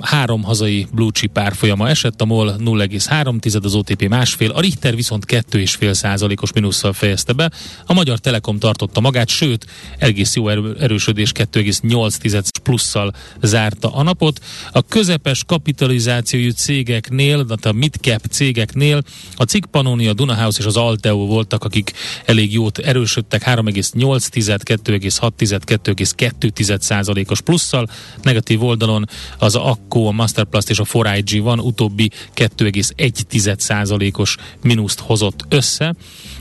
Három 0.01 0.43
hazai 0.43 0.87
blue 0.93 1.11
chip 1.11 1.39
árfolyama 1.39 1.89
esett, 1.89 2.21
a 2.21 2.25
MOL 2.25 2.57
0,3, 2.59 3.65
az 3.65 3.75
OTP 3.75 4.09
másfél, 4.09 4.51
a 4.51 4.61
Richter 4.61 4.95
viszont 4.95 5.25
2,5 5.27 5.93
százalékos 5.93 6.53
mínusszal 6.53 6.93
fejezte 6.93 7.33
be. 7.33 7.51
A 7.87 7.93
Magyar 7.93 8.19
Telekom 8.19 8.59
tartotta 8.59 9.01
magát, 9.01 9.29
sőt, 9.29 9.67
egész 9.99 10.35
jó 10.35 10.49
erő, 10.49 10.77
erősödés 10.81 11.33
2,8 11.35 12.49
plusszal 12.63 13.15
zárta 13.43 13.95
a 13.95 14.03
napot. 14.03 14.41
A 14.73 14.83
közepes 14.83 15.45
kapitalizációjú 15.47 16.51
cégeknél, 16.51 17.45
tehát 17.45 17.65
a 17.65 17.73
midcap 17.73 18.23
cégeknél 18.31 19.03
a 19.37 19.43
Cik 19.43 19.65
Pannonia, 19.65 20.13
Dunahouse 20.13 20.59
és 20.61 20.67
az 20.67 20.77
Alteo 20.77 21.27
voltak, 21.27 21.65
akik 21.65 21.93
elég 22.25 22.53
jót 22.53 22.79
erősödtek, 22.79 23.43
3,8, 23.45 24.27
2,6, 24.65 25.61
2,2 25.67 26.81
százalékos 26.81 27.41
plusszal, 27.41 27.89
negatív 28.23 28.63
oldalon 28.63 29.09
az 29.39 29.55
Akko, 29.55 30.07
a 30.07 30.11
Masterplast 30.11 30.71
és 30.71 30.79
a 30.79 30.85
4IG 30.85 31.41
van, 31.43 31.61
utóbbi 31.61 32.11
2,1 32.35 33.59
százalékos 33.59 34.37
mínuszt 34.63 35.01
hozott 35.01 35.45
össze. 35.49 35.95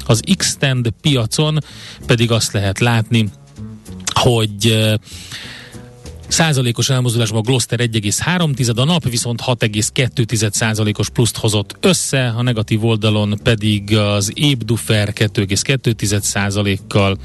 Az 0.05 0.21
Xtend 0.37 0.89
piacon 1.01 1.57
pedig 2.05 2.31
azt 2.31 2.53
lehet 2.53 2.79
látni, 2.79 3.29
hogy 4.13 4.65
eh, 4.65 4.93
százalékos 6.33 6.89
elmozdulásban 6.89 7.39
a 7.39 7.41
Gloster 7.41 7.79
1,3, 7.79 8.79
a 8.79 8.83
nap 8.83 9.09
viszont 9.09 9.41
6,2 9.45 10.51
százalékos 10.51 11.09
pluszt 11.09 11.37
hozott 11.37 11.75
össze, 11.79 12.33
a 12.37 12.41
negatív 12.41 12.85
oldalon 12.85 13.39
pedig 13.43 13.97
az 13.97 14.31
Ébdufer 14.35 15.13
2,2 15.13 16.19
százalékkal, 16.19 17.17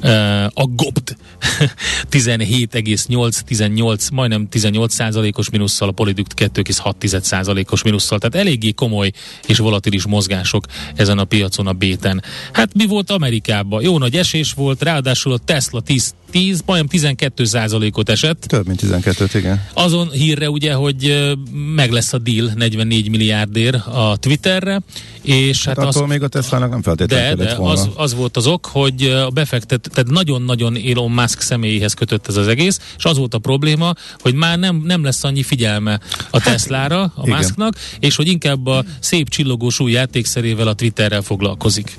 eh, 0.00 0.44
a 0.44 0.66
GOPT 0.66 1.16
17,8-18, 2.10 4.12
majdnem 4.12 4.48
18 4.48 4.94
százalékos 4.94 5.50
minusszal, 5.50 5.88
a 5.88 5.92
Polyduct 5.92 6.40
2,6 6.40 7.20
százalékos 7.20 7.82
minusszal, 7.82 8.18
tehát 8.18 8.46
eléggé 8.46 8.72
komoly 8.72 9.12
és 9.46 9.58
volatilis 9.58 10.06
mozgások 10.06 10.64
ezen 10.94 11.18
a 11.18 11.24
piacon 11.24 11.66
a 11.66 11.72
béten. 11.72 12.22
Hát 12.52 12.74
mi 12.74 12.86
volt 12.86 13.10
Amerikában? 13.10 13.82
Jó 13.82 13.98
nagy 13.98 14.16
esés 14.16 14.52
volt, 14.52 14.82
ráadásul 14.82 15.32
a 15.32 15.38
Tesla 15.38 15.80
10, 15.80 16.14
10 16.30 16.62
majdnem 16.66 16.88
12 16.88 17.44
százalékot 17.44 18.08
esett, 18.08 18.40
Több 18.40 18.66
mint 18.66 18.78
12 18.78 19.28
igen. 19.34 19.64
azon 19.74 20.10
hírre 20.10 20.50
ugye, 20.50 20.72
hogy 20.72 21.32
meg 21.74 21.90
lesz 21.90 22.12
a 22.12 22.18
deal 22.18 22.50
44 22.54 23.10
milliárdér 23.10 23.74
a 23.74 24.16
Twitterre, 24.16 24.80
és 25.22 25.64
hát, 25.64 25.76
Hát 25.76 25.84
hát 25.84 25.94
attól 25.94 26.02
az, 26.02 26.08
még 26.08 26.22
a 26.22 26.28
Tesla-nak 26.28 26.70
nem 26.70 26.82
feltétlenül 26.82 27.36
de, 27.36 27.44
de 27.44 27.54
volna. 27.54 27.72
az, 27.72 27.88
az 27.94 28.14
volt 28.14 28.36
az 28.36 28.46
ok, 28.46 28.66
hogy 28.66 29.02
a 29.04 29.30
befektet, 29.30 29.90
tehát 29.92 30.10
nagyon-nagyon 30.10 30.76
Elon 30.76 31.10
Musk 31.10 31.40
személyéhez 31.40 31.94
kötött 31.94 32.28
ez 32.28 32.36
az 32.36 32.48
egész, 32.48 32.80
és 32.96 33.04
az 33.04 33.16
volt 33.16 33.34
a 33.34 33.38
probléma, 33.38 33.92
hogy 34.18 34.34
már 34.34 34.58
nem, 34.58 34.82
nem 34.84 35.04
lesz 35.04 35.24
annyi 35.24 35.42
figyelme 35.42 36.00
a 36.30 36.40
Teslára, 36.40 37.02
a 37.02 37.22
igen. 37.22 37.36
Musknak, 37.36 37.74
és 38.00 38.16
hogy 38.16 38.28
inkább 38.28 38.66
a 38.66 38.84
szép 39.00 39.28
csillogós 39.28 39.80
új 39.80 39.92
játékszerével, 39.92 40.68
a 40.68 40.74
Twitterrel 40.74 41.22
foglalkozik. 41.22 41.96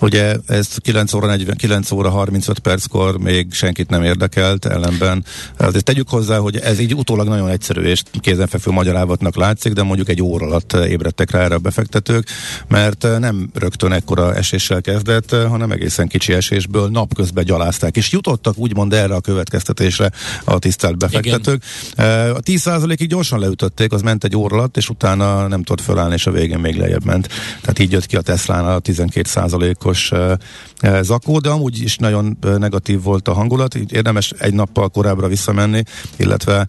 Ugye 0.00 0.36
ez 0.46 0.76
9 0.76 1.12
óra 1.12 1.26
40, 1.26 1.56
9 1.56 1.90
óra 1.90 2.10
35 2.10 2.58
perckor 2.58 3.18
még 3.18 3.52
senkit 3.78 3.90
nem 3.90 4.02
érdekelt, 4.02 4.64
ellenben 4.64 5.24
azért 5.56 5.84
tegyük 5.84 6.08
hozzá, 6.08 6.38
hogy 6.38 6.56
ez 6.56 6.78
így 6.78 6.94
utólag 6.94 7.28
nagyon 7.28 7.48
egyszerű 7.48 7.80
és 7.80 8.02
kézenfekvő 8.20 8.70
magyarávatnak 8.70 9.36
látszik, 9.36 9.72
de 9.72 9.82
mondjuk 9.82 10.08
egy 10.08 10.22
óra 10.22 10.46
alatt 10.46 10.72
ébredtek 10.72 11.30
rá 11.30 11.40
erre 11.40 11.54
a 11.54 11.58
befektetők, 11.58 12.28
mert 12.68 13.06
nem 13.18 13.50
rögtön 13.54 13.92
ekkora 13.92 14.34
eséssel 14.34 14.80
kezdett, 14.80 15.30
hanem 15.30 15.70
egészen 15.70 16.08
kicsi 16.08 16.32
esésből 16.32 16.88
napközben 16.88 17.44
gyalázták, 17.44 17.96
és 17.96 18.12
jutottak 18.12 18.58
úgymond 18.58 18.92
erre 18.92 19.14
a 19.14 19.20
következtetésre 19.20 20.10
a 20.44 20.58
tisztelt 20.58 20.98
befektetők. 20.98 21.62
Igen. 21.92 22.30
A 22.30 22.40
10%-ig 22.40 23.08
gyorsan 23.08 23.38
leütötték, 23.38 23.92
az 23.92 24.02
ment 24.02 24.24
egy 24.24 24.36
óra 24.36 24.56
alatt, 24.56 24.76
és 24.76 24.88
utána 24.88 25.46
nem 25.46 25.62
tudott 25.62 25.84
fölállni, 25.84 26.14
és 26.14 26.26
a 26.26 26.30
végén 26.30 26.58
még 26.58 26.76
lejjebb 26.76 27.04
ment. 27.04 27.28
Tehát 27.60 27.78
így 27.78 27.92
jött 27.92 28.06
ki 28.06 28.16
a 28.16 28.20
Teslán 28.20 28.64
a 28.64 28.80
12%-os 28.80 30.12
zakó, 31.02 31.38
de 31.38 31.48
amúgy 31.48 31.82
is 31.82 31.96
nagyon 31.96 32.36
ö, 32.40 32.58
negatív 32.58 33.02
volt 33.02 33.28
a 33.28 33.32
hangulat, 33.32 33.57
így 33.74 33.92
érdemes 33.92 34.32
egy 34.38 34.54
nappal 34.54 34.88
korábbra 34.88 35.28
visszamenni, 35.28 35.82
illetve 36.16 36.66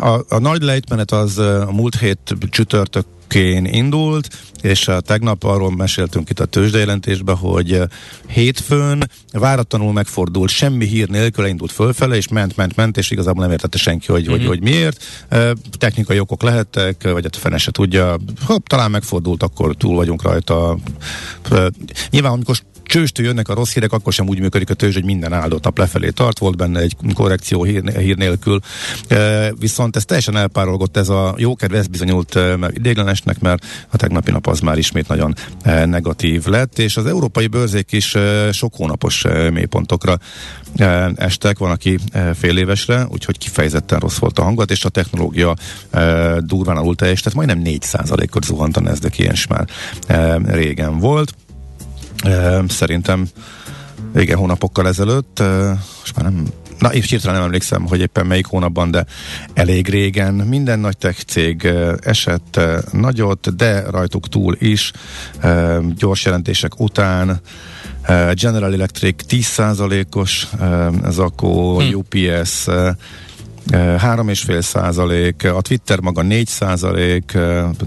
a, 0.00 0.20
a 0.28 0.38
nagy 0.38 0.62
lejtmenet 0.62 1.10
az 1.10 1.38
a 1.38 1.68
múlt 1.72 1.96
hét 1.96 2.36
csütörtökén 2.50 3.64
indult, 3.64 4.28
és 4.62 4.88
a 4.88 5.00
tegnap 5.00 5.44
arról 5.44 5.76
meséltünk 5.76 6.30
itt 6.30 6.40
a 6.40 6.44
tőzsdejelentésben, 6.44 7.36
hogy 7.36 7.82
hétfőn 8.26 9.10
váratlanul 9.32 9.92
megfordult, 9.92 10.50
semmi 10.50 10.86
hír 10.86 11.08
nélkül 11.08 11.46
indult 11.46 11.72
fölfele, 11.72 12.16
és 12.16 12.28
ment, 12.28 12.56
ment, 12.56 12.76
ment, 12.76 12.96
és 12.96 13.10
igazából 13.10 13.42
nem 13.42 13.52
értette 13.52 13.78
senki, 13.78 14.06
hogy, 14.12 14.22
mm-hmm. 14.22 14.30
hogy, 14.30 14.46
hogy 14.46 14.62
miért. 14.62 15.04
Technikai 15.78 16.18
okok 16.18 16.42
lehettek, 16.42 17.02
vagy 17.02 17.22
hát 17.22 17.36
a 17.36 17.38
fene 17.38 17.58
se 17.58 17.70
tudja. 17.70 18.16
Hopp, 18.44 18.66
talán 18.66 18.90
megfordult, 18.90 19.42
akkor 19.42 19.74
túl 19.74 19.96
vagyunk 19.96 20.22
rajta. 20.22 20.78
Nyilván, 22.10 22.32
amikor 22.32 22.56
csőstől 22.90 23.26
jönnek 23.26 23.48
a 23.48 23.54
rossz 23.54 23.72
hírek, 23.72 23.92
akkor 23.92 24.12
sem 24.12 24.28
úgy 24.28 24.40
működik 24.40 24.70
a 24.70 24.74
tőzs, 24.74 24.94
hogy 24.94 25.04
minden 25.04 25.32
áldott 25.32 25.64
nap 25.64 25.78
lefelé 25.78 26.08
tart, 26.08 26.38
volt 26.38 26.56
benne 26.56 26.80
egy 26.80 26.96
korrekció 27.14 27.62
hír, 27.62 27.98
hír 27.98 28.16
nélkül. 28.16 28.60
E, 29.08 29.52
viszont 29.52 29.96
ez 29.96 30.04
teljesen 30.04 30.36
elpárolgott, 30.36 30.96
ez 30.96 31.08
a 31.08 31.34
jókedve, 31.38 31.78
ez 31.78 31.86
bizonyult 31.86 32.36
e, 32.36 32.56
idéglenesnek, 32.70 33.40
mert 33.40 33.66
a 33.88 33.96
tegnapi 33.96 34.30
nap 34.30 34.46
az 34.46 34.60
már 34.60 34.78
ismét 34.78 35.08
nagyon 35.08 35.34
e, 35.62 35.84
negatív 35.84 36.46
lett, 36.46 36.78
és 36.78 36.96
az 36.96 37.06
európai 37.06 37.46
bőrzék 37.46 37.92
is 37.92 38.14
e, 38.14 38.52
sok 38.52 38.74
hónapos 38.74 39.24
mélypontokra 39.52 40.18
estek, 41.16 41.58
van 41.58 41.70
aki 41.70 41.98
fél 42.34 42.56
évesre, 42.56 43.06
úgyhogy 43.10 43.38
kifejezetten 43.38 43.98
rossz 43.98 44.18
volt 44.18 44.38
a 44.38 44.42
hangulat, 44.42 44.70
és 44.70 44.84
a 44.84 44.88
technológia 44.88 45.56
durván 46.38 46.76
alul 46.76 46.94
teljes, 46.94 47.20
tehát 47.20 47.46
majdnem 47.46 47.62
4%-ot 47.64 48.44
zuhant 48.44 48.76
a 48.76 48.80
Nasdaq, 48.80 49.14
ilyen 49.18 49.36
már 49.48 49.66
régen 50.46 50.98
volt. 50.98 51.34
Szerintem 52.68 53.28
igen, 54.14 54.36
hónapokkal 54.36 54.88
ezelőtt, 54.88 55.42
most 56.00 56.16
már 56.16 56.24
nem, 56.24 56.46
na 56.78 56.92
és 56.92 57.10
hirtelen 57.10 57.34
nem 57.34 57.44
emlékszem, 57.44 57.86
hogy 57.86 58.00
éppen 58.00 58.26
melyik 58.26 58.46
hónapban, 58.46 58.90
de 58.90 59.06
elég 59.54 59.88
régen 59.88 60.34
minden 60.34 60.78
nagy 60.78 60.96
tech 60.96 61.24
cég 61.24 61.68
esett 62.00 62.60
nagyot, 62.92 63.56
de 63.56 63.90
rajtuk 63.90 64.28
túl 64.28 64.56
is, 64.58 64.92
gyors 65.96 66.24
jelentések 66.24 66.80
után, 66.80 67.40
General 68.32 68.72
Electric 68.72 69.24
10%-os, 69.28 70.46
uh, 70.60 70.86
ez 71.04 71.18
akkor 71.18 71.82
Hm. 71.82 71.94
UPS 71.94 72.66
3,5 73.70 74.60
százalék, 74.60 75.44
a 75.44 75.60
Twitter 75.60 76.00
maga 76.00 76.22
4 76.22 76.46
százalék, 76.46 77.38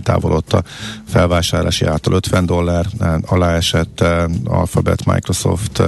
távolodott 0.03 0.53
a 0.53 0.63
felvásárlási 1.07 1.85
által 1.85 2.13
50 2.13 2.45
dollár, 2.45 2.85
alá 3.25 3.55
esett 3.55 4.03
Alphabet, 4.45 5.05
Microsoft 5.05 5.81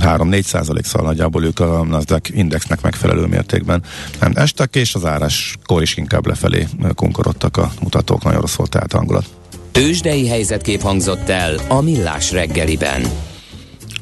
3-4 0.00 0.42
százalék 0.42 0.84
szal 0.84 1.02
nagyjából 1.02 1.44
ők 1.44 1.60
a 1.60 1.84
Nasdaq 1.84 2.30
indexnek 2.34 2.80
megfelelő 2.80 3.26
mértékben 3.26 3.82
nem 4.20 4.32
estek, 4.34 4.74
és 4.74 4.94
az 4.94 5.04
áraskor 5.04 5.82
is 5.82 5.96
inkább 5.96 6.26
lefelé 6.26 6.66
konkorodtak 6.94 7.56
a 7.56 7.70
mutatók, 7.82 8.24
nagyon 8.24 8.40
rossz 8.40 8.54
volt 8.54 8.70
tehát 8.70 8.92
hangulat. 8.92 9.24
Tőzsdei 9.72 10.28
helyzetkép 10.28 10.80
hangzott 10.80 11.28
el 11.28 11.54
a 11.68 11.80
Millás 11.80 12.32
reggeliben. 12.32 13.02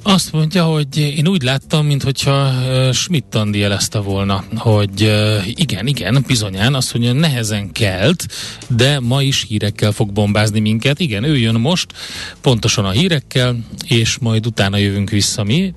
Azt 0.09 0.33
mondja, 0.33 0.65
hogy 0.65 0.97
én 0.97 1.29
úgy 1.29 1.43
láttam, 1.43 1.87
mintha 1.87 2.53
Schmidt 2.93 3.35
Andi 3.35 3.59
jelezte 3.59 3.99
volna, 3.99 4.45
hogy 4.57 5.01
igen, 5.45 5.87
igen, 5.87 6.25
bizonyán, 6.27 6.75
azt 6.75 6.95
mondja, 6.95 7.13
nehezen 7.13 7.73
kelt, 7.73 8.27
de 8.69 9.01
ma 9.01 9.23
is 9.23 9.45
hírekkel 9.49 9.93
fog 9.93 10.13
bombázni 10.13 10.61
minket. 10.61 11.01
Igen, 11.01 11.25
ő 11.25 11.37
jön 11.39 11.55
most, 11.55 11.93
pontosan 12.41 12.85
a 12.85 12.91
hírekkel, 12.91 13.57
és 13.89 14.19
majd 14.19 14.47
utána 14.47 14.77
jövünk 14.77 15.11
vissza 15.11 15.45
mi. 15.45 15.75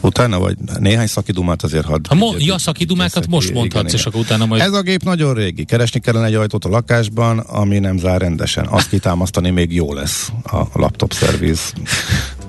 Utána, 0.00 0.38
vagy 0.38 0.56
néhány 0.78 1.06
szakidumát 1.06 1.62
azért 1.62 1.84
hadd... 1.84 2.06
Ha 2.08 2.14
mo- 2.14 2.44
ja, 2.44 2.58
szakidumákat 2.58 3.26
most 3.26 3.52
mondhatsz, 3.52 3.84
igen, 3.88 4.00
és 4.00 4.06
akkor 4.06 4.20
utána 4.20 4.46
majd... 4.46 4.62
Ez 4.62 4.72
a 4.72 4.82
gép 4.82 5.02
nagyon 5.02 5.34
régi. 5.34 5.64
Keresni 5.64 6.00
kellene 6.00 6.26
egy 6.26 6.34
ajtót 6.34 6.64
a 6.64 6.68
lakásban, 6.68 7.38
ami 7.38 7.78
nem 7.78 7.98
zár 7.98 8.20
rendesen. 8.20 8.66
Azt 8.66 8.88
kitámasztani 8.88 9.50
még 9.50 9.74
jó 9.74 9.92
lesz 9.94 10.32
a 10.44 10.62
laptop 10.72 11.12
szerviz 11.12 11.72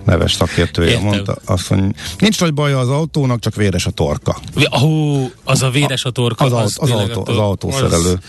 neves 0.08 0.34
szakértője 0.34 0.90
Értem. 0.90 1.06
mondta. 1.06 1.38
Azt 1.46 1.70
mondja, 1.70 2.02
nincs 2.20 2.40
nagy 2.40 2.54
baja 2.54 2.80
az 2.80 2.90
autónak, 2.90 3.40
csak 3.40 3.56
véres 3.56 3.86
a 3.86 3.92
torka. 3.92 4.38
Ó, 4.84 5.32
az 5.44 5.62
a 5.62 5.70
véres 5.70 6.06
a 6.06 6.10
torka. 6.10 6.46
Az, 6.46 6.54
az, 6.54 6.78
az, 6.80 6.92
autó, 6.92 7.24
az 7.26 7.38
autószerelő. 7.38 8.20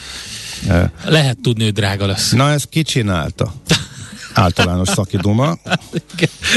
Az... 0.68 0.88
Lehet 1.04 1.38
tudni, 1.42 1.64
hogy 1.64 1.72
drága 1.72 2.06
lesz. 2.06 2.30
Na, 2.30 2.50
ezt 2.50 2.68
ki 2.68 2.82
csinálta? 2.82 3.52
általános 4.38 4.88
szakiduma. 4.88 5.58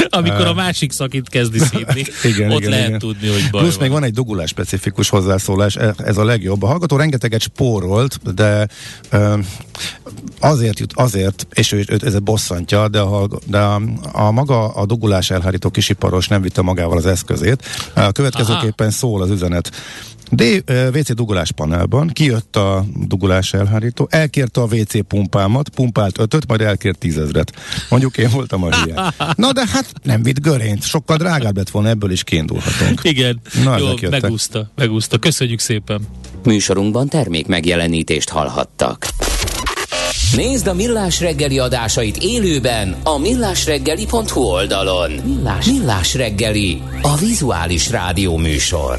Amikor 0.08 0.46
a 0.46 0.54
másik 0.54 0.92
szakit 0.92 1.28
kezdi 1.28 1.58
szídni, 1.58 2.04
igen, 2.32 2.50
ott 2.50 2.58
igen, 2.58 2.70
lehet 2.70 2.86
igen. 2.86 2.98
tudni, 2.98 3.28
hogy 3.28 3.50
baj 3.50 3.60
Plusz 3.60 3.74
van. 3.74 3.82
még 3.82 3.92
van 3.92 4.04
egy 4.04 4.12
dugulás 4.12 4.50
specifikus 4.50 5.08
hozzászólás, 5.08 5.76
e- 5.76 5.94
ez 5.96 6.16
a 6.16 6.24
legjobb. 6.24 6.62
A 6.62 6.66
hallgató 6.66 6.96
rengeteget 6.96 7.40
spórolt, 7.40 8.34
de 8.34 8.68
azért 10.40 10.78
jut, 10.78 10.92
azért, 10.94 11.46
és 11.54 11.72
ő, 11.72 11.84
ez 12.04 12.18
bosszantja, 12.18 12.88
de, 12.88 13.00
a, 13.00 13.28
de 13.46 13.58
a, 13.58 13.80
a 14.12 14.30
maga 14.30 14.68
a 14.68 14.86
dugulás 14.86 15.30
elhárító 15.30 15.70
kisiparos 15.70 16.28
nem 16.28 16.42
vitte 16.42 16.62
magával 16.62 16.96
az 16.96 17.06
eszközét. 17.06 17.66
A 17.94 18.12
következőképpen 18.12 18.86
Aha. 18.86 18.96
szól 18.96 19.22
az 19.22 19.30
üzenet. 19.30 19.70
D, 20.34 20.64
WC 20.94 21.14
dugulás 21.14 21.52
panelban 21.52 22.08
kijött 22.08 22.56
a 22.56 22.84
dugulás 23.06 23.54
elhárító, 23.54 24.06
elkérte 24.10 24.60
a 24.60 24.64
WC 24.64 25.06
pumpámat, 25.06 25.68
pumpált 25.68 26.18
ötöt, 26.18 26.46
majd 26.46 26.60
elkért 26.60 26.98
tízezret. 26.98 27.52
Mondjuk 27.88 28.18
én 28.18 28.30
voltam 28.30 28.62
a 28.64 28.76
hülye. 28.76 29.12
Na 29.34 29.52
de 29.52 29.66
hát 29.72 29.92
nem 30.02 30.22
vitt 30.22 30.40
görényt, 30.40 30.82
sokkal 30.82 31.16
drágább 31.16 31.56
lett 31.56 31.70
volna, 31.70 31.88
ebből 31.88 32.10
is 32.10 32.24
kiindulhatunk. 32.24 33.00
Igen, 33.02 33.40
Na, 33.64 33.78
jó, 33.78 34.08
megúszta, 34.10 34.70
megúszta. 34.74 35.18
Köszönjük 35.18 35.60
szépen. 35.60 36.00
Műsorunkban 36.44 37.08
termék 37.08 37.46
megjelenítést 37.46 38.28
hallhattak. 38.28 39.08
Nézd 40.36 40.66
a 40.66 40.74
Millás 40.74 41.20
reggeli 41.20 41.58
adásait 41.58 42.16
élőben 42.16 42.96
a 43.02 43.18
millásreggeli.hu 43.18 44.40
oldalon. 44.40 45.10
Millás, 45.10 45.66
Millás 45.66 46.14
reggeli, 46.14 46.82
a 47.02 47.16
vizuális 47.16 47.90
rádió 47.90 48.36
műsor. 48.36 48.98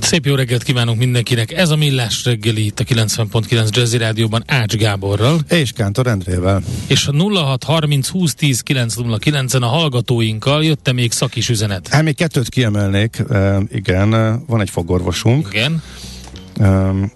Szép 0.00 0.26
jó 0.26 0.34
reggelt 0.34 0.62
kívánunk 0.62 0.98
mindenkinek! 0.98 1.52
Ez 1.52 1.70
a 1.70 1.76
Millás 1.76 2.24
reggeli 2.24 2.64
itt 2.64 2.80
a 2.80 2.84
90.9 2.84 3.70
Jazzy 3.70 3.96
Rádióban 3.96 4.42
Ács 4.46 4.74
Gáborral. 4.74 5.40
És 5.48 5.72
Kántor 5.72 6.06
Endrével. 6.06 6.62
És 6.86 7.06
a 7.06 7.12
0630 7.12 8.08
20 8.08 8.34
10 8.34 8.62
909-en 8.66 9.60
a 9.60 9.66
hallgatóinkkal 9.66 10.64
jötte 10.64 10.92
még 10.92 11.12
szakis 11.12 11.48
üzenet. 11.48 11.88
Hát 11.88 12.02
még 12.02 12.16
kettőt 12.16 12.48
kiemelnék. 12.48 13.22
E, 13.30 13.58
igen, 13.68 14.10
van 14.46 14.60
egy 14.60 14.70
fogorvosunk. 14.70 15.48
Igen. 15.52 15.82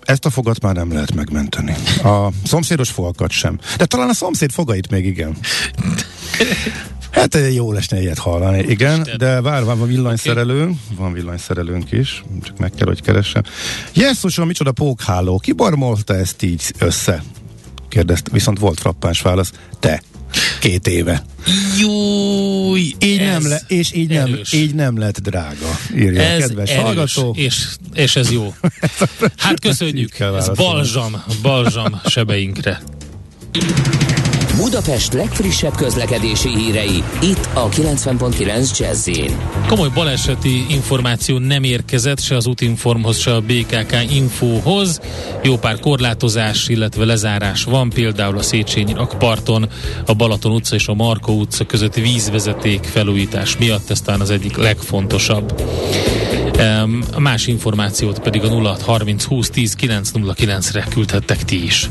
Ezt 0.00 0.24
a 0.24 0.30
fogat 0.30 0.60
már 0.60 0.74
nem 0.74 0.92
lehet 0.92 1.14
megmenteni. 1.14 1.74
A 2.02 2.28
szomszédos 2.44 2.90
fogakat 2.90 3.30
sem. 3.30 3.58
De 3.76 3.84
talán 3.84 4.08
a 4.08 4.14
szomszéd 4.14 4.50
fogait 4.50 4.90
még 4.90 5.06
igen. 5.06 5.36
Hát 7.20 7.38
jó 7.52 7.72
lesne 7.72 8.00
ilyet 8.00 8.18
hallani, 8.18 8.62
igen, 8.68 9.00
Isten. 9.00 9.18
de 9.18 9.40
vár, 9.40 9.64
van 9.64 9.86
villanyszerelő, 9.86 10.62
okay. 10.62 10.76
van 10.96 11.12
villanyszerelőnk 11.12 11.92
is, 11.92 12.22
csak 12.42 12.58
meg 12.58 12.72
kell, 12.76 12.86
hogy 12.86 13.02
keressem. 13.02 13.42
Jesszusom, 13.92 14.46
micsoda 14.46 14.72
pókháló, 14.72 15.38
ki 15.38 15.52
barmolta 15.52 16.14
ezt 16.14 16.42
így 16.42 16.62
össze? 16.78 17.22
Kérdezt, 17.88 18.30
viszont 18.32 18.58
volt 18.58 18.80
frappáns 18.80 19.20
válasz, 19.20 19.52
te. 19.80 20.02
Két 20.60 20.86
éve. 20.86 21.22
Júj, 21.78 22.94
így 22.98 23.20
nem 23.20 23.48
le, 23.48 23.60
és 23.66 23.92
így 23.92 24.08
nem, 24.08 24.38
így 24.52 24.74
nem 24.74 24.98
lett 24.98 25.20
drága, 25.20 25.78
írja 25.96 26.22
ez 26.22 26.42
a 26.42 26.46
kedves 26.46 26.70
erős, 26.70 26.82
hallgató. 26.82 27.34
És, 27.38 27.66
és 27.94 28.16
ez 28.16 28.32
jó. 28.32 28.54
hát 29.36 29.60
köszönjük, 29.60 30.18
ez 30.18 30.48
balzsam, 30.48 31.22
balzsam 31.42 32.00
sebeinkre. 32.04 32.80
Budapest 34.60 35.12
legfrissebb 35.12 35.74
közlekedési 35.74 36.48
hírei, 36.48 37.04
itt 37.22 37.48
a 37.54 37.68
90.9 37.68 38.78
jazz 38.78 39.08
Komoly 39.68 39.88
baleseti 39.94 40.64
információ 40.68 41.38
nem 41.38 41.62
érkezett 41.62 42.20
se 42.20 42.36
az 42.36 42.46
Utinformhoz, 42.46 43.18
se 43.18 43.34
a 43.34 43.40
BKK 43.40 43.96
Infohoz. 44.10 45.00
Jó 45.42 45.56
pár 45.56 45.78
korlátozás, 45.78 46.68
illetve 46.68 47.04
lezárás 47.04 47.64
van, 47.64 47.90
például 47.90 48.38
a 48.38 48.42
Széchenyi 48.42 48.92
rakparton, 48.92 49.68
a 50.06 50.14
Balaton 50.14 50.52
utca 50.52 50.74
és 50.74 50.86
a 50.86 50.94
Markó 50.94 51.32
utca 51.32 51.64
között 51.64 51.94
vízvezeték 51.94 52.84
felújítás 52.84 53.56
miatt, 53.56 53.90
ez 53.90 54.00
talán 54.00 54.20
az 54.20 54.30
egyik 54.30 54.56
legfontosabb. 54.56 55.62
Más 57.18 57.46
információt 57.46 58.18
pedig 58.18 58.42
a 58.42 58.48
0630 58.48 59.24
20 59.24 59.50
10 59.50 59.76
909-re 59.80 60.86
küldhettek 60.90 61.44
ti 61.44 61.64
is. 61.64 61.90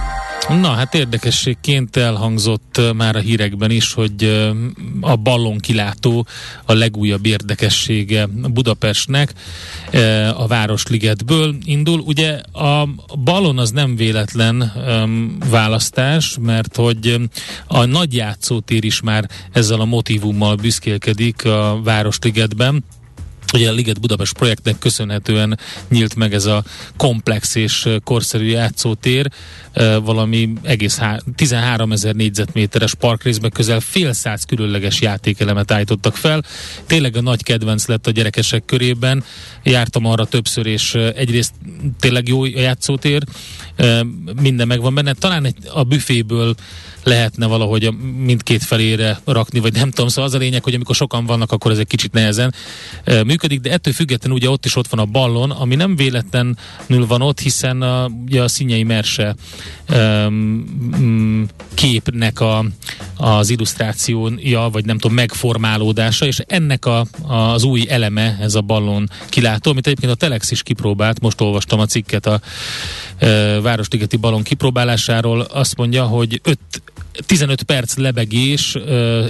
Na, 0.49 0.69
hát 0.69 0.93
érdekességként 0.93 1.97
elhangzott 1.97 2.81
már 2.95 3.15
a 3.15 3.19
hírekben 3.19 3.71
is, 3.71 3.93
hogy 3.93 4.49
a 5.01 5.15
ballon 5.15 5.57
kilátó 5.57 6.27
a 6.65 6.73
legújabb 6.73 7.25
érdekessége 7.25 8.25
Budapestnek 8.25 9.33
a 10.35 10.47
Városligetből 10.47 11.55
indul. 11.63 11.99
Ugye 11.99 12.31
a 12.51 12.87
ballon 13.23 13.57
az 13.57 13.71
nem 13.71 13.95
véletlen 13.95 14.73
választás, 15.49 16.37
mert 16.41 16.75
hogy 16.75 17.15
a 17.67 17.85
nagy 17.85 18.13
játszótér 18.13 18.83
is 18.83 19.01
már 19.01 19.29
ezzel 19.51 19.79
a 19.79 19.85
motivummal 19.85 20.55
büszkélkedik 20.55 21.45
a 21.45 21.81
Városligetben 21.83 22.83
Ugye 23.53 23.69
a 23.69 23.73
Liget 23.73 23.99
Budapest 23.99 24.33
projektnek 24.33 24.79
köszönhetően 24.79 25.59
nyílt 25.89 26.15
meg 26.15 26.33
ez 26.33 26.45
a 26.45 26.63
komplex 26.97 27.55
és 27.55 27.89
korszerű 28.03 28.45
játszótér, 28.45 29.31
valami 30.03 30.53
egész 30.61 30.97
há- 30.97 31.23
13 31.35 31.91
ezer 31.91 32.15
négyzetméteres 32.15 32.93
parkrészben 32.93 33.51
közel 33.51 33.79
fél 33.79 34.13
száz 34.13 34.43
különleges 34.43 35.01
játékelemet 35.01 35.71
állítottak 35.71 36.15
fel. 36.15 36.43
Tényleg 36.85 37.15
a 37.15 37.21
nagy 37.21 37.43
kedvenc 37.43 37.87
lett 37.87 38.07
a 38.07 38.11
gyerekesek 38.11 38.65
körében. 38.65 39.23
Jártam 39.63 40.05
arra 40.05 40.25
többször, 40.25 40.65
és 40.65 40.93
egyrészt 40.93 41.53
tényleg 41.99 42.27
jó 42.27 42.43
a 42.43 42.47
játszótér, 42.47 43.23
minden 44.41 44.67
megvan 44.67 44.93
benne. 44.93 45.13
Talán 45.13 45.45
egy, 45.45 45.57
a 45.73 45.83
büféből 45.83 46.55
lehetne 47.03 47.45
valahogy 47.45 47.89
mindkét 48.17 48.63
felére 48.63 49.19
rakni, 49.25 49.59
vagy 49.59 49.73
nem 49.73 49.89
tudom, 49.89 50.07
szóval 50.07 50.23
az 50.23 50.33
a 50.33 50.37
lényeg, 50.37 50.63
hogy 50.63 50.73
amikor 50.73 50.95
sokan 50.95 51.25
vannak, 51.25 51.51
akkor 51.51 51.71
ez 51.71 51.77
egy 51.77 51.87
kicsit 51.87 52.11
nehezen 52.11 52.53
működik, 53.25 53.59
de 53.59 53.71
ettől 53.71 53.93
függetlenül 53.93 54.37
ugye 54.37 54.49
ott 54.49 54.65
is 54.65 54.75
ott 54.75 54.87
van 54.87 54.99
a 54.99 55.05
ballon, 55.05 55.51
ami 55.51 55.75
nem 55.75 55.95
véletlenül 55.95 57.05
van 57.07 57.21
ott, 57.21 57.39
hiszen 57.39 57.81
a, 57.81 58.09
ugye 58.25 58.43
a 58.43 58.47
Színyei 58.47 58.83
Merse 58.83 59.35
képnek 61.73 62.39
a, 62.39 62.65
az 63.17 63.49
illusztrációja, 63.49 64.69
vagy 64.71 64.85
nem 64.85 64.97
tudom, 64.97 65.15
megformálódása, 65.15 66.25
és 66.25 66.41
ennek 66.47 66.85
a, 66.85 67.05
az 67.27 67.63
új 67.63 67.85
eleme, 67.89 68.37
ez 68.41 68.55
a 68.55 68.61
ballon 68.61 69.09
kilátó, 69.29 69.71
amit 69.71 69.87
egyébként 69.87 70.11
a 70.11 70.15
Telex 70.15 70.51
is 70.51 70.63
kipróbált, 70.63 71.19
most 71.19 71.41
olvastam 71.41 71.79
a 71.79 71.85
cikket 71.85 72.25
a 72.25 72.41
e, 73.17 73.59
Városligeti 73.61 74.17
ballon 74.17 74.43
kipróbálásáról, 74.43 75.41
azt 75.41 75.77
mondja, 75.77 76.05
hogy 76.05 76.41
5 76.43 76.59
15 77.25 77.63
perc 77.63 77.95
lebegés 77.95 78.77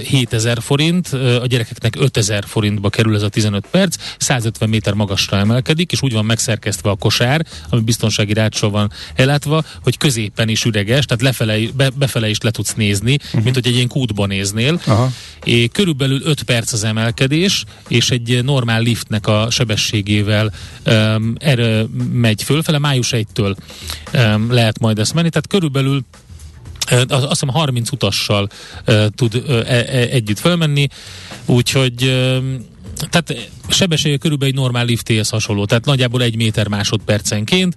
7000 0.04 0.60
forint, 0.60 1.08
a 1.12 1.46
gyerekeknek 1.46 1.96
5000 1.98 2.44
forintba 2.46 2.88
kerül 2.88 3.14
ez 3.14 3.22
a 3.22 3.28
15 3.28 3.66
perc, 3.70 3.96
150 4.18 4.68
méter 4.68 4.94
magasra 4.94 5.36
emelkedik, 5.36 5.92
és 5.92 6.02
úgy 6.02 6.12
van 6.12 6.24
megszerkesztve 6.24 6.90
a 6.90 6.94
kosár, 6.94 7.46
ami 7.68 7.82
biztonsági 7.82 8.32
rácsol 8.32 8.70
van 8.70 8.92
ellátva, 9.14 9.64
hogy 9.82 9.96
középen 9.96 10.48
is 10.48 10.64
üreges, 10.64 11.04
tehát 11.04 11.22
lefele, 11.22 11.58
be, 11.74 11.90
befele 11.90 12.28
is 12.28 12.40
le 12.40 12.50
tudsz 12.50 12.74
nézni, 12.74 13.18
uh-huh. 13.24 13.42
mint 13.42 13.54
hogy 13.54 13.66
egy 13.66 13.74
ilyen 13.74 13.88
kútban 13.88 14.28
néznél. 14.28 14.80
Aha. 14.86 15.10
És 15.44 15.68
körülbelül 15.72 16.20
5 16.24 16.42
perc 16.42 16.72
az 16.72 16.84
emelkedés, 16.84 17.64
és 17.88 18.10
egy 18.10 18.44
normál 18.44 18.80
liftnek 18.80 19.26
a 19.26 19.50
sebességével 19.50 20.52
um, 20.86 21.34
erre 21.38 21.84
megy 22.12 22.42
fölfele, 22.42 22.78
május 22.78 23.12
1-től 23.12 23.56
um, 24.12 24.52
lehet 24.52 24.78
majd 24.78 24.98
ezt 24.98 25.14
menni, 25.14 25.28
tehát 25.28 25.46
körülbelül 25.46 26.04
azt 27.08 27.28
hiszem 27.28 27.48
30 27.48 27.92
utassal 27.92 28.48
tud 29.14 29.34
uh, 29.34 29.70
e, 29.70 29.84
együtt 30.10 30.38
fölmenni, 30.38 30.88
úgyhogy 31.46 31.94
tehát 33.10 33.50
sebessége 33.68 34.16
körülbelül 34.16 34.54
egy 34.54 34.60
normál 34.60 34.84
liftéhez 34.84 35.28
hasonló, 35.28 35.64
tehát 35.64 35.84
nagyjából 35.84 36.22
egy 36.22 36.36
méter 36.36 36.68
másodpercenként, 36.68 37.74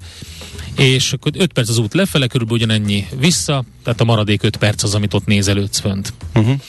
és 0.75 1.13
akkor 1.13 1.31
5 1.37 1.53
perc 1.53 1.69
az 1.69 1.77
út 1.77 1.93
lefele, 1.93 2.27
körülbelül 2.27 2.63
ugyanennyi 2.63 3.07
vissza, 3.19 3.63
tehát 3.83 4.01
a 4.01 4.03
maradék 4.03 4.43
5 4.43 4.57
perc 4.57 4.83
az, 4.83 4.95
amit 4.95 5.13
ott 5.13 5.25
nézelődsz 5.25 5.79
fönt. 5.79 6.13
Uh-huh. 6.35 6.59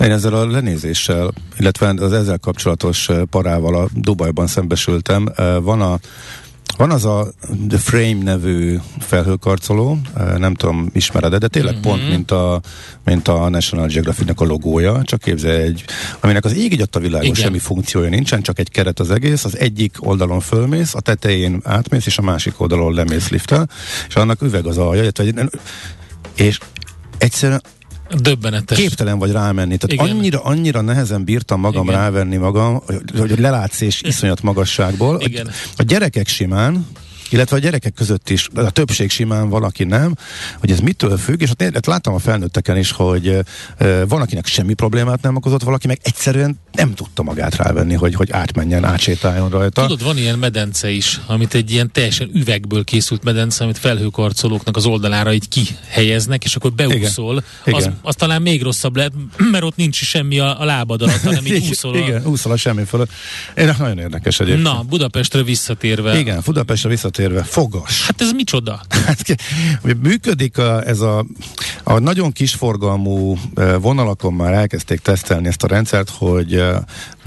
Én 0.00 0.10
ezzel 0.10 0.34
a 0.34 0.46
lenézéssel, 0.46 1.32
illetve 1.58 1.88
az 1.88 2.12
ezzel 2.12 2.38
kapcsolatos 2.38 3.08
parával 3.30 3.74
a 3.74 3.88
Dubajban 3.94 4.46
szembesültem. 4.46 5.32
Van 5.62 5.80
a 5.80 5.98
van 6.78 6.90
az 6.90 7.04
a 7.04 7.32
The 7.68 7.78
Frame 7.78 8.22
nevű 8.22 8.78
felhőkarcoló, 8.98 9.98
nem 10.36 10.54
tudom, 10.54 10.90
ismered 10.92 11.36
de 11.36 11.48
tényleg 11.48 11.72
mm-hmm. 11.72 11.82
pont, 11.82 12.08
mint 12.08 12.30
a, 12.30 12.60
mint 13.04 13.28
a 13.28 13.48
National 13.48 13.86
Geographic-nek 13.86 14.40
a 14.40 14.44
logója, 14.44 15.02
csak 15.02 15.20
képzelj 15.20 15.62
egy, 15.62 15.84
aminek 16.20 16.44
az 16.44 16.56
ég 16.56 16.86
a 16.92 16.98
világon 16.98 17.26
Igen. 17.26 17.42
semmi 17.42 17.58
funkciója 17.58 18.08
nincsen, 18.08 18.42
csak 18.42 18.58
egy 18.58 18.70
keret 18.70 19.00
az 19.00 19.10
egész, 19.10 19.44
az 19.44 19.58
egyik 19.58 19.96
oldalon 19.98 20.40
fölmész, 20.40 20.94
a 20.94 21.00
tetején 21.00 21.60
átmész, 21.64 22.06
és 22.06 22.18
a 22.18 22.22
másik 22.22 22.60
oldalon 22.60 22.94
lemész 22.94 23.28
lifttel, 23.28 23.68
és 24.08 24.14
annak 24.14 24.42
üveg 24.42 24.66
az 24.66 24.78
alja, 24.78 25.10
és 26.34 26.58
egyszerűen 27.18 27.62
Döbbenetes. 28.16 28.78
Képtelen 28.78 29.18
vagy 29.18 29.30
rámenni. 29.30 29.76
Tehát 29.76 29.92
Igen. 30.04 30.16
annyira, 30.16 30.40
annyira 30.42 30.80
nehezen 30.80 31.24
bírtam 31.24 31.60
magam 31.60 31.88
Igen. 31.88 32.00
rávenni 32.00 32.36
magam, 32.36 32.82
hogy, 33.16 33.38
lelátsz 33.38 33.80
és 33.80 34.02
iszonyat 34.02 34.42
magasságból. 34.42 35.20
Igen. 35.20 35.50
A 35.76 35.82
gyerekek 35.82 36.28
simán, 36.28 36.86
illetve 37.30 37.56
a 37.56 37.58
gyerekek 37.58 37.92
között 37.92 38.30
is, 38.30 38.48
a 38.54 38.70
többség 38.70 39.10
simán 39.10 39.48
valaki 39.48 39.84
nem, 39.84 40.14
hogy 40.60 40.70
ez 40.70 40.80
mitől 40.80 41.16
függ, 41.16 41.40
és 41.40 41.50
ott 41.50 41.62
hát 41.62 41.86
láttam 41.86 42.14
a 42.14 42.18
felnőtteken 42.18 42.76
is, 42.76 42.90
hogy 42.90 43.38
van, 44.08 44.20
akinek 44.20 44.46
semmi 44.46 44.74
problémát 44.74 45.22
nem 45.22 45.36
okozott, 45.36 45.62
valaki 45.62 45.86
meg 45.86 45.98
egyszerűen 46.02 46.58
nem 46.78 46.94
tudta 46.94 47.22
magát 47.22 47.56
rávenni, 47.56 47.94
hogy, 47.94 48.14
hogy 48.14 48.30
átmenjen, 48.30 48.84
átsétáljon 48.84 49.48
rajta. 49.48 49.82
Tudod, 49.82 50.02
van 50.02 50.18
ilyen 50.18 50.38
medence 50.38 50.90
is, 50.90 51.20
amit 51.26 51.54
egy 51.54 51.70
ilyen 51.70 51.92
teljesen 51.92 52.30
üvegből 52.34 52.84
készült 52.84 53.24
medence, 53.24 53.64
amit 53.64 53.78
felhőkarcolóknak 53.78 54.76
az 54.76 54.86
oldalára 54.86 55.32
így 55.32 55.48
kihelyeznek, 55.48 56.44
és 56.44 56.56
akkor 56.56 56.72
beúszol. 56.72 57.42
Igen. 57.64 57.78
Az, 57.78 57.82
Igen. 57.82 57.98
az 58.02 58.14
talán 58.14 58.42
még 58.42 58.62
rosszabb 58.62 58.96
lehet, 58.96 59.12
mert 59.52 59.64
ott 59.64 59.76
nincs 59.76 59.96
semmi 60.02 60.38
a, 60.38 60.60
a 60.60 60.64
lábad 60.64 61.02
alatt, 61.02 61.22
hanem 61.22 61.46
így 61.46 61.68
úszol. 61.70 61.94
A... 61.94 61.96
Igen, 61.96 62.26
úszol 62.26 62.52
a 62.52 62.56
semmi 62.56 62.84
fölött. 62.84 63.10
Én, 63.56 63.74
nagyon 63.78 63.98
érdekes 63.98 64.40
egyébként. 64.40 64.64
Na, 64.64 64.82
Budapestre 64.88 65.42
visszatérve. 65.42 66.18
Igen, 66.18 66.40
Budapestre 66.44 66.88
visszatérve 66.88 67.42
fogas. 67.42 68.06
Hát 68.06 68.20
ez 68.20 68.32
micsoda? 68.32 68.80
Hát, 69.08 69.36
működik 70.02 70.58
a, 70.58 70.86
ez 70.86 71.00
a, 71.00 71.26
a 71.82 71.98
nagyon 71.98 72.32
kisforgalmú 72.32 73.38
e, 73.54 73.76
vonalakon 73.76 74.32
már 74.32 74.52
elkezdték 74.52 75.00
tesztelni 75.00 75.46
ezt 75.48 75.62
a 75.62 75.66
rendszert, 75.66 76.10
hogy 76.10 76.54
e, 76.54 76.67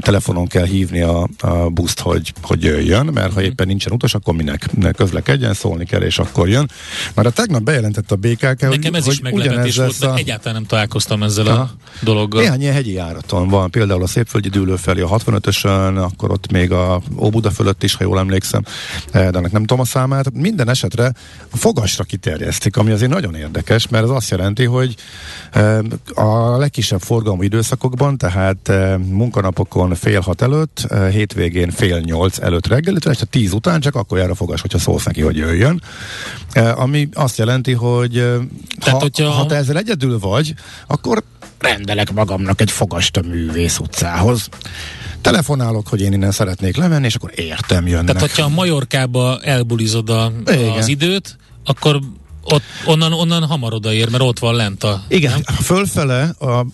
telefonon 0.02 0.48
kell 0.48 0.66
hívni 0.66 1.02
a, 1.02 1.28
a 1.40 1.70
buszt, 1.70 2.00
hogy, 2.00 2.34
hogy 2.42 2.64
jöjjön, 2.64 3.06
mert 3.06 3.34
ha 3.34 3.40
mhm. 3.40 3.50
éppen 3.50 3.68
nincsen 3.68 3.92
utas, 3.92 4.14
akkor 4.14 4.34
minek 4.34 4.70
közlekedjen, 4.96 5.54
szólni 5.54 5.86
kell, 5.86 6.02
és 6.02 6.20
akkor 6.20 6.50
jön. 6.50 6.70
Már 7.14 7.26
a 7.26 7.30
tegnap 7.30 7.62
bejelentett 7.62 8.12
a 8.12 8.16
BKK, 8.16 8.62
Nekem 8.62 8.94
ez 8.94 9.04
hogy, 9.04 9.14
is 9.14 9.22
meglepetés 9.22 9.76
volt, 9.76 10.02
a... 10.02 10.16
egyáltalán 10.16 10.54
nem 10.54 10.66
találkoztam 10.66 11.24
ezzel 11.24 11.48
Aha. 11.48 11.62
a 11.62 11.72
dologgal. 12.02 12.42
Néhány 12.42 12.62
ilyen 12.62 12.74
hegyi 12.74 12.94
járaton 12.94 13.48
van, 13.48 13.72
például 13.72 14.04
a 14.04 14.08
Szépföldi 14.08 14.50
dűlő 14.50 14.76
felé 14.76 15.02
a 15.02 15.08
65-ösön, 15.08 16.04
akkor 16.04 16.32
ott 16.32 16.52
még 16.52 16.72
a 16.72 17.02
Óbuda 17.18 17.52
fölött 17.52 17.84
is, 17.84 17.96
ha 17.96 18.04
jól 18.04 18.20
emlékszem, 18.20 18.64
e, 19.12 19.32
de 19.32 19.38
ennek 19.38 19.52
nem 19.52 19.62
tudom 19.62 19.80
a 19.80 19.86
számát. 19.86 20.34
Minden 20.34 20.70
esetre 20.70 21.14
a 21.52 21.58
fogasra 21.58 22.04
kiterjesztik, 22.04 22.78
ami 22.78 22.92
azért 22.92 23.12
nagyon 23.12 23.36
érdekes, 23.36 23.88
mert 23.88 24.04
az 24.04 24.10
azt 24.10 24.30
jelenti, 24.30 24.66
hogy 24.66 24.96
a 26.14 26.58
legkisebb 26.58 27.02
forgalmú 27.02 27.42
időszakokban, 27.42 28.18
tehát 28.18 28.72
munkanapokon 29.22 29.96
fél 29.96 30.20
hat 30.20 30.42
előtt, 30.42 30.88
hétvégén 31.12 31.72
fél 31.72 32.00
nyolc 32.00 32.40
előtt 32.40 32.68
reggel, 32.68 32.92
illetve 32.92 33.12
este 33.12 33.26
tíz 33.26 33.54
után 33.54 33.80
csak 33.80 33.96
akkor 33.96 34.18
jár 34.18 34.30
a 34.30 34.36
fogas, 34.36 34.62
hogyha 34.62 34.80
szólsz 34.80 35.06
neki, 35.06 35.22
hogy 35.22 35.38
jöjjön. 35.38 35.82
Ami 36.76 37.10
azt 37.14 37.38
jelenti, 37.38 37.74
hogy 37.74 38.12
Tehát, 38.12 38.40
ha, 38.80 39.00
hogyha... 39.00 39.30
ha 39.30 39.46
te 39.46 39.56
ezzel 39.56 39.78
egyedül 39.78 40.20
vagy, 40.20 40.54
akkor 40.88 41.24
rendelek 41.60 42.14
magamnak 42.14 42.62
egy 42.62 42.72
fogast 42.72 43.18
a 43.18 43.22
művész 43.22 43.80
utcához 43.80 44.50
telefonálok, 45.22 45.88
hogy 45.88 46.02
én 46.02 46.14
innen 46.14 46.32
szeretnék 46.32 46.78
lemenni, 46.78 47.06
és 47.06 47.16
akkor 47.16 47.32
értem 47.36 47.88
jönnek. 47.88 48.06
Tehát, 48.06 48.22
hogyha 48.22 48.44
a 48.44 48.50
Majorkába 48.50 49.40
elbulizod 49.44 50.10
a, 50.10 50.32
az 50.78 50.88
időt, 50.88 51.38
akkor 51.66 52.00
ott, 52.44 52.64
onnan, 52.86 53.14
onnan 53.14 53.46
hamar 53.46 53.74
odaér, 53.74 54.10
mert 54.10 54.24
ott 54.24 54.40
van 54.40 54.56
lent 54.56 54.84
a... 54.84 55.04
Igen, 55.08 55.32
nem? 55.32 55.56
fölfele, 55.56 56.36
a, 56.40 56.66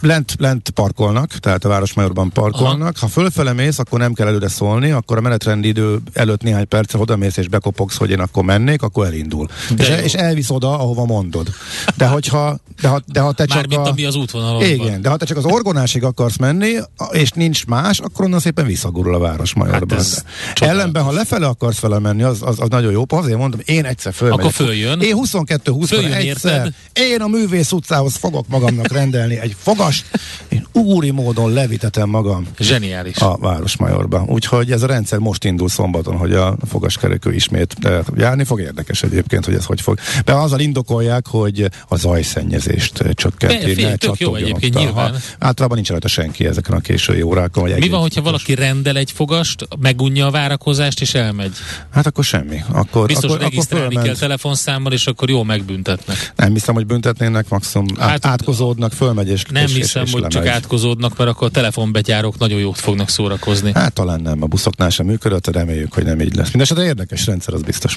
lent, 0.00 0.34
lent 0.38 0.70
parkolnak, 0.70 1.30
tehát 1.30 1.64
a 1.64 1.68
Városmajorban 1.68 2.30
parkolnak. 2.30 2.80
Aha. 2.80 2.92
Ha 3.00 3.08
fölfele 3.08 3.52
mész, 3.52 3.78
akkor 3.78 3.98
nem 3.98 4.12
kell 4.12 4.26
előre 4.26 4.48
szólni, 4.48 4.90
akkor 4.90 5.16
a 5.16 5.20
menetrendi 5.20 5.68
idő 5.68 5.98
előtt 6.12 6.42
néhány 6.42 6.68
percre 6.68 6.98
odamész 6.98 7.36
és 7.36 7.48
bekopogsz, 7.48 7.96
hogy 7.96 8.10
én 8.10 8.20
akkor 8.20 8.44
mennék, 8.44 8.82
akkor 8.82 9.06
elindul. 9.06 9.48
és, 9.76 9.88
és 10.02 10.14
elvisz 10.14 10.50
oda, 10.50 10.78
ahova 10.78 11.04
mondod. 11.04 11.48
De 11.96 12.06
hogyha... 12.06 12.58
De 12.80 12.88
ha, 12.88 13.00
de 13.06 13.20
ha 13.20 13.32
te 13.32 13.44
csak 13.44 13.64
a, 13.72 13.86
ami 13.86 14.04
az 14.04 14.14
útvonalon 14.14 14.62
Igen, 14.62 15.02
de 15.02 15.08
ha 15.08 15.16
te 15.16 15.24
csak 15.24 15.36
az 15.36 15.44
orgonásig 15.44 16.04
akarsz 16.04 16.36
menni, 16.36 16.76
és 17.10 17.30
nincs 17.30 17.66
más, 17.66 17.98
akkor 17.98 18.24
onnan 18.24 18.40
szépen 18.40 18.66
visszagurul 18.66 19.14
a 19.14 19.18
Városmajorban. 19.18 19.98
Hát 19.98 20.24
Ellenben, 20.60 21.02
ha 21.02 21.12
lefele 21.12 21.46
akarsz 21.46 21.80
vele 21.80 21.98
menni, 21.98 22.22
az, 22.22 22.38
az, 22.42 22.60
az 22.60 22.68
nagyon 22.68 22.92
jó. 22.92 23.04
Azért 23.08 23.38
mondom, 23.38 23.60
én 23.64 23.84
egyszer 23.84 24.12
fölmegyek. 24.12 24.44
Akkor 24.44 24.66
följön. 24.66 25.00
Én 25.00 25.09
22 25.10 25.72
20 25.72 25.90
egyszer. 25.90 26.72
Én 26.92 27.20
a 27.20 27.26
művész 27.26 27.72
utcához 27.72 28.16
fogok 28.16 28.48
magamnak 28.48 28.92
rendelni 28.92 29.38
egy 29.38 29.56
fogast, 29.58 30.04
én 30.48 30.66
úri 30.72 31.10
módon 31.10 31.52
levitetem 31.52 32.08
magam. 32.08 32.46
Zseniális. 32.58 33.16
A 33.16 33.36
Városmajorba. 33.38 34.24
Úgyhogy 34.26 34.72
ez 34.72 34.82
a 34.82 34.86
rendszer 34.86 35.18
most 35.18 35.44
indul 35.44 35.68
szombaton, 35.68 36.16
hogy 36.16 36.32
a 36.32 36.56
fogaskerekő 36.68 37.32
ismét 37.32 37.74
de 37.78 38.02
járni 38.16 38.44
fog. 38.44 38.60
Érdekes 38.60 39.02
egyébként, 39.02 39.44
hogy 39.44 39.54
ez 39.54 39.64
hogy 39.64 39.80
fog. 39.80 39.98
De 40.24 40.32
azzal 40.32 40.60
indokolják, 40.60 41.26
hogy 41.26 41.68
a 41.88 41.96
zajszennyezést 41.96 43.04
csökkenti. 43.14 43.74
Fél, 43.74 43.96
tök 43.96 44.18
jó 44.18 44.34
egyébként 44.34 44.74
nyilván. 44.74 45.14
Általában 45.38 45.76
nincs 45.76 45.88
rajta 45.88 46.08
senki 46.08 46.46
ezeken 46.46 46.74
a 46.74 46.80
késői 46.80 47.22
órákon. 47.22 47.68
Vagy 47.68 47.78
Mi 47.78 47.88
van, 47.88 48.00
hogyha 48.00 48.22
valaki 48.22 48.54
rendel 48.54 48.96
egy 48.96 49.10
fogast, 49.10 49.68
megunja 49.80 50.26
a 50.26 50.30
várakozást 50.30 51.00
és 51.00 51.14
elmegy? 51.14 51.52
Hát 51.90 52.06
akkor 52.06 52.24
semmi. 52.24 52.62
Akkor, 52.72 53.06
Biztos 53.06 53.30
akkor, 53.30 53.42
regisztrálni 53.42 53.94
akkor 53.94 54.06
kell 54.06 54.16
telefonszámmal, 54.16 54.92
és 54.92 54.99
akkor 55.06 55.30
jó 55.30 55.42
megbüntetnek. 55.42 56.32
Nem 56.36 56.52
hiszem, 56.52 56.74
hogy 56.74 56.86
büntetnének, 56.86 57.48
maximum 57.48 57.86
hát, 57.98 58.26
átkozódnak, 58.26 58.92
fölmegy 58.92 59.28
és 59.28 59.44
Nem 59.50 59.64
és, 59.64 59.74
hiszem, 59.74 60.04
és, 60.04 60.12
hogy 60.12 60.26
csak 60.26 60.46
átkozódnak, 60.46 61.18
mert 61.18 61.30
akkor 61.30 61.46
a 61.46 61.50
telefonbetyárok 61.50 62.38
nagyon 62.38 62.58
jót 62.58 62.78
fognak 62.78 63.08
szórakozni. 63.08 63.70
Hát 63.74 63.92
talán 63.92 64.20
nem, 64.20 64.42
a 64.42 64.46
buszoknál 64.46 64.90
sem 64.90 65.06
működött, 65.06 65.46
reméljük, 65.46 65.92
hogy 65.92 66.04
nem 66.04 66.20
így 66.20 66.34
lesz. 66.34 66.44
Mindenesetre 66.44 66.84
érdekes 66.84 67.26
rendszer, 67.26 67.54
az 67.54 67.62
biztos. 67.62 67.96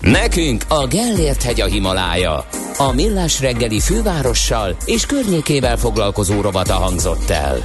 Nekünk 0.00 0.64
a 0.68 0.86
Gellért 0.86 1.42
hegy 1.42 1.60
a 1.60 1.66
Himalája. 1.66 2.46
A 2.76 2.92
Millás 2.92 3.40
reggeli 3.40 3.80
fővárossal 3.80 4.76
és 4.84 5.06
környékével 5.06 5.76
foglalkozó 5.76 6.40
rovata 6.40 6.74
hangzott 6.74 7.30
el. 7.30 7.64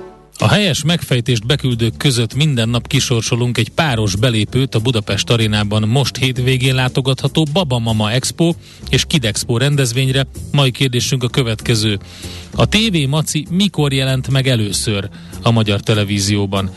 A 0.43 0.47
helyes 0.47 0.83
megfejtést 0.83 1.45
beküldők 1.45 1.97
között 1.97 2.33
minden 2.33 2.69
nap 2.69 2.87
kisorsolunk 2.87 3.57
egy 3.57 3.69
páros 3.69 4.15
belépőt 4.15 4.75
a 4.75 4.79
Budapest 4.79 5.29
arénában 5.29 5.87
most 5.87 6.17
hétvégén 6.17 6.75
látogatható 6.75 7.45
Baba 7.53 7.79
Mama 7.79 8.11
Expo 8.11 8.53
és 8.89 9.05
Kid 9.05 9.25
Expo 9.25 9.57
rendezvényre. 9.57 10.27
Mai 10.51 10.71
kérdésünk 10.71 11.23
a 11.23 11.27
következő. 11.27 11.99
A 12.55 12.65
TV 12.65 13.07
Maci 13.07 13.45
mikor 13.49 13.93
jelent 13.93 14.27
meg 14.27 14.47
először 14.47 15.09
a 15.41 15.51
magyar 15.51 15.79
televízióban? 15.79 16.69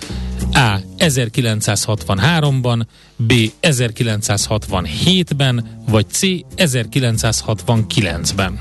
A. 0.52 0.78
1963-ban, 0.98 2.86
B. 3.16 3.32
1967-ben, 3.62 5.82
vagy 5.88 6.06
C. 6.10 6.20
1969-ben. 6.56 8.60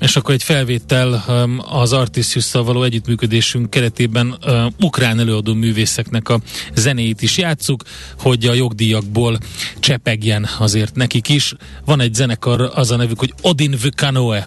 És 0.00 0.16
akkor 0.16 0.34
egy 0.34 0.42
felvétel 0.42 1.24
um, 1.28 1.60
az 1.68 1.92
artisius 1.92 2.52
való 2.52 2.82
együttműködésünk 2.82 3.70
keretében 3.70 4.38
um, 4.46 4.74
ukrán 4.80 5.18
előadó 5.18 5.54
művészeknek 5.54 6.28
a 6.28 6.40
zenéit 6.74 7.22
is 7.22 7.36
játsszuk, 7.36 7.82
hogy 8.18 8.46
a 8.46 8.54
jogdíjakból 8.54 9.38
csepegjen 9.80 10.48
azért 10.58 10.94
nekik 10.94 11.28
is. 11.28 11.54
Van 11.84 12.00
egy 12.00 12.14
zenekar, 12.14 12.70
az 12.74 12.90
a 12.90 12.96
nevük, 12.96 13.18
hogy 13.18 13.34
Odin 13.42 13.76
Vukanoe, 13.82 14.46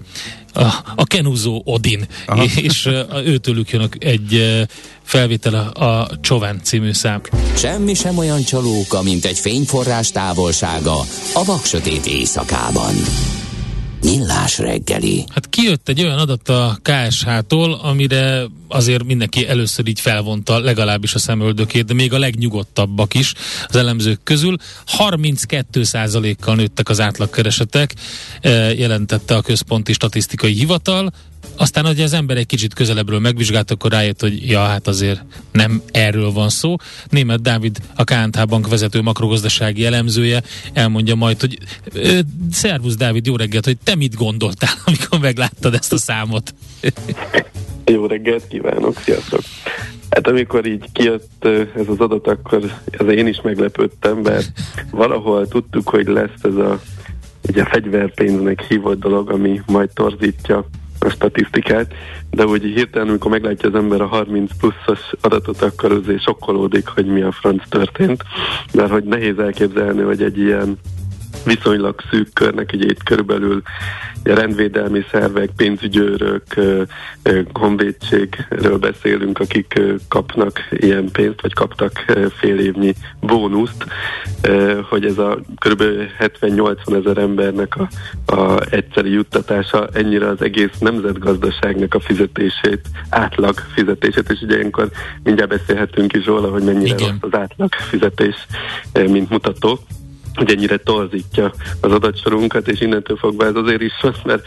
a, 0.53 0.61
a 0.95 1.03
kenuzó 1.05 1.61
Odin, 1.65 2.07
Aha. 2.25 2.43
és 2.67 2.85
uh, 2.85 3.25
őtőlük 3.25 3.69
jön 3.69 3.89
egy 3.99 4.33
uh, 4.33 4.61
felvétel 5.03 5.53
a, 5.73 5.85
a 5.85 6.09
Csován 6.21 6.59
című 6.63 6.93
szám. 6.93 7.21
Semmi 7.57 7.93
sem 7.93 8.17
olyan 8.17 8.43
csalóka, 8.43 9.01
mint 9.01 9.25
egy 9.25 9.39
fényforrás 9.39 10.11
távolsága 10.11 10.99
a 11.33 11.43
vaksötét 11.45 12.05
éjszakában. 12.05 12.93
Millás 14.03 14.57
reggeli. 14.57 15.25
Hát 15.29 15.49
kijött 15.49 15.89
egy 15.89 16.01
olyan 16.01 16.17
adat 16.17 16.49
a 16.49 16.77
KSH-tól, 16.81 17.73
amire 17.73 18.45
azért 18.67 19.03
mindenki 19.03 19.47
először 19.47 19.87
így 19.87 19.99
felvonta 19.99 20.59
legalábbis 20.59 21.13
a 21.13 21.19
szemöldökét, 21.19 21.85
de 21.85 21.93
még 21.93 22.13
a 22.13 22.19
legnyugodtabbak 22.19 23.13
is 23.13 23.33
az 23.67 23.75
elemzők 23.75 24.19
közül. 24.23 24.55
32%-kal 24.97 26.55
nőttek 26.55 26.89
az 26.89 26.99
átlagkeresetek, 26.99 27.93
eh, 28.41 28.79
jelentette 28.79 29.35
a 29.35 29.41
Központi 29.41 29.93
Statisztikai 29.93 30.53
Hivatal. 30.53 31.13
Aztán, 31.57 31.85
hogy 31.85 32.01
az 32.01 32.13
ember 32.13 32.37
egy 32.37 32.45
kicsit 32.45 32.73
közelebbről 32.73 33.19
megvizsgált, 33.19 33.71
akkor 33.71 33.91
rájött, 33.91 34.21
hogy 34.21 34.49
ja, 34.49 34.59
hát 34.59 34.87
azért 34.87 35.25
nem 35.51 35.81
erről 35.91 36.31
van 36.31 36.49
szó. 36.49 36.75
Német 37.09 37.41
Dávid, 37.41 37.77
a 37.95 38.03
KNH 38.03 38.45
Bank 38.47 38.67
vezető 38.67 39.01
makrogazdasági 39.01 39.85
elemzője 39.85 40.43
elmondja 40.73 41.15
majd, 41.15 41.39
hogy 41.39 41.57
szervusz 42.51 42.95
Dávid, 42.95 43.25
jó 43.25 43.35
reggelt, 43.35 43.65
hogy 43.65 43.77
te 43.83 43.95
mit 43.95 44.15
gondoltál, 44.15 44.73
amikor 44.85 45.19
megláttad 45.19 45.73
ezt 45.73 45.93
a 45.93 45.97
számot? 45.97 46.53
Jó 47.85 48.05
reggelt 48.05 48.47
kívánok, 48.47 48.99
sziasztok! 48.99 49.41
Hát 50.09 50.27
amikor 50.27 50.65
így 50.65 50.91
kijött 50.91 51.45
ez 51.75 51.87
az 51.87 51.99
adat, 51.99 52.27
akkor 52.27 52.71
ez 52.85 53.07
én 53.07 53.27
is 53.27 53.41
meglepődtem, 53.41 54.17
mert 54.17 54.51
valahol 54.91 55.47
tudtuk, 55.47 55.89
hogy 55.89 56.07
lesz 56.07 56.43
ez 56.43 56.55
a, 56.55 56.81
ugye 57.49 57.61
a 57.61 57.65
fegyverpénznek 57.65 58.61
hívott 58.61 58.99
dolog, 58.99 59.29
ami 59.29 59.61
majd 59.65 59.89
torzítja 59.93 60.67
a 61.05 61.09
statisztikát, 61.09 61.93
de 62.31 62.45
úgy 62.45 62.63
hirtelen, 62.63 63.07
amikor 63.09 63.31
meglátja 63.31 63.69
az 63.69 63.75
ember 63.75 64.01
a 64.01 64.07
30 64.07 64.51
pluszos 64.57 64.99
adatot, 65.21 65.61
akkor 65.61 65.91
azért 65.91 66.21
sokkolódik, 66.21 66.87
hogy 66.87 67.05
mi 67.05 67.21
a 67.21 67.31
franc 67.31 67.63
történt, 67.69 68.23
mert 68.73 68.91
hogy 68.91 69.03
nehéz 69.03 69.39
elképzelni, 69.39 70.01
hogy 70.01 70.21
egy 70.23 70.37
ilyen 70.37 70.77
viszonylag 71.45 72.01
szűk 72.11 72.33
körnek, 72.33 72.71
ugye 72.73 72.85
itt 72.85 73.03
körülbelül 73.03 73.61
rendvédelmi 74.23 75.05
szervek, 75.11 75.49
pénzügyőrök, 75.55 76.43
honvédségről 77.53 78.77
beszélünk, 78.77 79.39
akik 79.39 79.81
kapnak 80.09 80.59
ilyen 80.69 81.09
pénzt, 81.11 81.41
vagy 81.41 81.53
kaptak 81.53 82.05
fél 82.37 82.59
évnyi 82.59 82.93
bónuszt, 83.19 83.85
hogy 84.89 85.05
ez 85.05 85.17
a 85.17 85.39
kb. 85.55 85.83
70-80 86.19 87.05
ezer 87.05 87.17
embernek 87.17 87.75
a, 87.75 87.87
a 88.35 88.61
egyszeri 88.69 89.11
juttatása 89.11 89.87
ennyire 89.93 90.27
az 90.27 90.41
egész 90.41 90.77
nemzetgazdaságnak 90.79 91.93
a 91.93 91.99
fizetését, 91.99 92.81
átlag 93.09 93.59
fizetését, 93.73 94.29
és 94.29 94.41
ugye 94.41 94.55
ilyenkor 94.55 94.89
mindjárt 95.23 95.49
beszélhetünk 95.49 96.13
is 96.13 96.25
róla, 96.25 96.49
hogy 96.49 96.63
mennyire 96.63 96.95
Igen. 96.95 96.97
rossz 96.97 97.31
az 97.31 97.39
átlag 97.39 97.73
fizetés, 97.73 98.47
mint 98.93 99.29
mutató 99.29 99.79
hogy 100.33 100.51
ennyire 100.51 100.77
torzítja 100.77 101.53
az 101.81 101.91
adatsorunkat, 101.91 102.67
és 102.67 102.81
innentől 102.81 103.17
fogva 103.17 103.45
ez 103.45 103.55
azért 103.55 103.81
is 103.81 103.93
rossz, 104.01 104.21
mert 104.23 104.43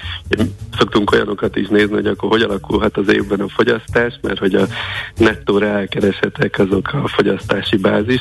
szoktunk 0.78 1.12
olyanokat 1.12 1.56
is 1.56 1.68
nézni, 1.68 1.94
hogy 1.94 2.06
akkor 2.06 2.28
hogy 2.28 2.42
alakulhat 2.42 2.96
az 2.96 3.12
évben 3.12 3.40
a 3.40 3.48
fogyasztás, 3.48 4.18
mert 4.22 4.38
hogy 4.38 4.54
a 4.54 4.66
nettó 5.16 5.58
reálkeresetek 5.58 6.58
azok 6.58 6.92
a 6.92 7.08
fogyasztási 7.08 7.76
bázis. 7.76 8.20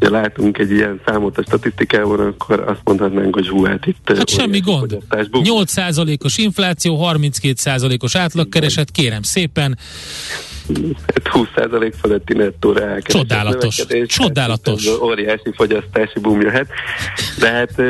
Ha 0.00 0.10
látunk 0.10 0.58
egy 0.58 0.70
ilyen 0.70 1.00
számot 1.06 1.38
a 1.38 1.42
statisztikában, 1.42 2.20
akkor 2.20 2.60
azt 2.60 2.80
mondhatnánk, 2.84 3.34
hogy 3.34 3.48
hú, 3.48 3.64
hát 3.64 3.86
itt... 3.86 4.12
Hát 4.16 4.28
semmi 4.28 4.60
gond. 4.60 4.98
8%-os 5.10 6.38
infláció, 6.38 6.98
32%-os 7.12 8.14
átlagkereset, 8.16 8.90
kérem 8.90 9.22
szépen. 9.22 9.78
20% 11.24 11.92
fölötti 12.00 12.34
nettó 12.34 12.72
reálkereset. 12.72 13.28
Csodálatos. 13.28 13.86
Csodálatos. 14.06 14.88
Hát, 14.88 15.00
óriási 15.00 15.52
fogyasztási 15.52 16.20
boom 16.20 16.40
jöhet. 16.40 16.68
De 17.38 17.50
hát 17.50 17.82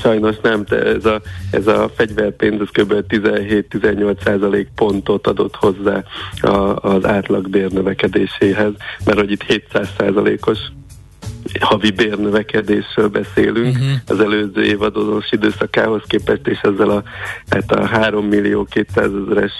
sajnos 0.00 0.36
nem, 0.42 0.64
ez 0.68 1.04
a, 1.04 1.20
ez 1.50 1.66
a 1.66 1.90
fegyverpénz 1.96 2.60
az 2.60 2.68
kb. 2.72 2.92
17-18% 3.08 4.66
pontot 4.74 5.26
adott 5.26 5.54
hozzá 5.54 6.04
a, 6.40 6.76
az 6.76 7.04
átlagbér 7.04 7.70
növekedéséhez, 7.70 8.72
mert 9.04 9.18
hogy 9.18 9.30
itt 9.30 9.44
700%-os 9.48 10.58
havi 11.60 11.90
bérnövekedésről 11.90 13.08
beszélünk 13.08 13.76
uh-huh. 13.76 13.90
az 14.06 14.20
előző 14.20 14.64
évadozós 14.64 15.32
időszakához 15.32 16.02
képest, 16.06 16.46
és 16.46 16.58
ezzel 16.62 16.90
a, 16.90 17.02
hát 17.48 17.72
a 17.72 17.86
3 17.86 18.26
millió 18.26 18.64
200 18.64 19.10
ezeres 19.26 19.52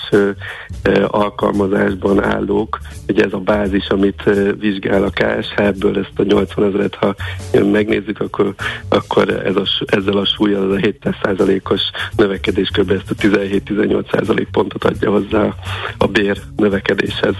alkalmazásban 1.06 2.24
állók, 2.24 2.78
ugye 3.08 3.24
ez 3.24 3.32
a 3.32 3.38
bázis, 3.38 3.86
amit 3.86 4.30
vizsgál 4.58 5.02
a 5.02 5.10
KSH-ből, 5.10 5.98
ezt 5.98 6.18
a 6.18 6.22
80 6.22 6.68
ezeret, 6.68 6.94
ha 6.94 7.14
megnézzük, 7.64 8.20
akkor, 8.20 8.54
akkor 8.88 9.28
ez 9.28 9.56
a, 9.56 9.64
ezzel 9.86 10.16
a 10.16 10.24
súlyjal 10.24 10.70
az 10.70 10.76
a 10.76 10.76
700 10.76 11.60
os 11.64 11.90
növekedés 12.16 12.68
kb. 12.68 12.90
ezt 12.90 13.10
a 13.10 13.14
17-18 13.14 14.46
pontot 14.50 14.84
adja 14.84 15.10
hozzá 15.10 15.54
a 15.98 16.06
bér 16.06 16.40
növekedéshez. 16.56 17.34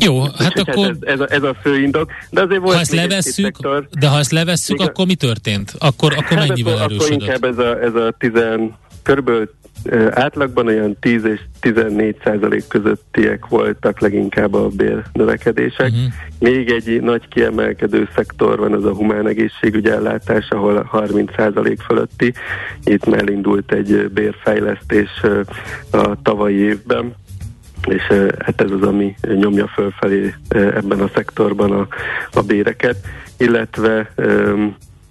Jó, 0.00 0.22
hát 0.22 0.54
és 0.54 0.60
akkor... 0.60 0.88
Ez, 0.88 0.96
ez, 1.00 1.20
a, 1.20 1.26
ez 1.28 1.42
a 1.42 1.56
fő 1.62 1.82
indok. 1.82 2.10
De 2.30 2.42
azért 2.42 2.60
volt 2.60 2.74
ha 2.74 2.80
ezt 2.80 2.92
levesszük, 2.92 3.56
de 3.98 4.08
ha 4.08 4.18
ezt 4.18 4.32
levesszük, 4.32 4.74
Igen. 4.74 4.86
akkor 4.88 5.06
mi 5.06 5.14
történt? 5.14 5.74
Akkor, 5.78 6.12
akkor 6.12 6.38
hát 6.38 6.48
mennyivel 6.48 6.76
akkor, 6.76 6.90
erősödött? 6.90 7.22
Akkor 7.22 7.22
inkább 7.22 7.44
ez 7.44 7.58
a, 7.58 7.82
ez 7.82 7.94
a 7.94 8.14
tizen, 8.18 8.74
körülbelül 9.02 9.54
átlagban 10.10 10.66
olyan 10.66 10.96
10 11.00 11.24
és 11.24 11.40
14 11.60 12.16
százalék 12.24 12.66
közöttiek 12.68 13.46
voltak 13.46 14.00
leginkább 14.00 14.54
a 14.54 14.68
bérnövekedések. 14.68 15.90
Uh-huh. 15.90 16.12
Még 16.38 16.70
egy 16.70 17.00
nagy 17.00 17.28
kiemelkedő 17.28 18.08
szektor 18.14 18.58
van, 18.58 18.72
az 18.72 18.84
a 18.84 18.94
humán 18.94 19.28
egészségügyi 19.28 19.88
ellátás, 19.88 20.48
ahol 20.48 20.82
30 20.82 21.30
százalék 21.36 21.80
fölötti. 21.80 22.32
Itt 22.84 23.14
elindult 23.14 23.72
egy 23.72 24.10
bérfejlesztés 24.10 25.10
a 25.90 26.22
tavalyi 26.22 26.58
évben 26.58 27.14
és 27.88 28.02
hát 28.38 28.60
ez 28.60 28.70
az, 28.70 28.82
ami 28.82 29.14
nyomja 29.22 29.66
fölfelé 29.74 30.34
ebben 30.48 31.00
a 31.00 31.10
szektorban 31.14 31.72
a, 31.72 31.88
a 32.32 32.42
béreket, 32.42 32.96
illetve 33.36 34.12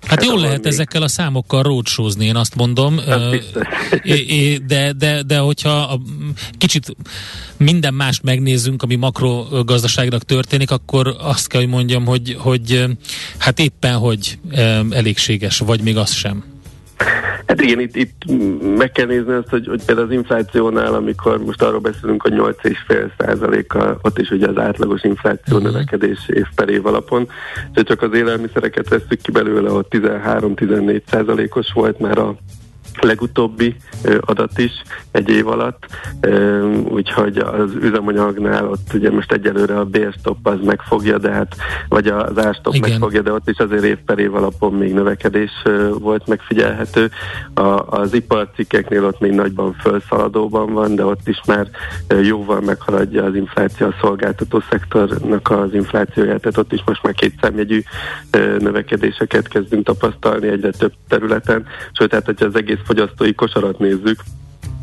Hát, 0.08 0.20
hát 0.20 0.26
jól 0.26 0.40
lehet 0.40 0.64
még... 0.64 0.72
ezekkel 0.72 1.02
a 1.02 1.08
számokkal 1.08 1.64
rócsózni, 1.64 2.26
én 2.26 2.36
azt 2.36 2.56
mondom, 2.56 2.96
de, 4.68 4.94
de, 4.94 5.24
de 5.24 5.38
hogyha 5.38 5.70
a, 5.70 6.00
kicsit 6.58 6.96
minden 7.58 7.94
mást 7.94 8.24
megnézzünk, 8.24 8.84
ami 8.84 8.96
makrogazdaságnak 8.96 10.24
történik, 10.24 10.72
akkor 10.72 11.16
azt 11.20 11.48
kell, 11.48 11.62
hogy 11.62 11.70
mondjam, 11.70 12.06
hogy, 12.06 12.36
hogy 12.40 12.86
hát 13.38 13.60
éppen, 13.60 13.98
hogy 13.98 14.40
elégséges, 14.90 15.60
vagy 15.60 15.82
még 15.82 15.98
az 15.98 16.12
sem. 16.12 16.55
Hát 17.48 17.62
igen, 17.62 17.80
itt, 17.80 17.96
itt 17.96 18.24
meg 18.78 18.92
kell 18.92 19.06
nézni 19.06 19.34
azt, 19.34 19.50
hogy, 19.50 19.68
hogy 19.68 19.86
például 19.86 20.08
az 20.08 20.14
inflációnál, 20.14 20.94
amikor 20.94 21.44
most 21.44 21.62
arról 21.62 21.80
beszélünk, 21.80 22.22
hogy 22.22 22.34
8,5 22.34 23.10
százaléka, 23.18 24.00
ott 24.02 24.20
is 24.20 24.30
ugye 24.30 24.48
az 24.48 24.58
átlagos 24.58 25.04
infláció 25.04 25.58
uh-huh. 25.58 25.72
növekedés 25.72 26.20
év 26.28 26.46
per 26.56 26.70
év 26.70 26.86
alapon, 26.86 27.28
de 27.74 27.82
csak 27.82 28.02
az 28.02 28.14
élelmiszereket 28.14 28.90
veszük 28.90 29.22
ki 29.22 29.32
belőle, 29.32 29.72
ott 29.72 29.96
13-14 29.96 31.02
százalékos 31.08 31.72
volt 31.74 32.00
már 32.00 32.18
a 32.18 32.36
legutóbbi 33.02 33.76
adat 34.20 34.58
is 34.58 34.72
egy 35.12 35.30
év 35.30 35.48
alatt, 35.48 35.86
úgyhogy 36.90 37.38
az 37.38 37.72
üzemanyagnál 37.82 38.68
ott 38.68 38.94
ugye 38.94 39.12
most 39.12 39.32
egyelőre 39.32 39.80
a 39.80 39.86
bérstop 39.86 40.38
az 40.44 40.60
megfogja, 40.64 41.18
de 41.18 41.32
hát, 41.32 41.56
vagy 41.90 42.08
az 42.08 42.38
árstop 42.38 42.74
Igen. 42.74 42.90
megfogja, 42.90 43.22
de 43.22 43.32
ott 43.32 43.50
is 43.50 43.58
azért 43.58 43.84
év 43.84 43.98
per 44.06 44.20
év 44.20 44.36
alapon 44.36 44.74
még 44.74 44.94
növekedés 44.94 45.52
volt 46.00 46.28
megfigyelhető. 46.28 47.10
A, 47.54 47.98
az 48.00 48.14
iparcikkeknél 48.14 49.06
ott 49.06 49.20
még 49.20 49.32
nagyban 49.32 49.74
felszaladóban 49.74 50.74
van, 50.74 50.96
de 50.96 51.06
ott 51.06 51.28
is 51.28 51.42
már 51.48 51.70
jóval 52.22 52.62
meghaladja 52.62 53.24
az 53.24 53.36
infláció 53.36 53.88
a 53.88 53.96
szolgáltató 54.02 54.64
szektornak 54.70 55.52
az 55.52 55.74
inflációját, 55.74 56.42
tehát 56.42 56.58
ott 56.58 56.74
is 56.74 56.82
most 56.86 57.04
már 57.04 57.14
kétszámjegyű 57.14 57.82
növekedéseket 58.58 59.48
kezdünk 59.48 59.86
tapasztalni 59.86 60.48
egyre 60.48 60.70
több 60.70 60.94
területen, 61.08 61.66
sőt, 61.92 62.10
tehát 62.10 62.26
hogyha 62.26 62.46
az 62.46 62.56
egész 62.56 62.80
fogyasztói 62.86 63.34
kosarat 63.34 63.80
nézzük, 63.80 64.24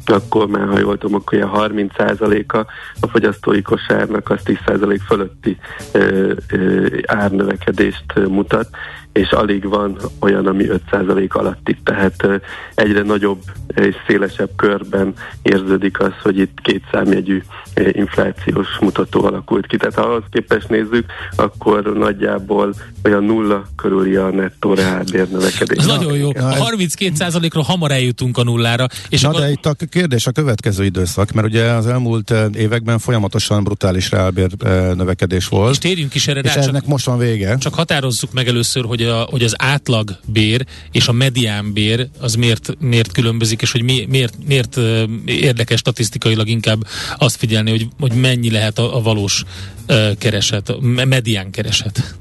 akkor 0.07 0.47
már, 0.47 0.67
ha 0.67 0.79
jól 0.79 0.99
tudom, 0.99 1.15
akkor 1.15 1.51
30%-a 1.71 2.57
a 3.01 3.07
fogyasztói 3.07 3.63
kosárnak 3.63 4.31
az 4.31 4.41
10% 4.45 5.01
fölötti 5.07 5.59
ö, 5.93 6.33
ö, 6.51 6.87
árnövekedést 7.07 8.05
mutat, 8.29 8.69
és 9.13 9.31
alig 9.31 9.69
van 9.69 9.97
olyan, 10.21 10.47
ami 10.47 10.67
5% 10.91 11.29
alatti. 11.29 11.77
Tehát 11.85 12.25
ö, 12.25 12.37
egyre 12.75 13.03
nagyobb 13.03 13.41
és 13.75 13.97
szélesebb 14.07 14.51
körben 14.57 15.15
érződik 15.43 16.01
az, 16.01 16.13
hogy 16.23 16.39
itt 16.39 16.61
két 16.63 16.83
számjegyű 16.93 17.43
inflációs 17.77 18.69
mutató 18.81 19.25
alakult 19.25 19.67
ki. 19.67 19.77
Tehát 19.77 19.95
ha 19.95 20.03
ahhoz 20.03 20.23
képest 20.31 20.69
nézzük, 20.69 21.05
akkor 21.37 21.83
nagyjából 21.83 22.75
olyan 23.05 23.25
nulla 23.25 23.67
körüli 23.77 24.17
a 24.17 24.31
nettó 24.31 24.75
reálbérnövekedés. 24.75 25.79
Ez 25.79 25.87
nagyon 25.87 26.17
jó. 26.17 26.29
A 26.29 26.71
32%-ról 26.71 27.63
hamar 27.63 27.91
eljutunk 27.91 28.39
a 28.39 28.43
nullára. 28.43 28.87
És 29.09 29.21
Na 29.21 29.29
akkor... 29.29 29.41
de 29.41 29.51
itt 29.51 29.67
a 29.67 29.75
kérdés 29.91 30.27
a 30.27 30.31
következő 30.31 30.85
időszak, 30.85 31.33
mert 31.33 31.47
ugye 31.47 31.65
az 31.65 31.87
elmúlt 31.87 32.35
években 32.55 32.99
folyamatosan 32.99 33.65
brutális 33.65 34.11
reálbér 34.11 34.51
növekedés 34.97 35.49
volt. 35.49 35.71
És 35.73 35.79
térjünk 35.79 36.15
is 36.15 36.27
erre 36.27 36.41
és 36.41 36.55
rá, 36.55 36.63
ennek 36.63 36.81
csak, 36.81 36.87
most 36.87 37.05
van 37.05 37.19
vége. 37.19 37.57
Csak 37.59 37.75
határozzuk 37.75 38.33
meg 38.33 38.49
először, 38.49 38.85
hogy, 38.85 39.03
a, 39.03 39.27
hogy 39.31 39.43
az 39.43 39.55
átlag 39.59 40.11
bér 40.27 40.65
és 40.91 41.09
a 41.09 41.13
medián 41.13 41.73
bér 41.73 42.09
az 42.21 42.35
miért, 42.35 42.77
miért 42.81 43.13
különbözik, 43.13 43.63
és 43.63 43.73
hogy 43.73 43.83
mi, 43.83 44.07
miért, 44.09 44.35
miért 44.47 44.77
érdekes 45.25 45.79
statisztikailag 45.79 46.49
inkább 46.49 46.87
azt 47.19 47.37
figyelni, 47.37 47.62
hogy, 47.71 47.87
hogy 48.01 48.13
mennyi 48.13 48.51
lehet 48.51 48.79
a, 48.79 48.97
a 48.97 49.01
valós 49.01 49.45
uh, 49.89 49.97
kereset, 50.19 50.69
a 50.69 50.77
medián 50.81 51.51
kereset. 51.51 52.15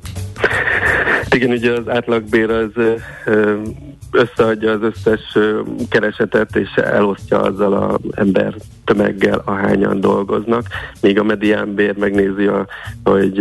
Igen, 1.29 1.49
ugye 1.49 1.71
az 1.71 1.89
átlagbér 1.89 2.49
az 2.49 2.71
összeadja 4.11 4.71
az 4.71 4.79
összes 4.81 5.37
keresetet, 5.89 6.55
és 6.55 6.69
elosztja 6.75 7.41
azzal 7.41 7.73
az 7.73 7.99
ember 8.11 8.55
tömeggel, 8.85 9.41
ahányan 9.45 9.99
dolgoznak, 9.99 10.67
míg 11.01 11.19
a 11.19 11.23
mediánbér 11.23 11.97
megnézi, 11.97 12.45
a, 12.45 12.67
hogy 13.03 13.39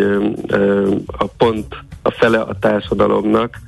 a 1.06 1.24
pont 1.24 1.66
a 2.02 2.10
fele 2.10 2.40
a 2.40 2.56
társadalomnak, 2.60 3.58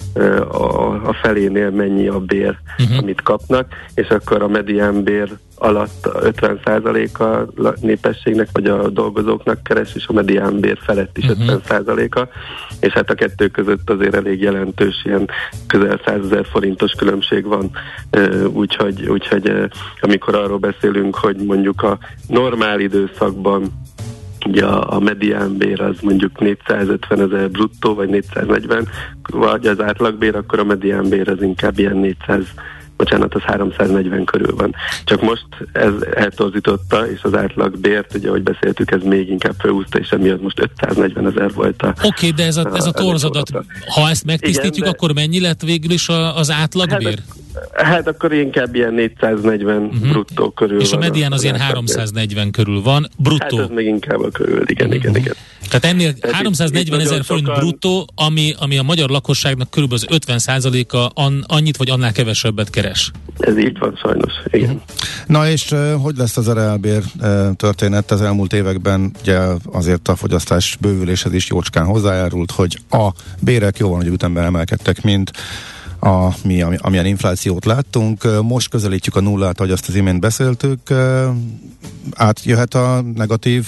a, 0.50 1.08
a 1.08 1.16
felénél 1.22 1.70
mennyi 1.70 2.08
a 2.08 2.18
bér, 2.18 2.58
uh-huh. 2.78 2.98
amit 2.98 3.22
kapnak, 3.22 3.66
és 3.94 4.08
akkor 4.08 4.42
a 4.42 4.48
mediánbér 4.48 5.28
alatt 5.62 6.08
50%-a 6.20 7.22
a 7.68 7.74
népességnek, 7.80 8.48
vagy 8.52 8.66
a 8.66 8.88
dolgozóknak 8.88 9.62
keres, 9.62 9.94
és 9.94 10.06
a 10.06 10.12
mediánbér 10.12 10.78
felett 10.80 11.18
is 11.18 11.24
uh-huh. 11.24 11.60
50%-a, 11.68 12.28
és 12.80 12.92
hát 12.92 13.10
a 13.10 13.14
kettő 13.14 13.48
között 13.48 13.90
azért 13.90 14.14
elég 14.14 14.40
jelentős, 14.40 14.94
ilyen 15.04 15.28
közel 15.66 16.00
100 16.04 16.24
ezer 16.24 16.46
forintos 16.46 16.92
különbség 16.92 17.44
van, 17.44 17.70
úgyhogy, 18.52 19.08
úgyhogy 19.08 19.52
amikor 20.00 20.34
arról 20.34 20.58
beszélünk, 20.58 21.14
hogy 21.16 21.36
mondjuk 21.36 21.82
a 21.82 21.98
normál 22.28 22.80
időszakban 22.80 23.72
ugye 24.46 24.64
a, 24.64 24.94
a 24.96 24.98
mediánbér 24.98 25.80
az 25.80 25.96
mondjuk 26.00 26.40
450 26.40 27.20
ezer 27.20 27.50
bruttó, 27.50 27.94
vagy 27.94 28.08
440, 28.08 28.88
vagy 29.30 29.66
az 29.66 29.80
átlagbér, 29.80 30.36
akkor 30.36 30.58
a 30.58 30.64
mediánbér 30.64 31.28
az 31.28 31.42
inkább 31.42 31.78
ilyen 31.78 31.96
400 31.96 32.44
bocsánat, 33.02 33.34
az 33.34 33.42
340 33.42 34.24
körül 34.24 34.56
van. 34.56 34.74
Csak 35.04 35.22
most 35.22 35.46
ez 35.72 35.92
eltorzította, 36.14 37.10
és 37.10 37.22
az 37.22 37.34
átlag 37.34 37.78
bért, 37.78 38.14
ugye, 38.14 38.28
ahogy 38.28 38.42
beszéltük, 38.42 38.90
ez 38.90 39.02
még 39.02 39.28
inkább 39.28 39.54
felhúzta, 39.58 39.98
és 39.98 40.08
emiatt 40.08 40.42
most 40.42 40.60
540 40.60 41.26
ezer 41.26 41.52
volt 41.52 41.82
a... 41.82 41.88
Oké, 41.88 42.06
okay, 42.06 42.30
de 42.30 42.44
ez 42.44 42.56
a, 42.56 42.70
ez 42.74 42.86
a 42.86 42.92
torzadat, 42.92 43.50
ha 43.86 44.08
ezt 44.08 44.24
megtisztítjuk, 44.24 44.76
Igen, 44.76 44.90
de... 44.90 44.96
akkor 44.96 45.14
mennyi 45.14 45.40
lett 45.40 45.62
végül 45.62 45.90
is 45.90 46.08
a, 46.08 46.36
az 46.36 46.50
átlagbér? 46.50 47.18
Hát, 47.18 47.51
hát 47.72 48.06
akkor 48.06 48.32
inkább 48.32 48.74
ilyen 48.74 48.94
440 48.94 49.82
uh-huh. 49.82 50.10
bruttó 50.10 50.50
körül 50.50 50.80
És 50.80 50.92
a 50.92 50.98
medián 50.98 51.32
az 51.32 51.42
ilyen 51.42 51.58
340 51.58 52.50
körül 52.50 52.82
van, 52.82 53.08
bruttó. 53.18 53.56
Hát 53.56 53.70
ez 53.70 53.74
még 53.74 53.86
inkább 53.86 54.20
a 54.20 54.30
körül, 54.30 54.62
igen, 54.66 54.86
uh-huh. 54.86 55.02
igen, 55.02 55.16
igen. 55.16 55.34
Tehát 55.68 55.84
ennél 55.84 56.14
Tehát 56.14 56.36
340 56.36 57.00
ezer 57.00 57.24
forint 57.24 57.46
sokan... 57.46 57.60
bruttó, 57.60 58.08
ami, 58.14 58.54
ami 58.58 58.78
a 58.78 58.82
magyar 58.82 59.10
lakosságnak 59.10 59.70
körülbelül 59.70 60.04
az 60.08 60.18
50%-a 60.26 61.20
an, 61.22 61.44
annyit 61.46 61.76
vagy 61.76 61.90
annál 61.90 62.12
kevesebbet 62.12 62.70
keres. 62.70 63.10
Ez 63.38 63.58
így 63.58 63.78
van 63.78 63.98
sajnos, 64.02 64.32
igen. 64.50 64.70
Uh-huh. 64.70 64.82
Na 65.26 65.48
és 65.48 65.70
uh, 65.70 65.92
hogy 65.92 66.16
lesz 66.16 66.36
az 66.36 66.48
erelbér 66.48 67.02
uh, 67.20 67.54
történet? 67.56 68.10
Az 68.10 68.22
elmúlt 68.22 68.52
években 68.52 69.12
ugye 69.20 69.38
azért 69.72 70.08
a 70.08 70.16
fogyasztás 70.16 70.76
bővüléshez 70.80 71.32
is 71.32 71.48
jócskán 71.48 71.84
hozzájárult, 71.84 72.50
hogy 72.50 72.78
a 72.90 73.08
bérek 73.40 73.78
jóval 73.78 73.98
nagyobb 73.98 74.14
ütemben 74.14 74.44
emelkedtek, 74.44 75.02
mint 75.02 75.30
a, 76.04 76.28
mi, 76.44 76.62
ami, 76.62 76.76
amilyen 76.80 77.06
inflációt 77.06 77.64
láttunk. 77.64 78.42
Most 78.42 78.70
közelítjük 78.70 79.16
a 79.16 79.20
nullát, 79.20 79.58
ahogy 79.58 79.70
azt 79.70 79.88
az 79.88 79.94
imént 79.94 80.20
beszéltük. 80.20 80.78
Átjöhet 82.14 82.74
a 82.74 83.02
negatív 83.14 83.66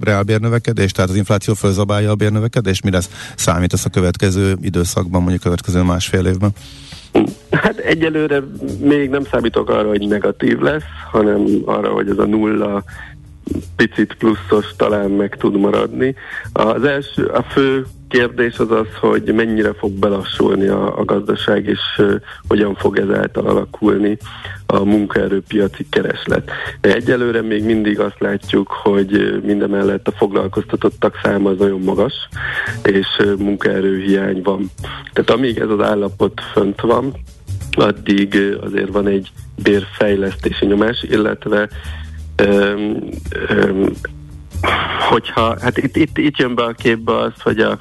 reálbérnövekedés, 0.00 0.92
tehát 0.92 1.10
az 1.10 1.16
infláció 1.16 1.54
fölzabálja 1.54 2.10
a 2.10 2.14
bérnövekedés? 2.14 2.82
Mi 2.82 2.90
lesz 2.90 3.32
számít 3.36 3.72
ez 3.72 3.84
a 3.84 3.88
következő 3.88 4.56
időszakban, 4.60 5.20
mondjuk 5.20 5.40
a 5.40 5.44
következő 5.44 5.82
másfél 5.82 6.26
évben? 6.26 6.50
Hát 7.50 7.78
egyelőre 7.78 8.42
még 8.80 9.10
nem 9.10 9.24
számítok 9.30 9.70
arra, 9.70 9.88
hogy 9.88 10.08
negatív 10.08 10.58
lesz, 10.58 10.82
hanem 11.10 11.46
arra, 11.64 11.92
hogy 11.92 12.08
ez 12.08 12.18
a 12.18 12.26
nulla 12.26 12.84
picit 13.76 14.14
pluszos 14.14 14.66
talán 14.76 15.10
meg 15.10 15.36
tud 15.36 15.56
maradni. 15.56 16.14
Az 16.52 16.84
első, 16.84 17.24
a 17.24 17.42
fő 17.42 17.86
kérdés 18.08 18.58
az 18.58 18.70
az, 18.70 18.86
hogy 19.00 19.32
mennyire 19.34 19.72
fog 19.72 19.92
belassulni 19.92 20.66
a, 20.66 20.98
a 20.98 21.04
gazdaság, 21.04 21.66
és 21.66 21.80
uh, 21.98 22.14
hogyan 22.48 22.74
fog 22.74 22.98
ezáltal 22.98 23.46
alakulni 23.46 24.18
a 24.66 24.84
munkaerőpiaci 24.84 25.86
kereslet. 25.90 26.50
Egyelőre 26.80 27.42
még 27.42 27.64
mindig 27.64 28.00
azt 28.00 28.18
látjuk, 28.20 28.68
hogy 28.68 29.40
mindemellett 29.44 30.08
a 30.08 30.12
foglalkoztatottak 30.16 31.20
száma 31.22 31.50
az 31.50 31.58
nagyon 31.58 31.80
magas, 31.80 32.14
és 32.82 33.06
uh, 33.18 33.36
munkaerőhiány 33.38 34.42
van. 34.42 34.70
Tehát 35.12 35.30
amíg 35.30 35.58
ez 35.58 35.68
az 35.68 35.80
állapot 35.80 36.40
fönt 36.52 36.80
van, 36.80 37.12
addig 37.76 38.56
azért 38.60 38.92
van 38.92 39.06
egy 39.06 39.30
bérfejlesztési 39.62 40.66
nyomás, 40.66 41.02
illetve 41.02 41.68
um, 42.42 42.98
um, 43.50 43.92
hogyha, 45.08 45.56
hát 45.60 45.78
itt, 45.78 45.96
itt, 45.96 46.18
itt 46.18 46.36
jön 46.36 46.54
be 46.54 46.62
a 46.62 46.72
képbe 46.72 47.18
az, 47.18 47.32
hogy, 47.42 47.60
a, 47.60 47.78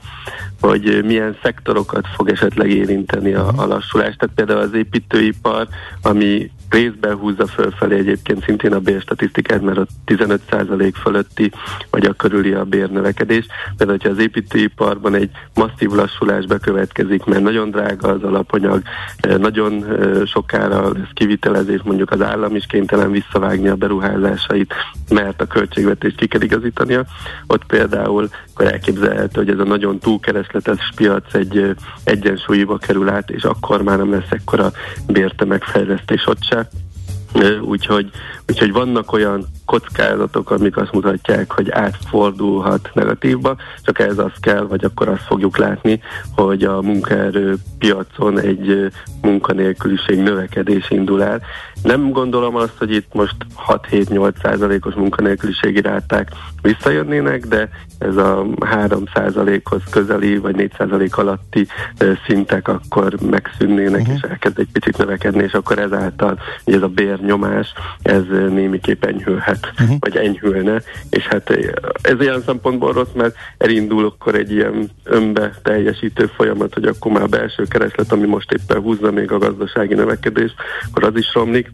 hogy 0.61 1.03
milyen 1.05 1.37
szektorokat 1.43 2.07
fog 2.15 2.29
esetleg 2.29 2.69
érinteni 2.69 3.33
a, 3.33 3.51
a 3.55 3.65
lassulás. 3.65 4.15
Tehát 4.15 4.35
például 4.35 4.59
az 4.59 4.73
építőipar, 4.73 5.67
ami 6.01 6.51
részben 6.69 7.15
húzza 7.15 7.47
fölfelé 7.47 7.97
egyébként 7.97 8.43
szintén 8.43 8.73
a 8.73 8.79
bérstatisztikát, 8.79 9.61
mert 9.61 9.77
a 9.77 9.85
15% 10.05 10.93
fölötti 11.01 11.51
vagy 11.89 12.05
a 12.05 12.13
körüli 12.13 12.53
a 12.53 12.63
bérnövekedés. 12.63 13.45
Például, 13.77 13.97
hogyha 13.99 14.09
az 14.09 14.23
építőiparban 14.23 15.15
egy 15.15 15.29
masszív 15.53 15.89
lassulás 15.89 16.45
bekövetkezik, 16.45 17.23
mert 17.23 17.41
nagyon 17.41 17.69
drága 17.69 18.07
az 18.07 18.23
alapanyag, 18.23 18.81
eh, 19.17 19.37
nagyon 19.37 19.85
eh, 19.85 20.25
sokára 20.25 20.91
lesz 20.93 21.09
kivitelezés, 21.13 21.81
mondjuk 21.83 22.11
az 22.11 22.21
állam 22.21 22.55
is 22.55 22.65
kénytelen 22.65 23.11
visszavágni 23.11 23.67
a 23.67 23.75
beruházásait, 23.75 24.73
mert 25.09 25.41
a 25.41 25.47
költségvetést 25.47 26.15
ki 26.15 26.27
kell 26.27 26.41
igazítania. 26.41 27.05
Ott 27.47 27.65
például 27.65 28.29
akkor 28.53 28.71
elképzelhető, 28.71 29.43
hogy 29.43 29.49
ez 29.49 29.59
a 29.59 29.63
nagyon 29.63 29.99
túlkeresletes 29.99 30.91
piac 30.95 31.33
egy 31.33 31.57
eh, 31.57 31.69
egyensúlyba 32.03 32.77
kerül 32.77 33.09
át, 33.09 33.29
és 33.29 33.43
akkor 33.43 33.81
már 33.81 33.97
nem 33.97 34.11
lesz 34.11 34.29
ekkora 34.29 34.71
bérte 35.07 35.45
megfejlesztés 35.45 36.27
ott 36.27 36.43
se. 36.43 36.64
Úgyhogy, 37.61 38.09
úgyhogy 38.47 38.71
vannak 38.71 39.11
olyan 39.11 39.45
kockázatok, 39.65 40.51
amik 40.51 40.77
azt 40.77 40.91
mutatják, 40.91 41.51
hogy 41.51 41.71
átfordulhat 41.71 42.89
negatívba, 42.93 43.55
csak 43.81 43.99
ez 43.99 44.17
az 44.17 44.31
kell, 44.39 44.67
vagy 44.67 44.83
akkor 44.83 45.07
azt 45.07 45.25
fogjuk 45.27 45.57
látni, 45.57 46.01
hogy 46.35 46.63
a 46.63 46.81
munkaerő 46.81 47.55
piacon 47.79 48.39
egy 48.39 48.91
munkanélküliség 49.21 50.19
növekedés 50.19 50.89
indul 50.89 51.23
el. 51.23 51.41
Nem 51.83 52.11
gondolom 52.11 52.55
azt, 52.55 52.77
hogy 52.77 52.91
itt 52.91 53.13
most 53.13 53.35
6-7-8 53.67 54.33
százalékos 54.41 54.93
munkanélküliségi 54.93 55.81
ráták 55.81 56.29
visszajönnének, 56.65 57.45
de 57.45 57.69
ez 57.97 58.15
a 58.15 58.45
3 58.65 59.03
százalékhoz 59.13 59.81
közeli, 59.91 60.37
vagy 60.37 60.55
4 60.55 60.71
százalék 60.77 61.17
alatti 61.17 61.67
szintek 62.27 62.67
akkor 62.67 63.15
megszűnnének, 63.29 64.01
uh-huh. 64.01 64.15
és 64.15 64.21
elkezd 64.21 64.59
egy 64.59 64.69
picit 64.71 64.97
növekedni, 64.97 65.43
és 65.43 65.53
akkor 65.53 65.79
ezáltal 65.79 66.39
ez 66.65 66.81
a 66.81 66.87
bérnyomás, 66.87 67.73
ez 68.01 68.23
némiképp 68.49 69.05
enyhülhet, 69.05 69.73
uh-huh. 69.79 69.97
vagy 69.99 70.15
enyhülne, 70.15 70.81
és 71.09 71.27
hát 71.27 71.49
ez 72.01 72.19
ilyen 72.19 72.41
szempontból 72.45 72.93
rossz, 72.93 73.13
mert 73.13 73.35
elindul 73.57 74.05
akkor 74.05 74.35
egy 74.35 74.51
ilyen 74.51 74.89
önbe 75.03 75.53
teljesítő 75.63 76.25
folyamat, 76.35 76.73
hogy 76.73 76.85
akkor 76.85 77.11
már 77.11 77.23
a 77.23 77.27
belső 77.27 77.63
kereslet, 77.63 78.11
ami 78.11 78.25
most 78.25 78.51
éppen 78.51 78.81
húzza 78.81 79.11
még 79.11 79.31
a 79.31 79.37
gazdasági 79.37 79.93
növekedést, 79.93 80.55
akkor 80.89 81.03
az 81.03 81.15
is 81.15 81.33
romlik, 81.33 81.71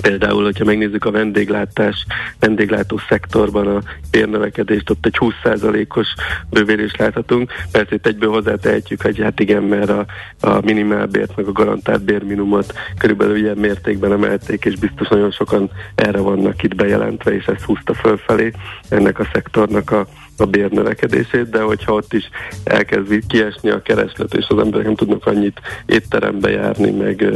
Például, 0.00 0.44
hogyha 0.44 0.64
megnézzük 0.64 1.04
a 1.04 1.10
vendéglátás, 1.10 2.06
vendéglátó 2.40 3.00
szektorban 3.08 3.66
a 3.66 3.82
bérnövekedést, 4.10 4.90
ott 4.90 5.06
egy 5.06 5.16
20%-os 5.18 6.14
bővélést 6.50 6.96
láthatunk. 6.96 7.52
Persze 7.70 7.94
itt 7.94 8.06
egyből 8.06 8.30
hozzátehetjük, 8.30 9.02
hogy 9.02 9.20
hát 9.20 9.40
igen, 9.40 9.62
mert 9.62 9.90
a, 9.90 10.06
a 10.40 10.60
minimálbért, 10.60 11.36
meg 11.36 11.46
a 11.46 11.52
garantált 11.52 12.02
bérminumot 12.02 12.74
körülbelül 12.98 13.36
ilyen 13.36 13.56
mértékben 13.56 14.12
emelték, 14.12 14.64
és 14.64 14.76
biztos 14.76 15.08
nagyon 15.08 15.30
sokan 15.30 15.70
erre 15.94 16.20
vannak 16.20 16.62
itt 16.62 16.74
bejelentve, 16.74 17.34
és 17.34 17.46
ezt 17.46 17.64
húzta 17.64 17.94
fölfelé 17.94 18.52
ennek 18.88 19.18
a 19.18 19.28
szektornak 19.32 19.90
a 19.90 20.06
a 20.38 20.44
bérnövekedését, 20.44 21.50
de 21.50 21.60
hogyha 21.60 21.92
ott 21.92 22.12
is 22.12 22.28
elkezd 22.64 23.26
kiesni 23.26 23.70
a 23.70 23.82
kereslet, 23.82 24.34
és 24.34 24.46
az 24.48 24.58
emberek 24.58 24.86
nem 24.86 24.94
tudnak 24.94 25.26
annyit 25.26 25.60
étterembe 25.86 26.50
járni, 26.50 26.90
meg 26.90 27.32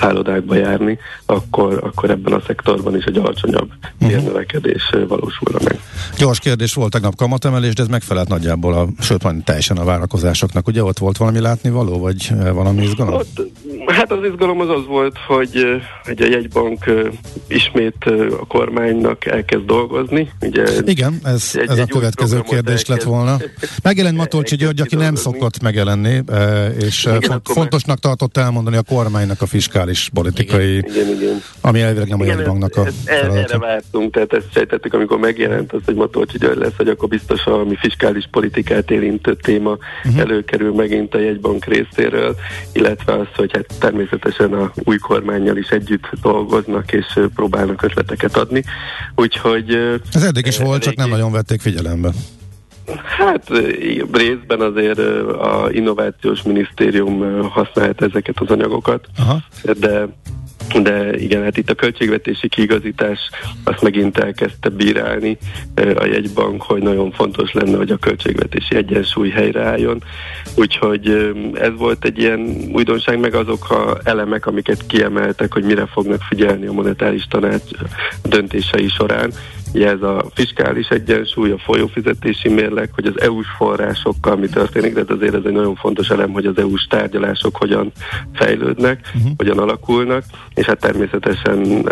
szállodákba 0.00 0.54
járni, 0.54 0.98
akkor, 1.26 1.80
akkor 1.82 2.10
ebben 2.10 2.32
a 2.32 2.40
szektorban 2.46 2.96
is 2.96 3.04
egy 3.04 3.16
alacsonyabb 3.16 3.70
uh-huh. 3.82 4.08
bérnövekedés 4.08 4.90
valósulna 5.08 5.58
meg. 5.64 5.80
Gyors 6.18 6.38
kérdés 6.38 6.74
volt 6.74 6.90
tegnap 6.90 7.16
kamatemelés, 7.16 7.74
de 7.74 7.82
ez 7.82 7.88
megfelelt 7.88 8.28
nagyjából, 8.28 8.74
a, 8.74 8.88
sőt, 9.00 9.22
majd 9.22 9.44
teljesen 9.44 9.76
a 9.76 9.84
várakozásoknak. 9.84 10.66
Ugye 10.66 10.82
ott 10.82 10.98
volt 10.98 11.16
valami 11.16 11.40
látnivaló, 11.40 11.98
vagy 11.98 12.30
valami 12.52 12.82
izgalom? 12.82 13.14
Ott, 13.14 13.40
hát 13.86 14.12
az 14.12 14.18
izgalom 14.30 14.60
az 14.60 14.68
az 14.68 14.86
volt, 14.86 15.16
hogy, 15.26 15.82
hogy 16.04 16.22
a 16.22 16.26
jegybank 16.26 16.84
ismét 17.48 18.04
a 18.40 18.46
kormánynak 18.46 19.26
elkezd 19.26 19.64
dolgozni. 19.64 20.30
Ugye 20.40 20.64
Igen, 20.84 21.18
ez, 21.24 21.50
egy, 21.54 21.68
ez 21.68 21.78
egy 21.78 21.90
a 21.90 21.98
következő 21.98 22.40
kérdés 22.40 22.80
elkezd. 22.80 22.88
lett 22.88 23.02
volna. 23.02 23.36
Megjelent 23.82 24.16
Matolcsi 24.16 24.56
György, 24.56 24.80
aki 24.80 24.96
nem 24.96 25.14
szokott 25.14 25.62
megjelenni, 25.62 26.22
és 26.78 27.04
igen, 27.04 27.40
fontosnak 27.44 27.98
tartott 27.98 28.36
elmondani 28.36 28.76
a 28.76 28.82
kormánynak 28.82 29.42
a 29.42 29.46
fiskál 29.46 29.84
fiskális 29.84 30.10
politikai, 30.12 30.76
igen, 30.76 31.08
igen, 31.08 31.42
ami 31.60 31.80
elvileg 31.80 32.08
nem 32.08 32.20
a 32.20 32.24
jegybanknak 32.24 32.76
a 32.76 32.84
feladata. 33.04 33.38
Erre 33.38 33.58
vártunk, 33.58 34.12
tehát 34.12 34.32
ezt 34.32 34.46
sejtettük, 34.52 34.94
amikor 34.94 35.18
megjelent 35.18 35.72
az, 35.72 35.80
hogy 35.84 35.94
Matolcsi 35.94 36.38
György 36.38 36.58
lesz, 36.58 36.76
hogy 36.76 36.88
akkor 36.88 37.08
biztos 37.08 37.44
a 37.44 37.64
mi 37.64 37.76
fiskális 37.76 38.28
politikát 38.30 38.90
érintő 38.90 39.34
téma 39.34 39.78
uh-huh. 40.04 40.20
előkerül 40.20 40.74
megint 40.74 41.14
a 41.14 41.18
jegybank 41.18 41.64
részéről, 41.64 42.36
illetve 42.72 43.12
az, 43.12 43.26
hogy 43.34 43.50
hát 43.52 43.63
természetesen 43.78 44.52
a 44.52 44.72
új 44.84 44.96
kormányjal 44.96 45.56
is 45.56 45.68
együtt 45.68 46.10
dolgoznak, 46.22 46.92
és 46.92 47.20
próbálnak 47.34 47.82
ötleteket 47.82 48.36
adni. 48.36 48.64
Úgyhogy... 49.14 49.74
Ez 50.12 50.22
eddig 50.22 50.46
is 50.46 50.58
volt, 50.58 50.82
csak 50.82 50.94
nem 50.94 51.08
nagyon 51.08 51.32
vették 51.32 51.60
figyelembe. 51.60 52.10
Hát 53.18 53.48
részben 54.12 54.60
azért 54.60 54.98
a 55.28 55.68
Innovációs 55.70 56.42
Minisztérium 56.42 57.42
használhat 57.48 58.02
ezeket 58.02 58.38
az 58.38 58.48
anyagokat, 58.50 59.06
Aha. 59.16 59.42
de 59.78 60.08
de 60.82 61.16
igen, 61.16 61.42
hát 61.42 61.56
itt 61.56 61.70
a 61.70 61.74
költségvetési 61.74 62.48
kiigazítás 62.48 63.18
azt 63.64 63.82
megint 63.82 64.18
elkezdte 64.18 64.68
bírálni 64.68 65.38
a 65.74 66.04
jegybank, 66.04 66.62
hogy 66.62 66.82
nagyon 66.82 67.12
fontos 67.12 67.52
lenne, 67.52 67.76
hogy 67.76 67.90
a 67.90 67.96
költségvetési 67.96 68.76
egyensúly 68.76 69.28
helyreálljon. 69.28 70.02
Úgyhogy 70.56 71.32
ez 71.54 71.70
volt 71.76 72.04
egy 72.04 72.18
ilyen 72.18 72.56
újdonság, 72.72 73.20
meg 73.20 73.34
azok 73.34 73.70
a 73.70 73.98
elemek, 74.04 74.46
amiket 74.46 74.86
kiemeltek, 74.86 75.52
hogy 75.52 75.64
mire 75.64 75.86
fognak 75.86 76.22
figyelni 76.22 76.66
a 76.66 76.72
monetáris 76.72 77.26
tanács 77.26 77.70
döntései 78.22 78.88
során. 78.88 79.32
Ugye 79.74 79.88
ez 79.88 80.02
a 80.02 80.24
fiskális 80.34 80.88
egyensúly, 80.88 81.50
a 81.50 81.58
folyófizetési 81.58 82.48
mérleg, 82.48 82.90
hogy 82.92 83.06
az 83.06 83.20
EU-s 83.20 83.46
forrásokkal 83.56 84.36
mi 84.36 84.46
történik, 84.46 84.94
de 84.94 85.14
azért 85.14 85.34
ez 85.34 85.42
egy 85.44 85.52
nagyon 85.52 85.74
fontos 85.74 86.08
elem, 86.08 86.30
hogy 86.30 86.46
az 86.46 86.58
EU-s 86.58 86.86
tárgyalások 86.86 87.56
hogyan 87.56 87.92
fejlődnek, 88.34 89.12
uh-huh. 89.14 89.32
hogyan 89.36 89.58
alakulnak, 89.58 90.24
és 90.54 90.66
hát 90.66 90.80
természetesen 90.80 91.88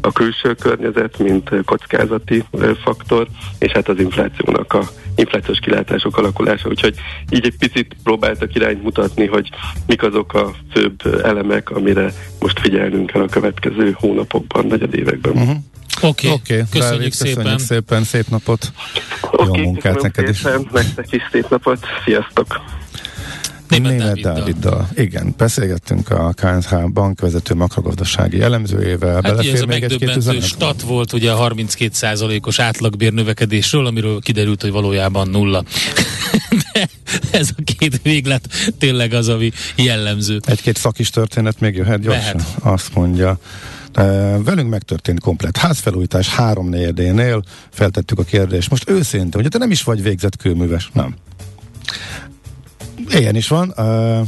a 0.00 0.12
külső 0.12 0.54
környezet, 0.54 1.18
mint 1.18 1.50
kockázati 1.64 2.44
faktor, 2.82 3.26
és 3.58 3.72
hát 3.72 3.88
az 3.88 3.98
inflációnak 3.98 4.72
a 4.72 4.82
inflációs 5.16 5.58
kilátások 5.58 6.16
alakulása, 6.16 6.68
úgyhogy 6.68 6.94
így 7.30 7.46
egy 7.46 7.56
picit 7.58 7.96
próbáltak 8.02 8.54
irányt 8.54 8.82
mutatni, 8.82 9.26
hogy 9.26 9.48
mik 9.86 10.02
azok 10.02 10.34
a 10.34 10.50
főbb 10.72 11.22
elemek, 11.22 11.70
amire 11.70 12.12
most 12.40 12.60
figyelnünk 12.60 13.10
kell 13.10 13.22
a 13.22 13.28
következő 13.28 13.96
hónapokban, 13.98 14.66
években. 14.92 15.32
Uh-huh. 15.32 15.56
Oké, 16.02 16.28
okay. 16.28 16.56
okay. 16.56 16.62
köszönjük, 16.70 16.98
Dávid, 16.98 17.12
szépen. 17.12 17.34
köszönjük 17.34 17.60
szépen, 17.60 18.04
szép 18.04 18.28
napot, 18.28 18.72
okay, 19.30 19.46
jó 19.46 19.54
munkát 19.54 20.02
neked 20.02 20.28
is. 20.28 20.42
Nektek 20.72 21.12
is 21.12 21.22
szép 21.32 21.48
napot, 21.48 21.78
sziasztok! 22.04 22.60
Német, 23.68 23.90
Német 23.90 24.20
Dáviddal. 24.20 24.34
Dáviddal. 24.34 24.88
Igen, 24.94 25.34
beszélgettünk 25.36 26.10
a 26.10 26.32
KNH 26.32 26.90
bankvezető 26.92 27.54
makrogazdasági 27.54 28.40
elemzőjével. 28.40 29.20
Hát 29.22 29.38
ez 29.46 29.60
a 29.60 29.66
megdöbbentő 29.66 30.40
stat 30.40 30.82
volt 30.82 31.12
ugye 31.12 31.32
a 31.32 31.48
32%-os 31.48 32.58
átlagbér 32.58 33.12
növekedésről, 33.12 33.86
amiről 33.86 34.20
kiderült, 34.20 34.62
hogy 34.62 34.70
valójában 34.70 35.28
nulla. 35.28 35.62
De 36.72 36.88
ez 37.30 37.50
a 37.56 37.62
két 37.76 38.02
véglet 38.02 38.48
tényleg 38.78 39.12
az, 39.12 39.28
ami 39.28 39.50
jellemző. 39.76 40.40
Egy-két 40.44 40.76
szakis 40.76 41.10
történet 41.10 41.60
még 41.60 41.76
jöhet 41.76 42.00
gyorsan? 42.00 42.36
Mehet. 42.36 42.56
Azt 42.60 42.94
mondja. 42.94 43.38
Velünk 44.44 44.68
megtörtént 44.68 45.20
komplet 45.20 45.56
házfelújítás 45.56 46.28
három 46.28 46.68
negyedénél, 46.68 47.42
feltettük 47.70 48.18
a 48.18 48.22
kérdést. 48.22 48.70
Most 48.70 48.90
őszintén, 48.90 49.40
ugye 49.40 49.48
te 49.48 49.58
nem 49.58 49.70
is 49.70 49.82
vagy 49.82 50.02
végzett 50.02 50.36
kőműves, 50.36 50.90
nem? 50.92 51.14
Ilyen 53.10 53.36
is 53.36 53.48
van. 53.48 53.72
Uh, 53.76 54.26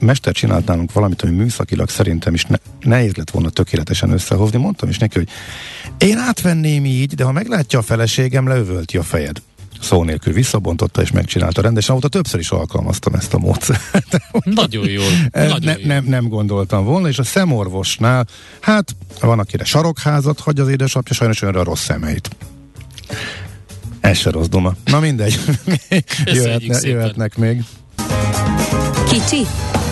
Mester 0.00 0.32
csinált 0.32 0.66
nálunk 0.66 0.92
valamit, 0.92 1.22
ami 1.22 1.34
műszakilag 1.34 1.88
szerintem 1.88 2.34
is 2.34 2.44
ne, 2.44 2.56
nehéz 2.80 3.14
lett 3.14 3.30
volna 3.30 3.50
tökéletesen 3.50 4.10
összehozni. 4.10 4.58
Mondtam 4.58 4.88
is 4.88 4.98
neki, 4.98 5.18
hogy 5.18 5.28
én 5.98 6.18
átvenném 6.18 6.84
így, 6.84 7.14
de 7.14 7.24
ha 7.24 7.32
meglátja 7.32 7.78
a 7.78 7.82
feleségem, 7.82 8.48
leövölti 8.48 8.96
a 8.96 9.02
fejed 9.02 9.42
szó 9.80 10.02
nélkül 10.02 10.32
visszabontotta 10.32 11.02
és 11.02 11.10
megcsinálta 11.10 11.62
rendesen. 11.62 11.96
Óta 11.96 12.08
többször 12.08 12.40
is 12.40 12.50
alkalmaztam 12.50 13.14
ezt 13.14 13.34
a 13.34 13.38
módszert. 13.38 13.80
Nagyon 14.44 14.88
jól. 14.88 15.10
Nagyon 15.30 15.58
ne, 15.62 15.72
jól. 15.72 15.86
Nem, 15.86 16.04
nem 16.04 16.28
gondoltam 16.28 16.84
volna, 16.84 17.08
és 17.08 17.18
a 17.18 17.22
szemorvosnál, 17.22 18.26
hát 18.60 18.96
van, 19.20 19.38
akire 19.38 19.64
sarokházat 19.64 20.40
hagy 20.40 20.60
az 20.60 20.68
édesapja, 20.68 21.14
sajnos 21.14 21.42
önre 21.42 21.60
a 21.60 21.64
rossz 21.64 21.84
szemeit. 21.84 22.30
Ez 24.00 24.18
se 24.18 24.30
rossz 24.30 24.46
duma. 24.46 24.74
Na 24.84 25.00
mindegy. 25.00 25.40
Jöhetne, 26.24 26.78
jöhetnek 26.82 27.36
még. 27.36 27.64
Kicsi, 29.08 29.46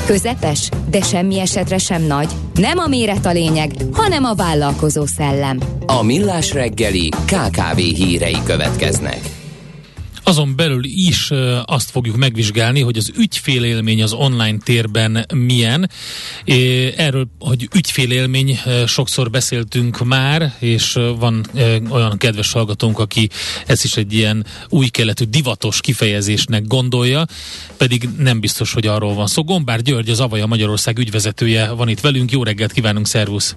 közepes, 0.06 0.68
de 0.90 1.00
semmi 1.00 1.40
esetre 1.40 1.78
sem 1.78 2.02
nagy. 2.02 2.28
Nem 2.54 2.78
a 2.78 2.86
méret 2.86 3.26
a 3.26 3.32
lényeg, 3.32 3.70
hanem 3.92 4.24
a 4.24 4.34
vállalkozó 4.34 5.06
szellem. 5.06 5.58
A 5.86 6.02
Millás 6.02 6.52
reggeli 6.52 7.08
KKV 7.08 7.76
hírei 7.76 8.36
következnek. 8.44 9.20
Azon 10.28 10.56
belül 10.56 10.84
is 10.84 11.30
azt 11.64 11.90
fogjuk 11.90 12.16
megvizsgálni, 12.16 12.80
hogy 12.80 12.96
az 12.96 13.12
ügyfélélmény 13.16 14.02
az 14.02 14.12
online 14.12 14.58
térben 14.64 15.26
milyen. 15.34 15.90
Erről, 16.96 17.28
hogy 17.38 17.68
ügyfélélmény 17.74 18.58
sokszor 18.86 19.30
beszéltünk 19.30 20.04
már, 20.04 20.54
és 20.58 20.92
van 21.18 21.46
olyan 21.90 22.16
kedves 22.18 22.52
hallgatónk, 22.52 22.98
aki 22.98 23.28
ez 23.66 23.84
is 23.84 23.96
egy 23.96 24.12
ilyen 24.12 24.46
új 24.68 24.86
keletű 24.86 25.24
divatos 25.24 25.80
kifejezésnek 25.80 26.66
gondolja, 26.66 27.26
pedig 27.76 28.08
nem 28.18 28.40
biztos, 28.40 28.72
hogy 28.72 28.86
arról 28.86 29.14
van 29.14 29.26
szó. 29.26 29.44
Gombár 29.44 29.82
György, 29.82 30.10
az 30.10 30.20
Avaja 30.20 30.46
Magyarország 30.46 30.98
ügyvezetője 30.98 31.70
van 31.70 31.88
itt 31.88 32.00
velünk. 32.00 32.30
Jó 32.30 32.42
reggelt 32.42 32.72
kívánunk, 32.72 33.06
szervusz! 33.06 33.56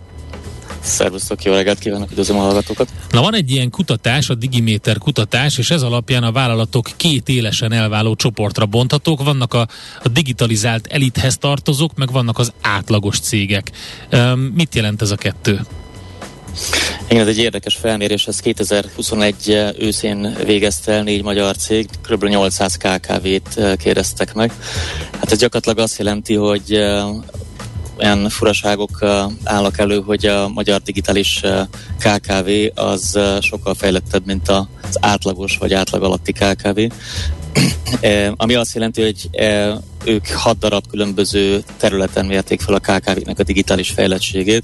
Szervusztok, 0.82 1.43
jó 1.43 1.53
reggelt 1.53 1.80
kívánok, 1.80 2.09
üdvözlöm 2.11 2.38
a 2.38 2.41
hallgatókat. 2.41 2.89
Na 3.09 3.22
van 3.22 3.36
egy 3.36 3.51
ilyen 3.51 3.70
kutatás, 3.70 4.30
a 4.30 4.36
Digiméter 4.36 4.97
kutatás, 4.97 5.57
és 5.57 5.72
ez 5.72 5.82
alapján 5.82 6.24
a 6.24 6.32
vállalatok 6.32 6.89
két 6.97 7.30
élesen 7.30 7.72
elváló 7.72 8.15
csoportra 8.15 8.65
bonthatók. 8.65 9.24
Vannak 9.24 9.53
a, 9.53 9.67
a 10.03 10.07
digitalizált 10.07 10.88
elithez 10.88 11.38
tartozók, 11.38 11.95
meg 11.95 12.11
vannak 12.11 12.39
az 12.39 12.53
átlagos 12.61 13.20
cégek. 13.20 13.72
Um, 14.11 14.39
mit 14.39 14.76
jelent 14.76 15.01
ez 15.01 15.11
a 15.11 15.15
kettő? 15.15 15.59
Igen, 17.09 17.22
ez 17.22 17.28
egy 17.28 17.38
érdekes 17.38 17.76
felmérés, 17.76 18.28
ez 18.28 18.39
2021 18.39 19.74
őszén 19.80 20.36
végezte 20.45 20.91
el 20.91 21.03
négy 21.03 21.24
magyar 21.24 21.55
cég, 21.55 21.89
kb. 22.09 22.24
800 22.24 22.78
KKV-t 22.78 23.78
kérdeztek 23.78 24.34
meg. 24.34 24.53
Hát 25.11 25.32
ez 25.32 25.38
gyakorlatilag 25.38 25.78
azt 25.78 25.97
jelenti, 25.97 26.34
hogy 26.34 26.80
olyan 28.00 28.30
furaságok 28.30 29.04
állnak 29.43 29.78
elő, 29.78 30.02
hogy 30.02 30.26
a 30.26 30.47
magyar 30.47 30.82
digitális 30.82 31.41
KKV 32.00 32.50
az 32.76 33.20
sokkal 33.41 33.74
fejlettebb, 33.74 34.26
mint 34.26 34.50
az 34.50 34.97
átlagos 35.00 35.58
vagy 35.58 35.74
átlag 35.74 36.04
alatti 36.04 36.32
KKV. 36.32 36.80
Ami 38.36 38.54
azt 38.56 38.74
jelenti, 38.74 39.02
hogy 39.02 39.30
ők 40.06 40.28
hat 40.28 40.58
darab 40.58 40.88
különböző 40.89 41.64
területen 41.78 42.26
mérték 42.26 42.62
fel 42.62 42.74
a 42.74 42.80
KKV-nek 42.80 43.39
a 43.39 43.43
digitális 43.43 43.89
fejlettségét. 43.89 44.64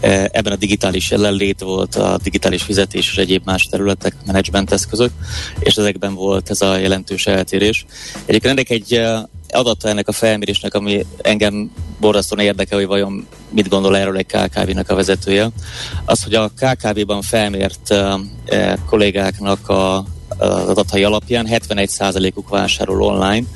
Ebben 0.00 0.52
a 0.52 0.56
digitális 0.56 1.10
jelenlét 1.10 1.60
volt 1.60 1.94
a 1.94 2.18
digitális 2.22 2.62
fizetés 2.62 3.10
és 3.10 3.16
egyéb 3.16 3.42
más 3.44 3.64
területek, 3.64 4.14
menedzsment 4.26 4.72
eszközök, 4.72 5.10
és 5.58 5.74
ezekben 5.76 6.14
volt 6.14 6.50
ez 6.50 6.60
a 6.60 6.76
jelentős 6.76 7.26
eltérés. 7.26 7.84
Egyébként 8.26 8.52
ennek 8.52 8.70
egy 8.70 9.00
adata 9.52 9.88
ennek 9.88 10.08
a 10.08 10.12
felmérésnek, 10.12 10.74
ami 10.74 11.06
engem 11.16 11.70
borzasztóan 12.00 12.44
érdekel, 12.44 12.78
hogy 12.78 12.86
vajon 12.86 13.26
mit 13.50 13.68
gondol 13.68 13.96
erről 13.96 14.16
egy 14.16 14.26
KKV-nak 14.26 14.90
a 14.90 14.94
vezetője, 14.94 15.48
az, 16.04 16.22
hogy 16.22 16.34
a 16.34 16.50
KKV-ban 16.56 17.22
felmért 17.22 17.94
kollégáknak 18.86 19.68
a 19.68 20.04
az 20.38 20.68
adatai 20.68 21.04
alapján 21.04 21.46
71%-uk 21.50 22.48
vásárol 22.48 23.02
online, 23.02 23.46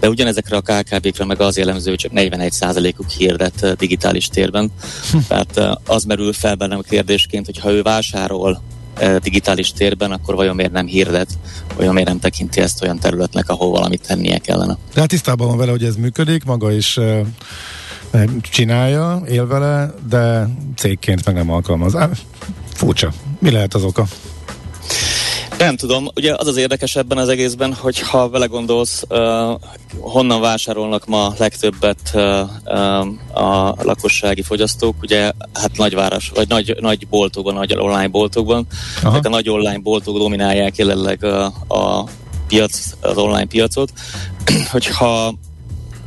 de 0.00 0.08
ugyanezekre 0.08 0.56
a 0.56 0.60
KKV-kre 0.60 1.24
meg 1.24 1.40
az 1.40 1.56
jellemző, 1.56 1.90
hogy 1.90 1.98
csak 1.98 2.12
41%-uk 2.14 3.10
hirdet 3.10 3.76
digitális 3.76 4.28
térben. 4.28 4.70
Tehát 5.28 5.78
az 5.86 6.04
merül 6.04 6.32
fel 6.32 6.54
bennem 6.54 6.80
kérdésként, 6.88 7.46
hogy 7.46 7.58
ha 7.58 7.70
ő 7.70 7.82
vásárol 7.82 8.62
digitális 9.22 9.72
térben, 9.72 10.10
akkor 10.12 10.34
vajon 10.34 10.54
miért 10.54 10.72
nem 10.72 10.86
hirdet, 10.86 11.28
vajon 11.76 11.94
miért 11.94 12.08
nem 12.08 12.18
tekinti 12.18 12.60
ezt 12.60 12.82
olyan 12.82 12.98
területnek, 12.98 13.48
ahol 13.48 13.70
valamit 13.70 14.06
tennie 14.06 14.38
kellene. 14.38 14.76
Tehát 14.94 15.08
tisztában 15.08 15.46
van 15.46 15.56
vele, 15.56 15.70
hogy 15.70 15.84
ez 15.84 15.96
működik, 15.96 16.44
maga 16.44 16.72
is 16.72 16.98
csinálja, 18.40 19.22
él 19.28 19.46
vele, 19.46 19.94
de 20.08 20.48
cégként 20.76 21.24
meg 21.24 21.34
nem 21.34 21.50
alkalmaz. 21.50 21.96
Furcsa. 22.74 23.12
Mi 23.38 23.50
lehet 23.50 23.74
az 23.74 23.82
oka? 23.82 24.06
Nem 25.58 25.76
tudom, 25.76 26.08
ugye 26.14 26.34
az 26.36 26.46
az 26.46 26.56
érdekes 26.56 26.96
ebben 26.96 27.18
az 27.18 27.28
egészben, 27.28 27.74
hogy 27.74 28.00
ha 28.00 28.28
vele 28.28 28.46
gondolsz, 28.46 29.02
uh, 29.08 29.60
honnan 30.00 30.40
vásárolnak 30.40 31.06
ma 31.06 31.34
legtöbbet 31.38 32.10
uh, 32.14 32.40
uh, 32.64 33.40
a 33.40 33.74
lakossági 33.82 34.42
fogyasztók, 34.42 34.94
ugye 35.02 35.32
hát 35.54 35.76
nagyváros, 35.76 36.30
vagy 36.34 36.48
nagy, 36.48 36.76
nagy 36.80 37.08
boltokban, 37.08 37.54
nagy 37.54 37.74
online 37.76 38.08
boltokban. 38.08 38.66
Aha. 39.02 39.18
a 39.22 39.28
nagy 39.28 39.48
online 39.48 39.78
boltok 39.78 40.18
dominálják 40.18 40.76
jelenleg 40.76 41.24
a, 41.24 41.44
a 41.68 42.04
piac, 42.46 42.92
az 43.00 43.16
online 43.16 43.46
piacot. 43.46 43.92
Hogyha 44.72 45.34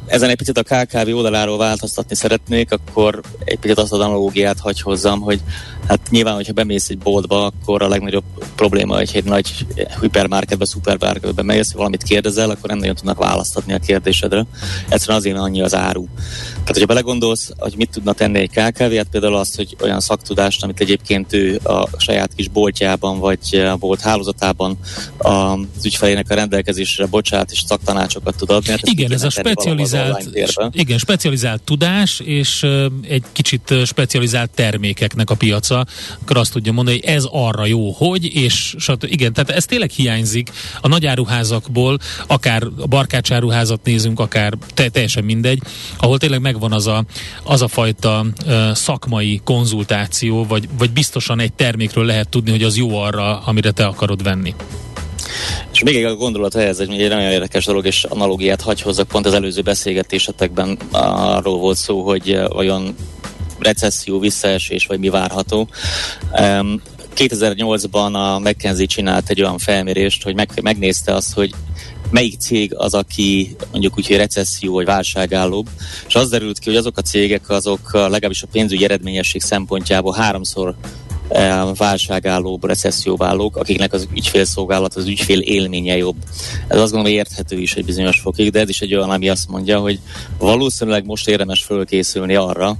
ezen 0.05 0.29
egy 0.29 0.37
picit 0.37 0.57
a 0.57 0.63
KKV 0.63 1.15
oldaláról 1.15 1.57
változtatni 1.57 2.15
szeretnék, 2.15 2.71
akkor 2.71 3.21
egy 3.43 3.59
picit 3.59 3.77
azt 3.77 3.93
az 3.93 3.99
analógiát 3.99 4.59
hagy 4.59 4.81
hozzam, 4.81 5.19
hogy 5.19 5.41
hát 5.89 6.09
nyilván, 6.09 6.35
hogyha 6.35 6.53
bemész 6.53 6.89
egy 6.89 6.97
boltba, 6.97 7.45
akkor 7.45 7.81
a 7.81 7.87
legnagyobb 7.87 8.23
probléma, 8.55 8.95
hogy 8.95 9.09
egy 9.13 9.23
nagy 9.23 9.65
hipermarketbe, 10.01 10.65
szupermarketbe 10.65 11.43
mész, 11.43 11.71
valamit 11.71 12.03
kérdezel, 12.03 12.49
akkor 12.49 12.69
nem 12.69 12.77
nagyon 12.77 12.95
tudnak 12.95 13.17
választatni 13.17 13.73
a 13.73 13.79
kérdésedre. 13.79 14.45
Egyszerűen 14.89 15.17
azért 15.17 15.37
annyi 15.37 15.61
az 15.61 15.75
áru. 15.75 16.05
Tehát, 16.51 16.67
hogyha 16.67 16.85
belegondolsz, 16.85 17.51
hogy 17.57 17.73
mit 17.77 17.89
tudna 17.89 18.13
tenni 18.13 18.39
egy 18.39 18.49
KKV, 18.49 18.95
hát 18.95 19.07
például 19.11 19.35
azt, 19.35 19.55
hogy 19.55 19.75
olyan 19.81 19.99
szaktudást, 19.99 20.63
amit 20.63 20.79
egyébként 20.79 21.33
ő 21.33 21.59
a 21.63 21.87
saját 21.97 22.31
kis 22.35 22.47
boltjában, 22.47 23.19
vagy 23.19 23.55
a 23.55 23.75
bolt 23.75 24.01
hálózatában 24.01 24.77
az 25.17 25.85
ügyfelének 25.85 26.29
a 26.29 26.33
rendelkezésre 26.33 27.05
bocsát, 27.05 27.51
és 27.51 27.63
szaktanácsokat 27.65 28.35
tud 28.35 28.49
adni. 28.49 28.69
Hát 28.69 28.87
igen, 28.87 29.11
ez 29.11 29.23
a 29.23 29.29
specializált, 29.29 30.29
igen, 30.71 30.97
specializált 30.97 31.61
tudás, 31.61 32.19
és 32.19 32.65
egy 33.01 33.23
kicsit 33.31 33.73
specializált 33.85 34.49
termékeknek 34.49 35.29
a 35.29 35.35
piaca, 35.35 35.78
akkor 36.21 36.37
azt 36.37 36.51
tudja 36.51 36.71
mondani, 36.71 36.99
hogy 36.99 37.09
ez 37.09 37.25
arra 37.31 37.65
jó, 37.65 37.91
hogy, 37.91 38.35
és 38.35 38.75
stb. 38.77 39.03
igen, 39.09 39.33
tehát 39.33 39.49
ez 39.49 39.65
tényleg 39.65 39.89
hiányzik 39.89 40.49
a 40.81 40.87
nagy 40.87 41.05
áruházakból, 41.05 41.97
akár 42.27 42.63
a 42.77 42.87
barkácsáruházat 42.87 43.79
nézünk, 43.83 44.19
akár 44.19 44.53
te, 44.73 44.89
teljesen 44.89 45.23
mindegy, 45.23 45.61
ahol 45.97 46.17
tényleg 46.17 46.41
megvan 46.41 46.71
az 46.71 46.87
a, 46.87 47.03
az 47.43 47.61
a 47.61 47.67
fajta 47.67 48.25
uh, 48.45 48.71
szakmai 48.73 49.41
konzultáció, 49.43 50.45
vagy, 50.45 50.69
vagy 50.77 50.91
biztosan 50.91 51.39
egy 51.39 51.53
termékről 51.53 52.05
lehet 52.05 52.29
tudni, 52.29 52.51
hogy 52.51 52.63
az 52.63 52.77
jó 52.77 52.97
arra, 52.97 53.39
amire 53.39 53.71
te 53.71 53.85
akarod 53.85 54.23
venni. 54.23 54.55
És 55.71 55.83
még 55.83 56.03
egy 56.03 56.17
gondolat 56.17 56.55
ehhez, 56.55 56.79
egy 56.79 56.87
nagyon 56.87 57.31
érdekes 57.31 57.65
dolog, 57.65 57.85
és 57.85 58.03
analógiát 58.03 58.61
hagy 58.61 58.81
hozzak, 58.81 59.07
pont 59.07 59.25
az 59.25 59.33
előző 59.33 59.61
beszélgetésetekben 59.61 60.77
arról 60.91 61.57
volt 61.57 61.77
szó, 61.77 62.01
hogy 62.01 62.39
vajon 62.47 62.95
recesszió, 63.59 64.19
visszaesés, 64.19 64.85
vagy 64.85 64.99
mi 64.99 65.09
várható. 65.09 65.67
Um, 66.39 66.81
2008-ban 67.15 68.13
a 68.13 68.39
McKenzie 68.39 68.85
csinált 68.85 69.29
egy 69.29 69.41
olyan 69.41 69.57
felmérést, 69.57 70.23
hogy 70.23 70.35
meg, 70.35 70.49
megnézte 70.61 71.13
azt, 71.13 71.33
hogy 71.33 71.53
melyik 72.11 72.39
cég 72.39 72.75
az, 72.75 72.93
aki 72.93 73.55
mondjuk 73.71 73.97
úgy, 73.97 74.07
hogy 74.07 74.15
recesszió 74.15 74.73
vagy 74.73 74.85
válságállóbb, 74.85 75.69
és 76.07 76.15
az 76.15 76.29
derült 76.29 76.59
ki, 76.59 76.69
hogy 76.69 76.77
azok 76.77 76.97
a 76.97 77.01
cégek, 77.01 77.49
azok 77.49 77.93
legalábbis 77.93 78.43
a 78.43 78.47
pénzügyi 78.51 78.83
eredményesség 78.83 79.41
szempontjából 79.41 80.13
háromszor 80.13 80.75
válságállóbb, 81.77 82.65
recesszióvállók, 82.65 83.57
akiknek 83.57 83.93
az 83.93 84.07
ügyfélszolgálat, 84.15 84.95
az 84.95 85.07
ügyfél 85.07 85.39
élménye 85.39 85.97
jobb. 85.97 86.15
Ez 86.67 86.79
azt 86.79 86.91
gondolom 86.91 87.17
érthető 87.17 87.59
is 87.59 87.75
egy 87.75 87.85
bizonyos 87.85 88.19
fokig, 88.19 88.51
de 88.51 88.59
ez 88.59 88.69
is 88.69 88.81
egy 88.81 88.95
olyan, 88.95 89.09
ami 89.09 89.29
azt 89.29 89.49
mondja, 89.49 89.79
hogy 89.79 89.99
valószínűleg 90.37 91.05
most 91.05 91.27
érdemes 91.27 91.63
fölkészülni 91.63 92.35
arra, 92.35 92.75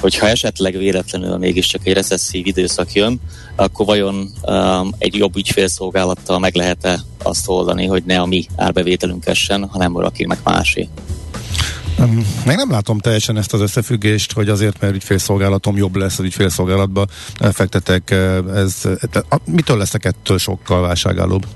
hogyha 0.00 0.28
esetleg 0.28 0.76
véletlenül 0.76 1.36
mégiscsak 1.36 1.86
egy 1.86 1.92
recesszív 1.92 2.46
időszak 2.46 2.92
jön, 2.92 3.20
akkor 3.56 3.86
vajon 3.86 4.30
um, 4.42 4.94
egy 4.98 5.14
jobb 5.14 5.36
ügyfélszolgálattal 5.36 6.38
meg 6.38 6.54
lehet-e 6.54 7.00
azt 7.22 7.48
oldani, 7.48 7.86
hogy 7.86 8.02
ne 8.06 8.20
a 8.20 8.26
mi 8.26 8.46
árbevételünk 8.56 9.26
essen, 9.26 9.68
hanem 9.68 9.92
valakinek 9.92 10.38
másé. 10.44 10.88
Meg 12.44 12.56
nem 12.56 12.70
látom 12.70 12.98
teljesen 12.98 13.36
ezt 13.36 13.52
az 13.52 13.60
összefüggést, 13.60 14.32
hogy 14.32 14.48
azért, 14.48 14.80
mert 14.80 14.94
ügyfélszolgálatom 14.94 15.76
jobb 15.76 15.96
lesz 15.96 16.18
az 16.18 16.24
ügyfélszolgálatba 16.24 17.06
fektetek, 17.52 18.10
ez, 18.54 18.82
mitől 19.44 19.76
leszek 19.76 20.04
ettől 20.04 20.38
sokkal 20.38 20.80
válságállóbb? 20.80 21.46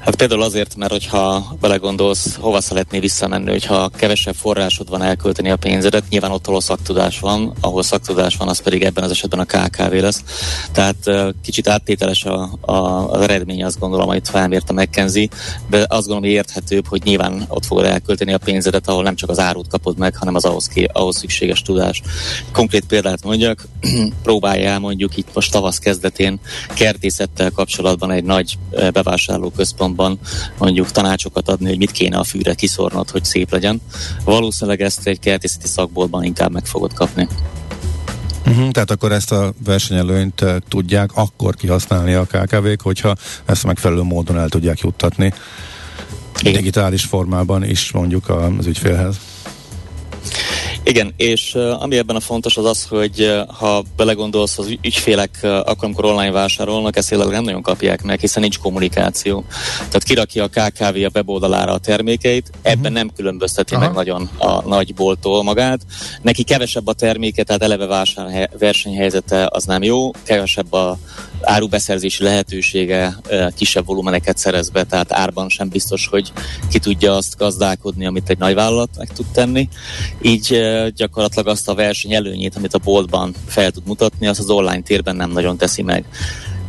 Hát 0.00 0.16
például 0.16 0.42
azért, 0.42 0.76
mert 0.76 0.90
hogyha 0.92 1.56
belegondolsz, 1.60 2.36
hova 2.36 2.60
szeretnél 2.60 3.00
visszamenni, 3.00 3.50
hogyha 3.50 3.88
kevesebb 3.88 4.34
forrásod 4.34 4.88
van 4.88 5.02
elkölteni 5.02 5.50
a 5.50 5.56
pénzedet, 5.56 6.08
nyilván 6.08 6.30
ott, 6.30 6.46
ahol 6.46 6.60
szaktudás 6.60 7.20
van, 7.20 7.52
ahol 7.60 7.82
szaktudás 7.82 8.36
van, 8.36 8.48
az 8.48 8.62
pedig 8.62 8.82
ebben 8.82 9.04
az 9.04 9.10
esetben 9.10 9.38
a 9.38 9.44
KKV 9.44 9.92
lesz. 9.92 10.22
Tehát 10.72 10.96
kicsit 11.42 11.68
áttételes 11.68 12.24
a, 12.24 12.50
a, 12.60 12.72
az 13.10 13.20
eredmény, 13.20 13.64
azt 13.64 13.78
gondolom, 13.78 14.08
amit 14.08 14.28
felmért 14.28 14.70
a 14.70 14.72
McKenzie, 14.72 15.28
de 15.70 15.78
azt 15.78 15.88
gondolom, 15.88 16.22
hogy 16.22 16.32
érthetőbb, 16.32 16.86
hogy 16.86 17.02
nyilván 17.04 17.44
ott 17.48 17.66
fogod 17.66 17.84
elkölteni 17.84 18.32
a 18.32 18.38
pénzedet, 18.38 18.88
ahol 18.88 19.02
nem 19.02 19.14
csak 19.14 19.30
az 19.30 19.38
árut 19.38 19.68
kapod 19.68 19.98
meg, 19.98 20.16
hanem 20.16 20.34
az 20.34 20.44
ahhoz, 20.44 20.68
ki, 20.68 20.88
ahhoz 20.92 21.16
szükséges 21.16 21.62
tudás. 21.62 22.02
Konkrét 22.52 22.84
példát 22.84 23.24
mondjak, 23.24 23.68
próbáljál 24.22 24.78
mondjuk 24.78 25.16
itt 25.16 25.34
most 25.34 25.52
tavasz 25.52 25.78
kezdetén 25.78 26.40
kertészettel 26.74 27.50
kapcsolatban 27.50 28.10
egy 28.10 28.24
nagy 28.24 28.58
bevásárlóközpontban 28.92 29.87
jobban 29.88 30.18
mondjuk 30.58 30.90
tanácsokat 30.90 31.48
adni, 31.48 31.68
hogy 31.68 31.78
mit 31.78 31.90
kéne 31.90 32.18
a 32.18 32.24
fűre 32.24 32.54
kiszornod, 32.54 33.10
hogy 33.10 33.24
szép 33.24 33.52
legyen. 33.52 33.80
Valószínűleg 34.24 34.80
ezt 34.80 35.06
egy 35.06 35.18
kertészeti 35.18 35.66
szakboltban 35.66 36.24
inkább 36.24 36.52
meg 36.52 36.66
fogod 36.66 36.92
kapni. 36.92 37.28
Uh-huh, 38.46 38.70
tehát 38.70 38.90
akkor 38.90 39.12
ezt 39.12 39.32
a 39.32 39.52
versenyelőnyt 39.64 40.40
uh, 40.40 40.56
tudják 40.68 41.10
akkor 41.14 41.54
kihasználni 41.54 42.12
a 42.12 42.24
KKV-k, 42.24 42.80
hogyha 42.80 43.14
ezt 43.44 43.64
megfelelő 43.64 44.02
módon 44.02 44.38
el 44.38 44.48
tudják 44.48 44.78
juttatni 44.78 45.32
Igen. 46.40 46.52
digitális 46.52 47.04
formában 47.04 47.64
is 47.64 47.92
mondjuk 47.92 48.28
az 48.28 48.66
ügyfélhez. 48.66 49.16
Igen, 50.82 51.14
és 51.16 51.54
ami 51.54 51.96
ebben 51.96 52.16
a 52.16 52.20
fontos 52.20 52.56
az 52.56 52.64
az, 52.64 52.84
hogy 52.84 53.42
ha 53.58 53.82
belegondolsz, 53.96 54.58
az 54.58 54.66
ügyfélek 54.82 55.38
akkor, 55.42 55.76
amikor 55.80 56.04
online 56.04 56.30
vásárolnak, 56.30 56.96
ezt 56.96 57.10
jelenleg 57.10 57.34
nem 57.34 57.44
nagyon 57.44 57.62
kapják 57.62 58.02
meg, 58.02 58.20
hiszen 58.20 58.42
nincs 58.42 58.58
kommunikáció. 58.58 59.44
Tehát 59.76 60.02
kirakja 60.02 60.44
a 60.44 60.48
KKV 60.48 60.82
a 60.82 61.10
weboldalára 61.14 61.72
a 61.72 61.78
termékeit, 61.78 62.50
ebben 62.62 62.78
uh-huh. 62.78 62.94
nem 62.94 63.10
különbözteti 63.16 63.74
Aha. 63.74 63.84
meg 63.84 63.94
nagyon 63.94 64.30
a 64.38 64.68
nagy 64.68 64.94
boltól 64.94 65.42
magát. 65.42 65.80
Neki 66.22 66.42
kevesebb 66.42 66.86
a 66.86 66.92
terméke, 66.92 67.42
tehát 67.42 67.62
eleve 67.62 67.86
vásár 67.86 68.50
versenyhelyzete 68.58 69.48
az 69.50 69.64
nem 69.64 69.82
jó, 69.82 70.10
kevesebb 70.24 70.72
a 70.72 70.98
árubeszerzési 71.42 72.22
lehetősége 72.22 73.16
kisebb 73.56 73.86
volumeneket 73.86 74.38
szerez 74.38 74.70
be, 74.70 74.84
tehát 74.84 75.12
árban 75.12 75.48
sem 75.48 75.68
biztos, 75.68 76.06
hogy 76.06 76.32
ki 76.70 76.78
tudja 76.78 77.16
azt 77.16 77.36
gazdálkodni, 77.36 78.06
amit 78.06 78.30
egy 78.30 78.38
nagyvállalat 78.38 78.90
meg 78.98 79.08
tud 79.12 79.26
tenni. 79.32 79.68
Így 80.22 80.60
gyakorlatilag 80.94 81.46
azt 81.46 81.68
a 81.68 81.74
verseny 81.74 82.14
előnyét, 82.14 82.56
amit 82.56 82.74
a 82.74 82.78
boltban 82.78 83.34
fel 83.46 83.70
tud 83.70 83.86
mutatni, 83.86 84.26
azt 84.26 84.38
az 84.38 84.50
online 84.50 84.82
térben 84.82 85.16
nem 85.16 85.30
nagyon 85.30 85.56
teszi 85.56 85.82
meg 85.82 86.04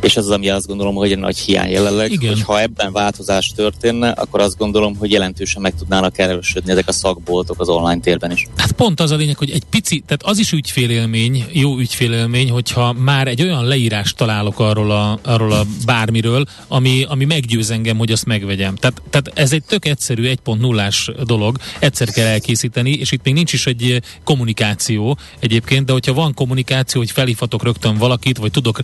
és 0.00 0.16
az, 0.16 0.30
ami 0.30 0.48
azt 0.48 0.66
gondolom, 0.66 0.94
hogy 0.94 1.12
egy 1.12 1.18
nagy 1.18 1.38
hiány 1.38 1.70
jelenleg, 1.70 2.12
Igen. 2.12 2.28
hogy 2.28 2.42
ha 2.42 2.60
ebben 2.60 2.92
változás 2.92 3.52
történne, 3.56 4.10
akkor 4.10 4.40
azt 4.40 4.56
gondolom, 4.56 4.96
hogy 4.96 5.10
jelentősen 5.10 5.62
meg 5.62 5.74
tudnának 5.78 6.18
erősödni 6.18 6.70
ezek 6.70 6.88
a 6.88 6.92
szakboltok 6.92 7.60
az 7.60 7.68
online 7.68 8.00
térben 8.00 8.30
is. 8.30 8.48
Hát 8.56 8.72
pont 8.72 9.00
az 9.00 9.10
a 9.10 9.16
lényeg, 9.16 9.36
hogy 9.36 9.50
egy 9.50 9.64
pici, 9.70 10.02
tehát 10.06 10.22
az 10.22 10.38
is 10.38 10.52
ügyfélélmény, 10.52 11.44
jó 11.52 11.78
ügyfélélmény, 11.78 12.50
hogyha 12.50 12.92
már 12.92 13.26
egy 13.26 13.42
olyan 13.42 13.64
leírást 13.64 14.16
találok 14.16 14.58
arról 14.58 14.90
a, 14.90 15.18
arról 15.22 15.52
a 15.52 15.64
bármiről, 15.84 16.44
ami, 16.68 17.04
ami 17.08 17.24
meggyőz 17.24 17.70
engem, 17.70 17.98
hogy 17.98 18.12
azt 18.12 18.26
megvegyem. 18.26 18.74
Tehát, 18.74 19.02
tehát 19.10 19.30
ez 19.34 19.52
egy 19.52 19.62
tök 19.64 19.84
egyszerű 19.84 20.32
1.0-ás 20.44 21.10
dolog, 21.24 21.56
egyszer 21.78 22.10
kell 22.10 22.26
elkészíteni, 22.26 22.92
és 22.92 23.12
itt 23.12 23.24
még 23.24 23.34
nincs 23.34 23.52
is 23.52 23.66
egy 23.66 24.02
kommunikáció 24.24 25.18
egyébként, 25.38 25.86
de 25.86 25.92
hogyha 25.92 26.12
van 26.12 26.34
kommunikáció, 26.34 27.00
hogy 27.00 27.10
felhívhatok 27.10 27.62
rögtön 27.62 27.96
valakit, 27.96 28.38
vagy 28.38 28.50
tudok 28.50 28.80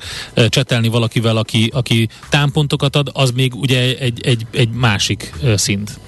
csetelni 0.49 0.89
valakit, 0.89 1.06
valakivel, 1.07 1.37
aki, 1.37 1.71
aki 1.75 2.09
támpontokat 2.29 2.97
ad, 2.97 3.11
az 3.13 3.31
még 3.31 3.55
ugye 3.55 3.99
egy, 3.99 4.21
egy, 4.27 4.47
egy 4.51 4.71
másik 4.71 5.33
szint. 5.55 5.99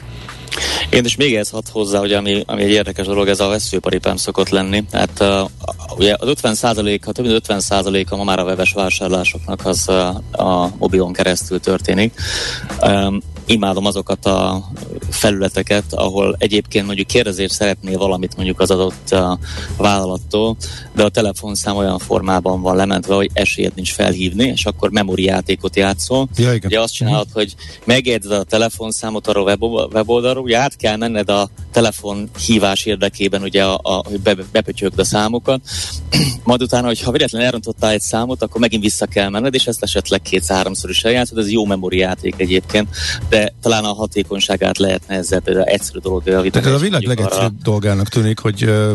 Én 0.90 1.04
is 1.04 1.16
még 1.16 1.34
ez 1.34 1.50
hat 1.50 1.68
hozzá, 1.68 1.98
hogy 1.98 2.12
ami, 2.12 2.42
ami 2.46 2.62
egy 2.62 2.70
érdekes 2.70 3.06
dolog, 3.06 3.28
ez 3.28 3.40
a 3.40 3.48
veszőparipám 3.48 4.16
szokott 4.16 4.48
lenni. 4.48 4.84
Tehát 4.90 5.20
uh, 5.20 5.50
ugye 5.96 6.16
az 6.18 6.28
50% 6.42 6.98
ha 7.04 7.12
több 7.12 7.26
mint 7.26 7.46
50% 7.48 8.08
a 8.08 8.16
ma 8.16 8.24
már 8.24 8.38
a 8.38 8.44
webes 8.44 8.72
vásárlásoknak 8.72 9.66
az 9.66 9.84
uh, 9.88 10.40
a 10.46 10.70
mobilon 10.78 11.12
keresztül 11.12 11.60
történik. 11.60 12.14
Um, 12.82 13.20
imádom 13.48 13.86
azokat 13.86 14.26
a 14.26 14.64
felületeket, 15.10 15.84
ahol 15.90 16.36
egyébként 16.38 16.86
mondjuk 16.86 17.06
kérdezést 17.06 17.52
szeretnél 17.52 17.98
valamit 17.98 18.36
mondjuk 18.36 18.60
az 18.60 18.70
adott 18.70 19.08
uh, 19.10 19.38
vállalattól, 19.76 20.56
de 20.94 21.04
a 21.04 21.08
telefonszám 21.08 21.76
olyan 21.76 21.98
formában 21.98 22.60
van 22.62 22.76
lementve, 22.76 23.14
hogy 23.14 23.30
esélyed 23.32 23.74
nincs 23.74 23.92
felhívni, 23.92 24.44
és 24.44 24.64
akkor 24.64 24.90
memóri 24.90 25.24
játékot 25.24 25.76
játszol. 25.76 26.28
Ja, 26.36 26.52
igen. 26.52 26.70
Ugye 26.70 26.80
azt 26.80 26.94
csinálod, 26.94 27.26
uh-huh. 27.26 27.42
hogy 27.42 27.54
megjegyzed 27.84 28.32
a 28.32 28.42
telefonszámot 28.42 29.26
arra 29.26 29.44
a 29.44 29.56
weboldalról, 29.92 30.42
ugye 30.42 30.58
át 30.58 30.76
kell 30.76 30.96
menned 30.96 31.30
a 31.30 31.48
telefon 31.72 32.30
hívás 32.46 32.84
érdekében, 32.84 33.42
ugye, 33.42 33.64
a, 33.64 33.80
a, 33.82 34.02
hogy 34.08 34.20
be, 34.20 34.36
bepötyögd 34.52 34.98
a 34.98 35.04
számokat, 35.04 35.60
majd 36.44 36.62
utána, 36.62 36.86
hogy 36.86 37.00
ha 37.00 37.10
véletlenül 37.10 37.46
elrontottál 37.46 37.90
egy 37.90 38.00
számot, 38.00 38.42
akkor 38.42 38.60
megint 38.60 38.82
vissza 38.82 39.06
kell 39.06 39.28
menned, 39.28 39.54
és 39.54 39.66
ezt 39.66 39.82
esetleg 39.82 40.22
két-háromszor 40.22 40.90
is 40.90 41.04
eljátszod, 41.04 41.38
ez 41.38 41.50
jó 41.50 41.64
memóri 41.64 41.98
játék 41.98 42.34
egyébként, 42.36 42.88
de 43.28 43.37
talán 43.62 43.84
a 43.84 43.92
hatékonyságát 43.92 44.78
lehetne 44.78 45.14
ezzel 45.14 45.40
például 45.40 45.66
egyszerű 45.66 45.98
dolog 45.98 46.22
javítani. 46.26 46.50
Tehát 46.50 46.68
ez 46.68 46.74
a 46.74 46.84
világ 46.84 47.02
legegyszerűbb 47.02 47.44
arra... 47.44 47.62
dolgának 47.62 48.08
tűnik, 48.08 48.38
hogy 48.38 48.64
uh, 48.64 48.90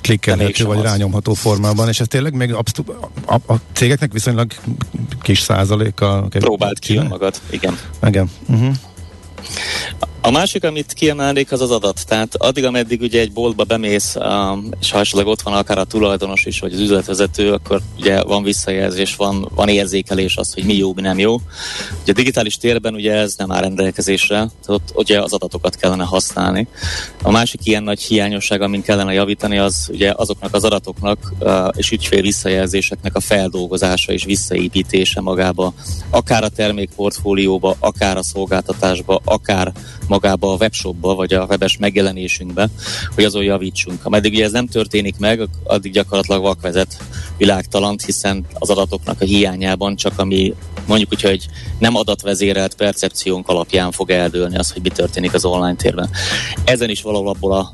klikkelhető 0.00 0.64
vagy 0.64 0.78
az. 0.78 0.82
rányomható 0.82 1.34
formában, 1.34 1.88
és 1.88 2.00
ez 2.00 2.06
tényleg 2.08 2.34
még 2.34 2.52
abszolút, 2.52 2.94
a, 3.26 3.34
a 3.34 3.54
cégeknek 3.72 4.12
viszonylag 4.12 4.52
kis 5.22 5.40
százaléka. 5.40 6.26
Próbált 6.30 6.78
ki 6.78 6.98
magad, 6.98 7.40
igen. 7.50 7.78
Igen. 8.06 8.30
Uh-huh. 8.48 8.74
A 10.28 10.30
másik, 10.30 10.64
amit 10.64 10.92
kiemelnék, 10.92 11.52
az 11.52 11.60
az 11.60 11.70
adat. 11.70 12.06
Tehát 12.06 12.34
addig, 12.34 12.64
ameddig 12.64 13.00
ugye 13.00 13.20
egy 13.20 13.32
boltba 13.32 13.64
bemész, 13.64 14.14
um, 14.14 14.68
és 14.80 14.90
ha 14.90 14.98
esetleg 14.98 15.26
ott 15.26 15.42
van 15.42 15.54
akár 15.54 15.78
a 15.78 15.84
tulajdonos 15.84 16.44
is, 16.44 16.60
vagy 16.60 16.72
az 16.72 16.80
üzletvezető, 16.80 17.52
akkor 17.52 17.80
ugye 17.98 18.22
van 18.22 18.42
visszajelzés, 18.42 19.16
van, 19.16 19.50
van 19.54 19.68
érzékelés 19.68 20.36
az, 20.36 20.54
hogy 20.54 20.64
mi 20.64 20.74
jó, 20.74 20.92
mi 20.94 21.00
nem 21.00 21.18
jó. 21.18 21.34
Ugye 22.02 22.12
a 22.12 22.14
digitális 22.14 22.56
térben 22.56 22.94
ugye 22.94 23.12
ez 23.12 23.34
nem 23.36 23.52
áll 23.52 23.60
rendelkezésre, 23.60 24.36
tehát 24.36 24.66
ott 24.66 24.90
ugye 24.94 25.22
az 25.22 25.32
adatokat 25.32 25.76
kellene 25.76 26.04
használni. 26.04 26.66
A 27.22 27.30
másik 27.30 27.66
ilyen 27.66 27.82
nagy 27.82 28.02
hiányosság, 28.02 28.60
amin 28.60 28.82
kellene 28.82 29.12
javítani, 29.12 29.58
az 29.58 29.88
ugye 29.92 30.12
azoknak 30.16 30.54
az 30.54 30.64
adatoknak 30.64 31.32
uh, 31.38 31.68
és 31.76 31.90
ügyfél 31.90 32.22
visszajelzéseknek 32.22 33.16
a 33.16 33.20
feldolgozása 33.20 34.12
és 34.12 34.24
visszaépítése 34.24 35.20
magába, 35.20 35.72
akár 36.10 36.44
a 36.44 36.48
termékportfólióba, 36.48 37.76
akár 37.78 38.16
a 38.16 38.22
szolgáltatásba, 38.22 39.20
akár 39.24 39.72
magába 40.08 40.17
a 40.24 40.56
webshopba, 40.58 41.14
vagy 41.14 41.34
a 41.34 41.44
webes 41.44 41.76
megjelenésünkbe, 41.76 42.68
hogy 43.14 43.24
azon 43.24 43.42
javítsunk. 43.42 44.04
Ameddig 44.04 44.32
ugye 44.32 44.44
ez 44.44 44.52
nem 44.52 44.66
történik 44.66 45.18
meg, 45.18 45.48
addig 45.64 45.92
gyakorlatilag 45.92 46.42
vakvezet 46.42 46.96
világtalant, 47.36 48.04
hiszen 48.04 48.46
az 48.52 48.70
adatoknak 48.70 49.20
a 49.20 49.24
hiányában 49.24 49.96
csak 49.96 50.18
ami 50.18 50.54
mondjuk 50.86 51.12
úgy, 51.12 51.22
hogy 51.22 51.46
nem 51.78 51.96
adatvezérelt 51.96 52.74
percepciónk 52.74 53.48
alapján 53.48 53.90
fog 53.90 54.10
eldőlni 54.10 54.56
az, 54.56 54.70
hogy 54.70 54.82
mi 54.82 54.88
történik 54.88 55.34
az 55.34 55.44
online 55.44 55.74
térben. 55.74 56.10
Ezen 56.64 56.90
is 56.90 57.02
valahol 57.02 57.28
abból 57.28 57.52
a 57.52 57.72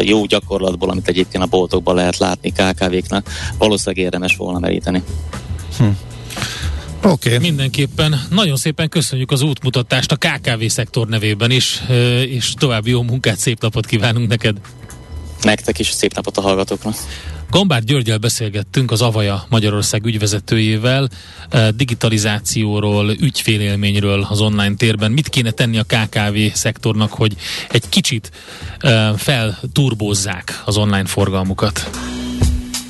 jó 0.00 0.24
gyakorlatból, 0.24 0.90
amit 0.90 1.08
egyébként 1.08 1.42
a 1.44 1.46
boltokban 1.46 1.94
lehet 1.94 2.18
látni 2.18 2.52
KKV-knak, 2.52 3.28
valószínűleg 3.58 4.04
érdemes 4.04 4.36
volna 4.36 4.58
meríteni. 4.58 5.02
Hm. 5.78 5.84
Oké. 7.06 7.34
Okay. 7.34 7.48
Mindenképpen 7.48 8.20
nagyon 8.30 8.56
szépen 8.56 8.88
köszönjük 8.88 9.30
az 9.30 9.42
útmutatást 9.42 10.12
a 10.12 10.16
KKV 10.16 10.64
szektor 10.66 11.08
nevében 11.08 11.50
is, 11.50 11.82
és 12.28 12.54
további 12.58 12.90
jó 12.90 13.02
munkát, 13.02 13.38
szép 13.38 13.60
napot 13.60 13.86
kívánunk 13.86 14.28
neked. 14.28 14.56
Nektek 15.42 15.78
is 15.78 15.90
szép 15.90 16.14
napot 16.14 16.36
a 16.36 16.40
hallgatóknak. 16.40 16.94
Gambár 17.50 17.84
Györgyel 17.84 18.18
beszélgettünk 18.18 18.90
az 18.90 19.02
Avaja 19.02 19.46
Magyarország 19.48 20.06
ügyvezetőjével, 20.06 21.08
digitalizációról, 21.76 23.10
ügyfélélményről 23.10 24.26
az 24.28 24.40
online 24.40 24.74
térben. 24.74 25.12
Mit 25.12 25.28
kéne 25.28 25.50
tenni 25.50 25.78
a 25.78 25.84
KKV 25.84 26.36
szektornak, 26.52 27.12
hogy 27.12 27.36
egy 27.70 27.88
kicsit 27.88 28.30
felturbózzák 29.16 30.62
az 30.64 30.76
online 30.76 31.06
forgalmukat? 31.06 31.90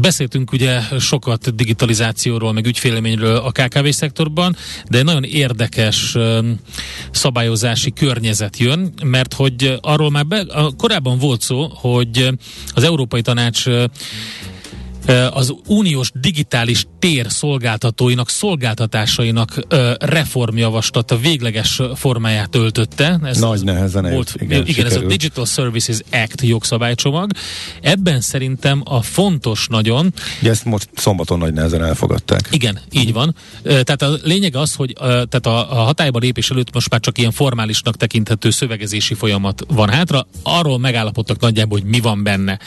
Beszéltünk 0.00 0.52
ugye 0.52 0.80
sokat 0.98 1.54
digitalizációról, 1.54 2.52
meg 2.52 2.66
ügyféleményről 2.66 3.36
a 3.36 3.50
KKV 3.50 3.88
szektorban, 3.88 4.56
de 4.88 4.98
egy 4.98 5.04
nagyon 5.04 5.24
érdekes 5.24 6.16
szabályozási 7.10 7.92
környezet 7.92 8.58
jön, 8.58 8.92
mert 9.04 9.34
hogy 9.34 9.78
arról 9.80 10.10
már 10.10 10.26
be, 10.26 10.46
korábban 10.76 11.18
volt 11.18 11.40
szó, 11.40 11.68
hogy 11.74 12.28
az 12.74 12.82
Európai 12.82 13.22
Tanács 13.22 13.64
az 15.30 15.54
uniós 15.66 16.10
digitális 16.14 16.86
tér 16.98 17.26
szolgáltatóinak, 17.30 18.28
szolgáltatásainak 18.28 19.66
reformjavaslata 19.98 21.16
végleges 21.16 21.80
formáját 21.94 22.54
öltötte. 22.54 23.18
Ez 23.22 23.38
Nagy 23.38 23.64
nehezen 23.64 24.10
volt, 24.10 24.34
igen, 24.38 24.66
igen 24.66 24.86
ez 24.86 24.96
a 24.96 25.00
Digital 25.00 25.46
Services 25.46 26.00
Act 26.10 26.40
jogszabálycsomag. 26.40 27.30
Ebben 27.80 28.20
szerintem 28.20 28.82
a 28.84 29.02
fontos 29.02 29.66
nagyon... 29.66 30.12
Ugye 30.40 30.50
ezt 30.50 30.64
most 30.64 30.88
szombaton 30.94 31.38
nagy 31.38 31.52
nehezen 31.52 31.84
elfogadták. 31.84 32.48
Igen, 32.50 32.78
így 32.90 33.12
van. 33.12 33.34
Tehát 33.62 34.02
a 34.02 34.16
lényeg 34.22 34.56
az, 34.56 34.74
hogy 34.74 34.92
tehát 35.02 35.46
a, 35.46 35.80
a 35.80 35.82
hatályba 35.82 36.18
lépés 36.18 36.50
előtt 36.50 36.74
most 36.74 36.90
már 36.90 37.00
csak 37.00 37.18
ilyen 37.18 37.32
formálisnak 37.32 37.96
tekinthető 37.96 38.50
szövegezési 38.50 39.14
folyamat 39.14 39.64
van 39.68 39.88
hátra. 39.88 40.26
Arról 40.42 40.78
megállapodtak 40.78 41.40
nagyjából, 41.40 41.78
hogy 41.78 41.88
mi 41.88 42.00
van 42.00 42.22
benne. 42.22 42.58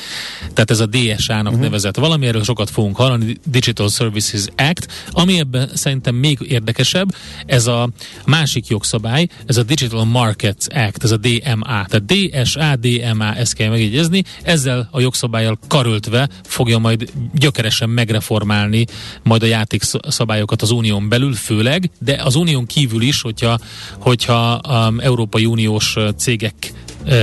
Tehát 0.54 0.72
ez 0.72 0.80
a 0.80 0.86
DSA-nak 0.86 1.46
uh-huh. 1.46 1.60
nevezett 1.60 1.96
valami, 1.96 2.27
erről 2.28 2.44
sokat 2.44 2.70
fogunk 2.70 2.96
hallani, 2.96 3.38
Digital 3.46 3.90
Services 3.90 4.46
Act, 4.56 4.88
ami 5.12 5.40
ebben 5.40 5.70
szerintem 5.74 6.16
még 6.16 6.40
érdekesebb, 6.48 7.16
ez 7.46 7.68
a 7.68 7.90
másik 8.26 8.68
jogszabály, 8.68 9.28
ez 9.46 9.58
a 9.58 9.64
Digital 9.64 10.06
Markets 10.06 10.66
Act, 10.70 11.04
ez 11.04 11.12
a 11.12 11.18
DMA, 11.18 11.86
tehát 11.86 12.06
DSA, 12.06 12.76
DMA, 12.76 13.36
ezt 13.36 13.54
kell 13.54 13.70
megjegyezni, 13.70 14.24
ezzel 14.44 14.88
a 14.92 15.00
jogszabályjal 15.00 15.60
karöltve 15.68 16.30
fogja 16.44 16.78
majd 16.78 17.12
gyökeresen 17.34 17.90
megreformálni 17.90 18.86
majd 19.24 19.44
a 19.44 19.46
játékszabályokat 19.46 20.62
az 20.62 20.72
unión 20.72 21.10
belül 21.10 21.34
főleg, 21.34 21.90
de 22.00 22.22
az 22.24 22.36
unión 22.36 22.66
kívül 22.66 23.02
is, 23.02 23.22
hogyha, 23.22 23.60
hogyha 24.00 24.62
um, 24.70 25.00
Európai 25.00 25.46
Uniós 25.46 25.96
cégek 26.18 26.74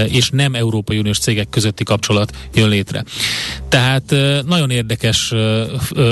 és 0.09 0.31
nem 0.31 0.55
Európai 0.55 0.99
Uniós 0.99 1.19
cégek 1.19 1.49
közötti 1.49 1.85
kapcsolat 1.85 2.33
jön 2.55 2.69
létre. 2.69 3.05
Tehát 3.69 4.15
nagyon 4.47 4.71
érdekes 4.71 5.33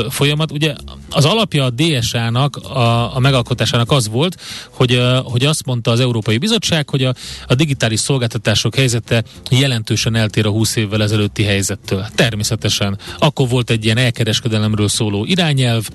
folyamat. 0.08 0.52
Ugye 0.52 0.74
az 1.10 1.24
alapja 1.24 1.64
a 1.64 1.70
DSA-nak, 1.70 2.56
a, 2.56 3.16
a 3.16 3.18
megalkotásának 3.18 3.90
az 3.90 4.08
volt, 4.08 4.40
hogy, 4.70 5.02
hogy 5.24 5.44
azt 5.44 5.66
mondta 5.66 5.90
az 5.90 6.00
Európai 6.00 6.38
Bizottság, 6.38 6.88
hogy 6.88 7.04
a, 7.04 7.14
a 7.46 7.54
digitális 7.54 8.00
szolgáltatások 8.00 8.74
helyzete 8.74 9.22
jelentősen 9.50 10.14
eltér 10.14 10.46
a 10.46 10.50
20 10.50 10.76
évvel 10.76 11.02
ezelőtti 11.02 11.42
helyzettől. 11.42 12.06
Természetesen. 12.14 12.98
Akkor 13.18 13.48
volt 13.48 13.70
egy 13.70 13.84
ilyen 13.84 13.96
elkereskedelemről 13.96 14.88
szóló 14.88 15.24
irányelv, 15.24 15.88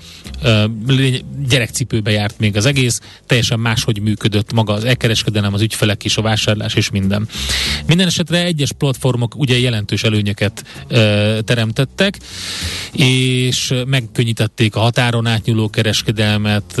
gyerekcipőbe 1.48 2.10
járt 2.10 2.38
még 2.38 2.56
az 2.56 2.66
egész, 2.66 3.00
teljesen 3.26 3.60
máshogy 3.60 4.00
működött 4.00 4.52
maga 4.52 4.72
az 4.72 4.84
elkereskedelem, 4.84 5.54
az 5.54 5.60
ügyfelek 5.60 6.04
is, 6.04 6.16
a 6.16 6.22
vásárlás 6.22 6.74
és 6.74 6.90
minden. 6.90 7.28
Minden 7.86 8.06
esetre 8.06 8.44
egyes 8.44 8.72
platformok 8.72 9.34
ugye 9.36 9.58
jelentős 9.58 10.02
előnyöket 10.02 10.64
teremtettek, 11.44 12.18
és 12.92 13.74
megkönnyítették 13.86 14.76
a 14.76 14.80
határon 14.80 15.26
átnyúló 15.26 15.70
kereskedelmet 15.70 16.78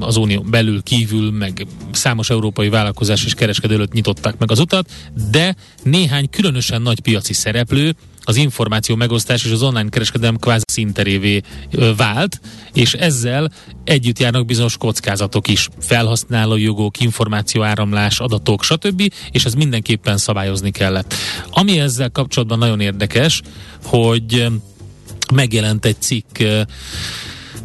az 0.00 0.16
unió 0.16 0.40
belül, 0.40 0.82
kívül, 0.82 1.30
meg 1.30 1.66
számos 1.92 2.30
európai 2.30 2.68
vállalkozás 2.68 3.24
és 3.24 3.34
kereskedőt 3.34 3.92
nyitották 3.92 4.38
meg 4.38 4.50
az 4.50 4.58
utat, 4.58 4.90
de 5.30 5.56
néhány 5.82 6.30
különösen 6.30 6.82
nagy 6.82 7.00
piaci 7.00 7.32
szereplő 7.32 7.94
az 8.22 8.36
információ 8.36 8.96
megosztás 8.96 9.44
és 9.44 9.50
az 9.50 9.62
online 9.62 9.88
kereskedelem 9.88 10.36
kvázi 10.36 10.64
szinterévé 10.66 11.40
vált, 11.96 12.40
és 12.72 12.94
ezzel 12.94 13.50
együtt 13.84 14.18
járnak 14.18 14.46
bizonyos 14.46 14.76
kockázatok 14.76 15.48
is. 15.48 15.68
Felhasználó 15.80 16.56
jogok, 16.56 17.00
információáramlás, 17.00 18.20
adatok, 18.20 18.62
stb. 18.62 19.12
És 19.30 19.44
ez 19.44 19.54
mindenképpen 19.54 20.16
szabályozni 20.16 20.70
kellett. 20.70 21.14
Ami 21.50 21.78
ezzel 21.78 22.10
kapcsolatban 22.10 22.58
nagyon 22.58 22.80
érdekes, 22.80 23.42
hogy 23.84 24.46
megjelent 25.34 25.84
egy 25.84 26.00
cikk 26.00 26.38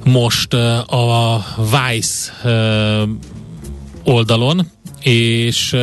most 0.03 0.53
a 0.53 1.45
Vice 1.57 2.33
oldalon, 4.03 4.71
és 5.01 5.75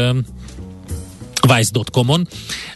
vice.com-on, 1.46 2.28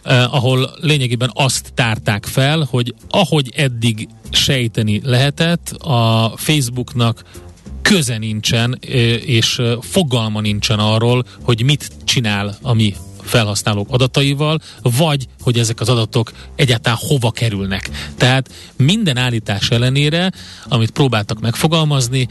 eh, 0.03 0.33
ahol 0.33 0.71
lényegében 0.81 1.31
azt 1.33 1.71
tárták 1.73 2.25
fel, 2.25 2.67
hogy 2.69 2.93
ahogy 3.09 3.51
eddig 3.55 4.07
sejteni 4.31 5.01
lehetett, 5.03 5.69
a 5.69 6.33
Facebooknak 6.35 7.23
köze 7.81 8.17
nincsen, 8.17 8.77
eh, 8.81 8.89
és 9.29 9.59
eh, 9.59 9.73
fogalma 9.81 10.41
nincsen 10.41 10.79
arról, 10.79 11.25
hogy 11.41 11.63
mit 11.63 11.91
csinál 12.03 12.57
a 12.61 12.73
mi 12.73 12.93
felhasználók 13.27 13.87
adataival, 13.91 14.59
vagy 14.81 15.27
hogy 15.41 15.59
ezek 15.59 15.79
az 15.81 15.89
adatok 15.89 16.31
egyáltalán 16.55 16.97
hova 17.01 17.31
kerülnek. 17.31 17.89
Tehát 18.17 18.49
minden 18.75 19.17
állítás 19.17 19.69
ellenére, 19.69 20.31
amit 20.67 20.91
próbáltak 20.91 21.39
megfogalmazni, 21.39 22.27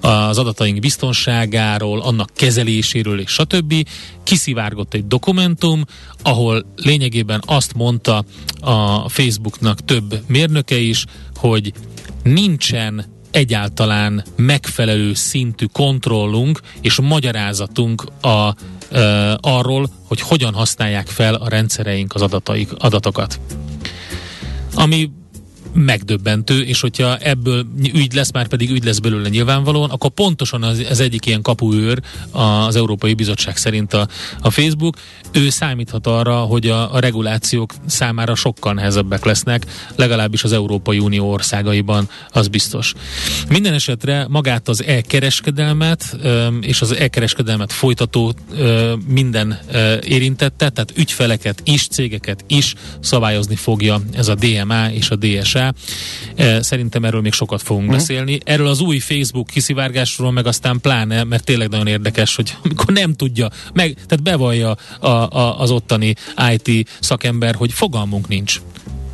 az 0.00 0.38
adataink 0.38 0.78
biztonságáról, 0.78 2.00
annak 2.00 2.30
kezeléséről 2.34 3.20
és 3.20 3.30
stb. 3.30 3.74
kiszivárgott 4.22 4.94
egy 4.94 5.06
dokumentum, 5.06 5.84
ahol 6.22 6.66
lényegében 6.76 7.42
azt 7.46 7.74
mondta 7.74 8.24
a 8.60 9.08
Facebooknak 9.08 9.84
több 9.84 10.22
mérnöke 10.26 10.76
is, 10.76 11.04
hogy 11.34 11.72
nincsen 12.22 13.04
egyáltalán 13.30 14.24
megfelelő 14.36 15.14
szintű 15.14 15.66
kontrollunk 15.72 16.60
és 16.80 17.00
magyarázatunk 17.00 18.04
a 18.20 18.54
uh, 18.90 19.34
arról, 19.40 19.90
hogy 20.08 20.20
hogyan 20.20 20.54
használják 20.54 21.06
fel 21.06 21.34
a 21.34 21.48
rendszereink 21.48 22.14
az 22.14 22.22
adataik, 22.22 22.72
adatokat. 22.78 23.40
Ami 24.74 25.10
megdöbbentő, 25.72 26.62
és 26.62 26.80
hogyha 26.80 27.16
ebből 27.16 27.66
ügy 27.94 28.12
lesz, 28.14 28.32
már 28.32 28.46
pedig 28.46 28.70
ügy 28.70 28.84
lesz 28.84 28.98
belőle 28.98 29.28
nyilvánvalóan, 29.28 29.90
akkor 29.90 30.10
pontosan 30.10 30.62
az, 30.62 30.86
az 30.90 31.00
egyik 31.00 31.26
ilyen 31.26 31.42
kapuőr 31.42 32.00
az 32.30 32.76
Európai 32.76 33.14
Bizottság 33.14 33.56
szerint 33.56 33.94
a, 33.94 34.08
a 34.40 34.50
Facebook, 34.50 34.96
ő 35.32 35.48
számíthat 35.48 36.06
arra, 36.06 36.36
hogy 36.36 36.66
a, 36.66 36.94
a 36.94 36.98
regulációk 36.98 37.74
számára 37.86 38.34
sokkal 38.34 38.72
nehezebbek 38.72 39.24
lesznek, 39.24 39.66
legalábbis 39.96 40.44
az 40.44 40.52
Európai 40.52 40.98
Unió 40.98 41.30
országaiban, 41.30 42.08
az 42.30 42.48
biztos. 42.48 42.94
Minden 43.48 43.74
esetre 43.74 44.26
magát 44.28 44.68
az 44.68 44.84
e-kereskedelmet 44.84 46.16
és 46.60 46.80
az 46.80 46.92
e-kereskedelmet 46.92 47.72
folytató 47.72 48.34
minden 49.08 49.58
érintette, 50.04 50.68
tehát 50.68 50.92
ügyfeleket 50.96 51.62
is, 51.64 51.86
cégeket 51.88 52.44
is 52.46 52.74
szabályozni 53.00 53.56
fogja 53.56 54.00
ez 54.12 54.28
a 54.28 54.34
DMA 54.34 54.90
és 54.90 55.10
a 55.10 55.16
DSA, 55.16 55.67
Szerintem 56.60 57.04
erről 57.04 57.20
még 57.20 57.32
sokat 57.32 57.62
fogunk 57.62 57.86
uh-huh. 57.86 57.98
beszélni. 57.98 58.38
Erről 58.44 58.66
az 58.66 58.80
új 58.80 58.98
Facebook 58.98 59.46
kiszivárgásról 59.46 60.32
meg 60.32 60.46
aztán 60.46 60.80
pláne, 60.80 61.24
mert 61.24 61.44
tényleg 61.44 61.68
nagyon 61.68 61.86
érdekes, 61.86 62.36
hogy 62.36 62.56
amikor 62.64 62.94
nem 62.94 63.14
tudja, 63.14 63.48
meg, 63.72 63.94
tehát 63.94 64.22
bevallja 64.22 64.76
a, 65.00 65.06
a, 65.06 65.60
az 65.60 65.70
ottani 65.70 66.14
IT 66.52 66.88
szakember, 67.00 67.54
hogy 67.54 67.72
fogalmunk 67.72 68.28
nincs. 68.28 68.60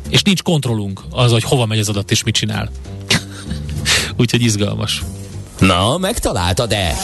És 0.09 0.21
nincs 0.21 0.41
kontrollunk 0.41 1.01
az, 1.09 1.31
hogy 1.31 1.43
hova 1.43 1.65
megy 1.65 1.79
az 1.79 1.89
adat 1.89 2.11
és 2.11 2.23
mit 2.23 2.35
csinál. 2.35 2.71
Úgyhogy 4.17 4.41
izgalmas. 4.41 5.03
Na, 5.59 5.97
megtaláltad-e? 5.97 6.95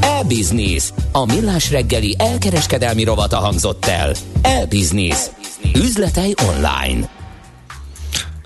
E-Business. 0.00 0.92
A 1.12 1.24
millás 1.24 1.70
reggeli 1.70 2.14
elkereskedelmi 2.18 3.04
rovata 3.04 3.38
hangzott 3.38 3.84
el. 3.84 4.14
E-Business. 4.42 5.18
Üzletei 5.74 6.34
online. 6.48 7.19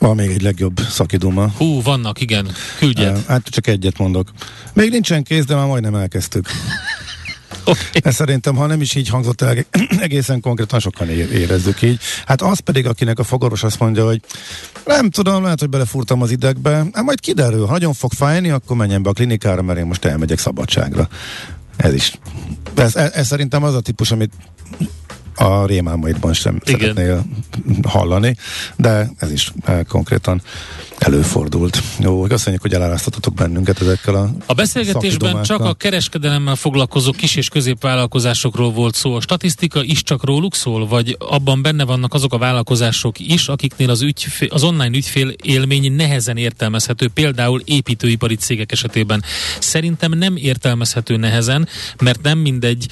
Van 0.04 0.16
még 0.16 0.30
egy 0.30 0.42
legjobb 0.42 0.80
szakiduma. 0.90 1.50
Hú, 1.56 1.82
vannak, 1.82 2.20
igen. 2.20 2.48
Küldjed. 2.78 3.16
Uh, 3.16 3.24
hát 3.26 3.42
csak 3.48 3.66
egyet 3.66 3.98
mondok. 3.98 4.30
Még 4.72 4.90
nincsen 4.90 5.22
kész, 5.22 5.44
de 5.44 5.54
már 5.54 5.66
majdnem 5.66 5.94
elkezdtük. 5.94 6.48
Okay. 7.66 7.84
Ez 7.92 8.14
szerintem, 8.14 8.56
ha 8.56 8.66
nem 8.66 8.80
is 8.80 8.94
így 8.94 9.08
hangzott 9.08 9.40
el, 9.40 9.56
egészen 10.06 10.40
konkrétan 10.40 10.80
sokan 10.80 11.08
érezzük 11.08 11.82
így. 11.82 12.00
Hát 12.26 12.42
az 12.42 12.58
pedig, 12.58 12.86
akinek 12.86 13.18
a 13.18 13.24
fogaros 13.24 13.62
azt 13.62 13.78
mondja, 13.78 14.06
hogy 14.06 14.20
nem 14.84 15.10
tudom, 15.10 15.42
lehet, 15.42 15.60
hogy 15.60 15.68
belefúrtam 15.68 16.22
az 16.22 16.30
idegbe, 16.30 16.70
hát 16.70 17.02
majd 17.02 17.20
kiderül, 17.20 17.66
ha 17.66 17.72
nagyon 17.72 17.92
fog 17.92 18.12
fájni, 18.12 18.50
akkor 18.50 18.76
menjen 18.76 19.02
be 19.02 19.08
a 19.08 19.12
klinikára, 19.12 19.62
mert 19.62 19.78
én 19.78 19.86
most 19.86 20.04
elmegyek 20.04 20.38
szabadságra. 20.38 21.08
Ez 21.76 21.94
is. 21.94 22.18
Ez, 22.74 22.96
ez, 22.96 23.10
ez 23.12 23.26
szerintem 23.26 23.62
az 23.62 23.74
a 23.74 23.80
típus, 23.80 24.10
amit 24.10 24.32
a 25.34 25.66
rémálmaidban 25.66 26.32
sem 26.32 26.58
Igen. 26.64 26.78
szeretnél 26.78 27.24
hallani, 27.88 28.36
de 28.76 29.10
ez 29.18 29.32
is 29.32 29.52
eh, 29.64 29.80
konkrétan 29.88 30.42
előfordult. 30.98 31.82
Jó, 32.00 32.22
köszönjük, 32.22 32.62
hogy 32.62 32.72
elárasztottatok 32.72 33.34
bennünket 33.34 33.80
ezekkel 33.80 34.14
a 34.14 34.30
A 34.46 34.54
beszélgetésben 34.54 35.42
csak 35.42 35.60
a 35.60 35.74
kereskedelemmel 35.74 36.54
foglalkozó 36.54 37.12
kis 37.12 37.36
és 37.36 37.48
középvállalkozásokról 37.48 38.72
volt 38.72 38.94
szó. 38.94 39.14
A 39.14 39.20
statisztika 39.20 39.82
is 39.82 40.02
csak 40.02 40.24
róluk 40.24 40.54
szól, 40.54 40.86
vagy 40.86 41.16
abban 41.18 41.62
benne 41.62 41.84
vannak 41.84 42.14
azok 42.14 42.32
a 42.32 42.38
vállalkozások 42.38 43.18
is, 43.18 43.48
akiknél 43.48 43.90
az, 43.90 44.02
ügyfél, 44.02 44.48
az 44.50 44.62
online 44.62 44.96
ügyfél 44.96 45.34
élmény 45.42 45.92
nehezen 45.92 46.36
értelmezhető, 46.36 47.08
például 47.08 47.62
építőipari 47.64 48.34
cégek 48.34 48.72
esetében. 48.72 49.22
Szerintem 49.58 50.12
nem 50.12 50.36
értelmezhető 50.36 51.16
nehezen, 51.16 51.68
mert 52.02 52.22
nem 52.22 52.38
mindegy 52.38 52.86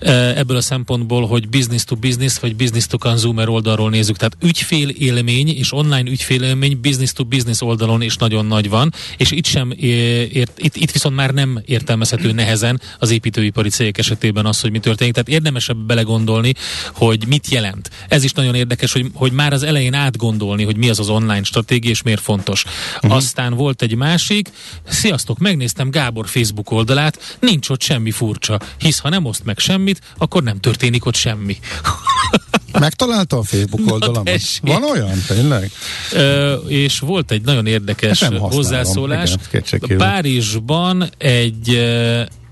eh, 0.00 0.38
ebből 0.38 0.56
a 0.56 0.60
szempontból, 0.60 1.26
hogy 1.26 1.48
business 1.48 1.84
to 1.84 1.96
business, 1.96 2.38
vagy 2.38 2.56
business 2.56 2.86
to 2.86 2.98
consumer 2.98 3.48
oldalról 3.48 3.90
nézzük. 3.90 4.16
Tehát 4.16 4.36
ügyfél 4.42 4.88
élmény 4.88 5.48
és 5.48 5.72
online 5.72 6.10
ügyfél 6.10 6.42
élmény 6.42 6.80
business 6.80 7.12
to 7.12 7.24
business 7.24 7.43
business 7.44 7.60
oldalon 7.60 8.02
is 8.02 8.16
nagyon 8.16 8.46
nagy 8.46 8.68
van, 8.68 8.92
és 9.16 9.30
itt 9.30 9.46
sem 9.46 9.72
ért, 9.76 10.58
itt, 10.58 10.76
itt 10.76 10.90
viszont 10.90 11.14
már 11.14 11.30
nem 11.30 11.62
értelmezhető 11.64 12.32
nehezen 12.32 12.80
az 12.98 13.10
építőipari 13.10 13.68
cégek 13.68 13.98
esetében 13.98 14.46
az, 14.46 14.60
hogy 14.60 14.70
mi 14.70 14.78
történik. 14.78 15.12
Tehát 15.12 15.28
érdemesebb 15.28 15.76
belegondolni, 15.76 16.52
hogy 16.92 17.26
mit 17.26 17.48
jelent. 17.48 17.90
Ez 18.08 18.24
is 18.24 18.32
nagyon 18.32 18.54
érdekes, 18.54 18.92
hogy, 18.92 19.06
hogy 19.14 19.32
már 19.32 19.52
az 19.52 19.62
elején 19.62 19.94
átgondolni, 19.94 20.64
hogy 20.64 20.76
mi 20.76 20.88
az 20.88 20.98
az 20.98 21.08
online 21.08 21.42
stratégia, 21.42 21.90
és 21.90 22.02
miért 22.02 22.20
fontos. 22.20 22.64
Uh-huh. 22.94 23.12
Aztán 23.12 23.54
volt 23.54 23.82
egy 23.82 23.94
másik, 23.94 24.48
sziasztok, 24.88 25.38
megnéztem 25.38 25.90
Gábor 25.90 26.28
Facebook 26.28 26.70
oldalát, 26.70 27.36
nincs 27.40 27.68
ott 27.68 27.82
semmi 27.82 28.10
furcsa, 28.10 28.58
hisz 28.78 28.98
ha 28.98 29.08
nem 29.08 29.24
oszt 29.24 29.44
meg 29.44 29.58
semmit, 29.58 30.00
akkor 30.18 30.42
nem 30.42 30.60
történik 30.60 31.06
ott 31.06 31.14
semmi. 31.14 31.56
Megtalálta 32.78 33.38
a 33.38 33.42
Facebook 33.42 33.92
oldalamat? 33.92 34.40
Van 34.62 34.82
olyan, 34.84 35.18
tényleg? 35.26 35.70
Ö, 36.12 36.52
és 36.54 36.98
volt 36.98 37.30
egy 37.30 37.42
nagyon 37.42 37.66
érdekes 37.66 38.22
hát 38.22 38.36
hozzászólás. 38.38 39.34
Igen, 39.52 39.98
Párizsban 39.98 41.10
egy 41.18 41.68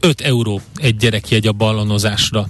5 0.01 0.21
euró 0.21 0.61
egy 0.77 0.97
gyerekjegy 0.97 1.47
a 1.47 1.53
ballonozásra. 1.53 2.47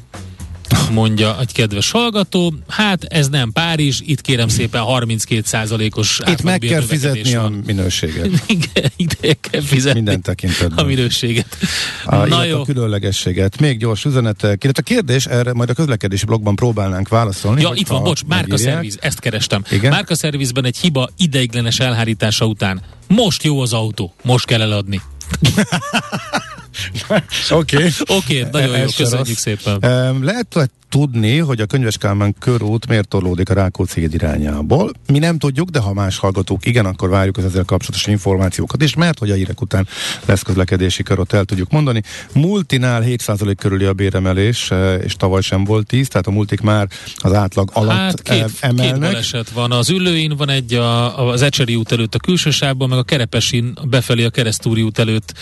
Mondja 0.90 1.40
egy 1.40 1.52
kedves 1.52 1.90
hallgató. 1.90 2.54
Hát 2.68 3.04
ez 3.04 3.28
nem 3.28 3.52
Párizs, 3.52 4.00
itt 4.04 4.20
kérem 4.20 4.48
szépen 4.48 4.82
32%-os 4.86 6.20
Itt 6.26 6.42
meg 6.42 6.58
kell 6.58 6.80
fizetni 6.80 7.34
a 7.34 7.52
minőséget. 7.66 8.28
Ide 8.96 9.34
kell 9.40 9.60
fizetni 9.60 10.00
Minden 10.00 10.22
tekintetben. 10.22 10.78
a 10.78 10.82
minőséget. 10.82 11.56
A, 12.04 12.16
Na 12.16 12.44
jó. 12.44 12.60
a 12.60 12.64
különlegességet. 12.64 13.60
Még 13.60 13.78
gyors 13.78 14.04
üzenetek. 14.04 14.64
Illetve 14.64 14.82
a 14.86 14.94
kérdés, 14.94 15.26
erre 15.26 15.52
majd 15.52 15.70
a 15.70 15.74
közlekedési 15.74 16.24
blogban 16.24 16.54
próbálnánk 16.56 17.08
válaszolni. 17.08 17.60
Ja, 17.60 17.70
itt 17.74 17.86
van, 17.88 18.02
bocs, 18.02 18.24
márka 18.24 18.46
megírják. 18.48 18.74
szerviz, 18.74 18.98
ezt 19.00 19.20
kerestem. 19.20 19.64
Igen? 19.70 19.90
Márka 19.90 20.14
szervizben 20.14 20.64
egy 20.64 20.76
hiba 20.76 21.08
ideiglenes 21.16 21.80
elhárítása 21.80 22.46
után. 22.46 22.80
Most 23.08 23.42
jó 23.42 23.60
az 23.60 23.72
autó, 23.72 24.14
most 24.22 24.46
kell 24.46 24.60
eladni. 24.60 25.00
Oké. 27.50 27.76
Okay. 27.76 27.90
Oké, 28.00 28.44
okay, 28.44 28.50
nagyon 28.62 28.78
jó, 28.78 28.86
köszönjük 28.96 29.38
szépen. 29.38 29.78
Lehet 30.22 30.46
hogy 30.54 30.70
tudni, 30.92 31.38
hogy 31.38 31.60
a 31.60 31.66
Könyves 31.66 31.96
Kálmán 31.98 32.34
körút 32.38 32.86
miért 32.86 33.08
torlódik 33.08 33.50
a 33.50 33.54
Rákóczi 33.54 34.00
híd 34.00 34.14
irányából. 34.14 34.92
Mi 35.06 35.18
nem 35.18 35.38
tudjuk, 35.38 35.68
de 35.68 35.78
ha 35.78 35.92
más 35.92 36.18
hallgatók 36.18 36.66
igen, 36.66 36.86
akkor 36.86 37.08
várjuk 37.08 37.36
az 37.36 37.44
ezzel 37.44 37.64
kapcsolatos 37.64 38.06
információkat 38.06 38.82
is, 38.82 38.94
mert 38.94 39.18
hogy 39.18 39.30
a 39.30 39.34
hírek 39.34 39.60
után 39.60 39.88
lesz 40.24 40.42
közlekedési 40.42 41.02
körot, 41.02 41.32
el 41.32 41.44
tudjuk 41.44 41.70
mondani. 41.70 42.02
Multinál 42.32 43.02
7% 43.06 43.54
körüli 43.58 43.84
a 43.84 43.92
béremelés, 43.92 44.70
eh, 44.70 45.00
és 45.04 45.16
tavaly 45.16 45.40
sem 45.40 45.64
volt 45.64 45.86
10, 45.86 46.08
tehát 46.08 46.26
a 46.26 46.30
multik 46.30 46.60
már 46.60 46.88
az 47.16 47.32
átlag 47.32 47.70
alatt 47.72 47.96
Hát 47.96 48.22
két, 48.22 48.44
két 48.44 48.56
emelnek. 48.60 49.10
baleset 49.10 49.50
van. 49.50 49.72
Az 49.72 49.90
ülőin 49.90 50.36
van 50.36 50.48
egy 50.48 50.74
a, 50.74 51.28
az 51.28 51.42
Ecseri 51.42 51.74
út 51.74 51.92
előtt 51.92 52.14
a 52.14 52.18
külső 52.18 52.50
sávban, 52.50 52.88
meg 52.88 52.98
a 52.98 53.02
Kerepesin 53.02 53.78
befelé 53.88 54.24
a 54.24 54.30
Keresztúri 54.30 54.82
út 54.82 54.98
előtt 54.98 55.32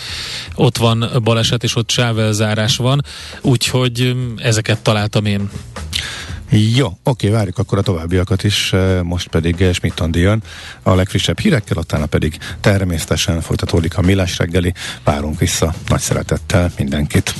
ott 0.55 0.77
van 0.77 1.09
baleset, 1.23 1.63
és 1.63 1.75
ott 1.75 1.89
sávelzárás 1.89 2.77
van. 2.77 3.01
Úgyhogy 3.41 4.01
öm, 4.01 4.33
ezeket 4.37 4.79
találtam 4.79 5.25
én. 5.25 5.40
Jó, 6.51 6.87
oké, 7.03 7.29
várjuk 7.29 7.57
akkor 7.57 7.77
a 7.77 7.81
továbbiakat 7.81 8.43
is, 8.43 8.73
eh, 8.73 9.01
most 9.03 9.27
pedig 9.27 9.65
Schmidt 9.73 9.99
Andi 9.99 10.19
jön 10.19 10.43
a 10.83 10.95
legfrissebb 10.95 11.39
hírekkel, 11.39 11.77
utána 11.77 12.05
pedig 12.05 12.37
természetesen 12.61 13.41
folytatódik 13.41 13.97
a 13.97 14.01
Millás 14.01 14.37
reggeli, 14.37 14.73
várunk 15.03 15.39
vissza 15.39 15.73
nagy 15.87 15.99
szeretettel 15.99 16.71
mindenkit. 16.77 17.33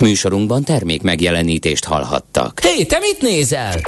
Műsorunkban 0.00 0.64
termék 0.64 1.02
megjelenítést 1.02 1.84
hallhattak. 1.84 2.60
Hé, 2.60 2.68
hey, 2.68 2.86
te 2.86 2.98
mit 2.98 3.20
nézel? 3.20 3.80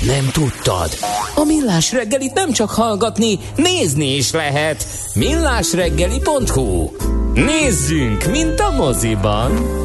Nem 0.00 0.30
tudtad? 0.32 0.90
A 1.34 1.44
Millás 1.44 1.92
reggelit 1.92 2.34
nem 2.34 2.52
csak 2.52 2.70
hallgatni, 2.70 3.38
nézni 3.56 4.16
is 4.16 4.30
lehet. 4.30 4.86
Millásreggeli.hu 5.14 6.90
Nézzünk, 7.34 8.24
mint 8.30 8.60
a 8.60 8.70
moziban! 8.70 9.84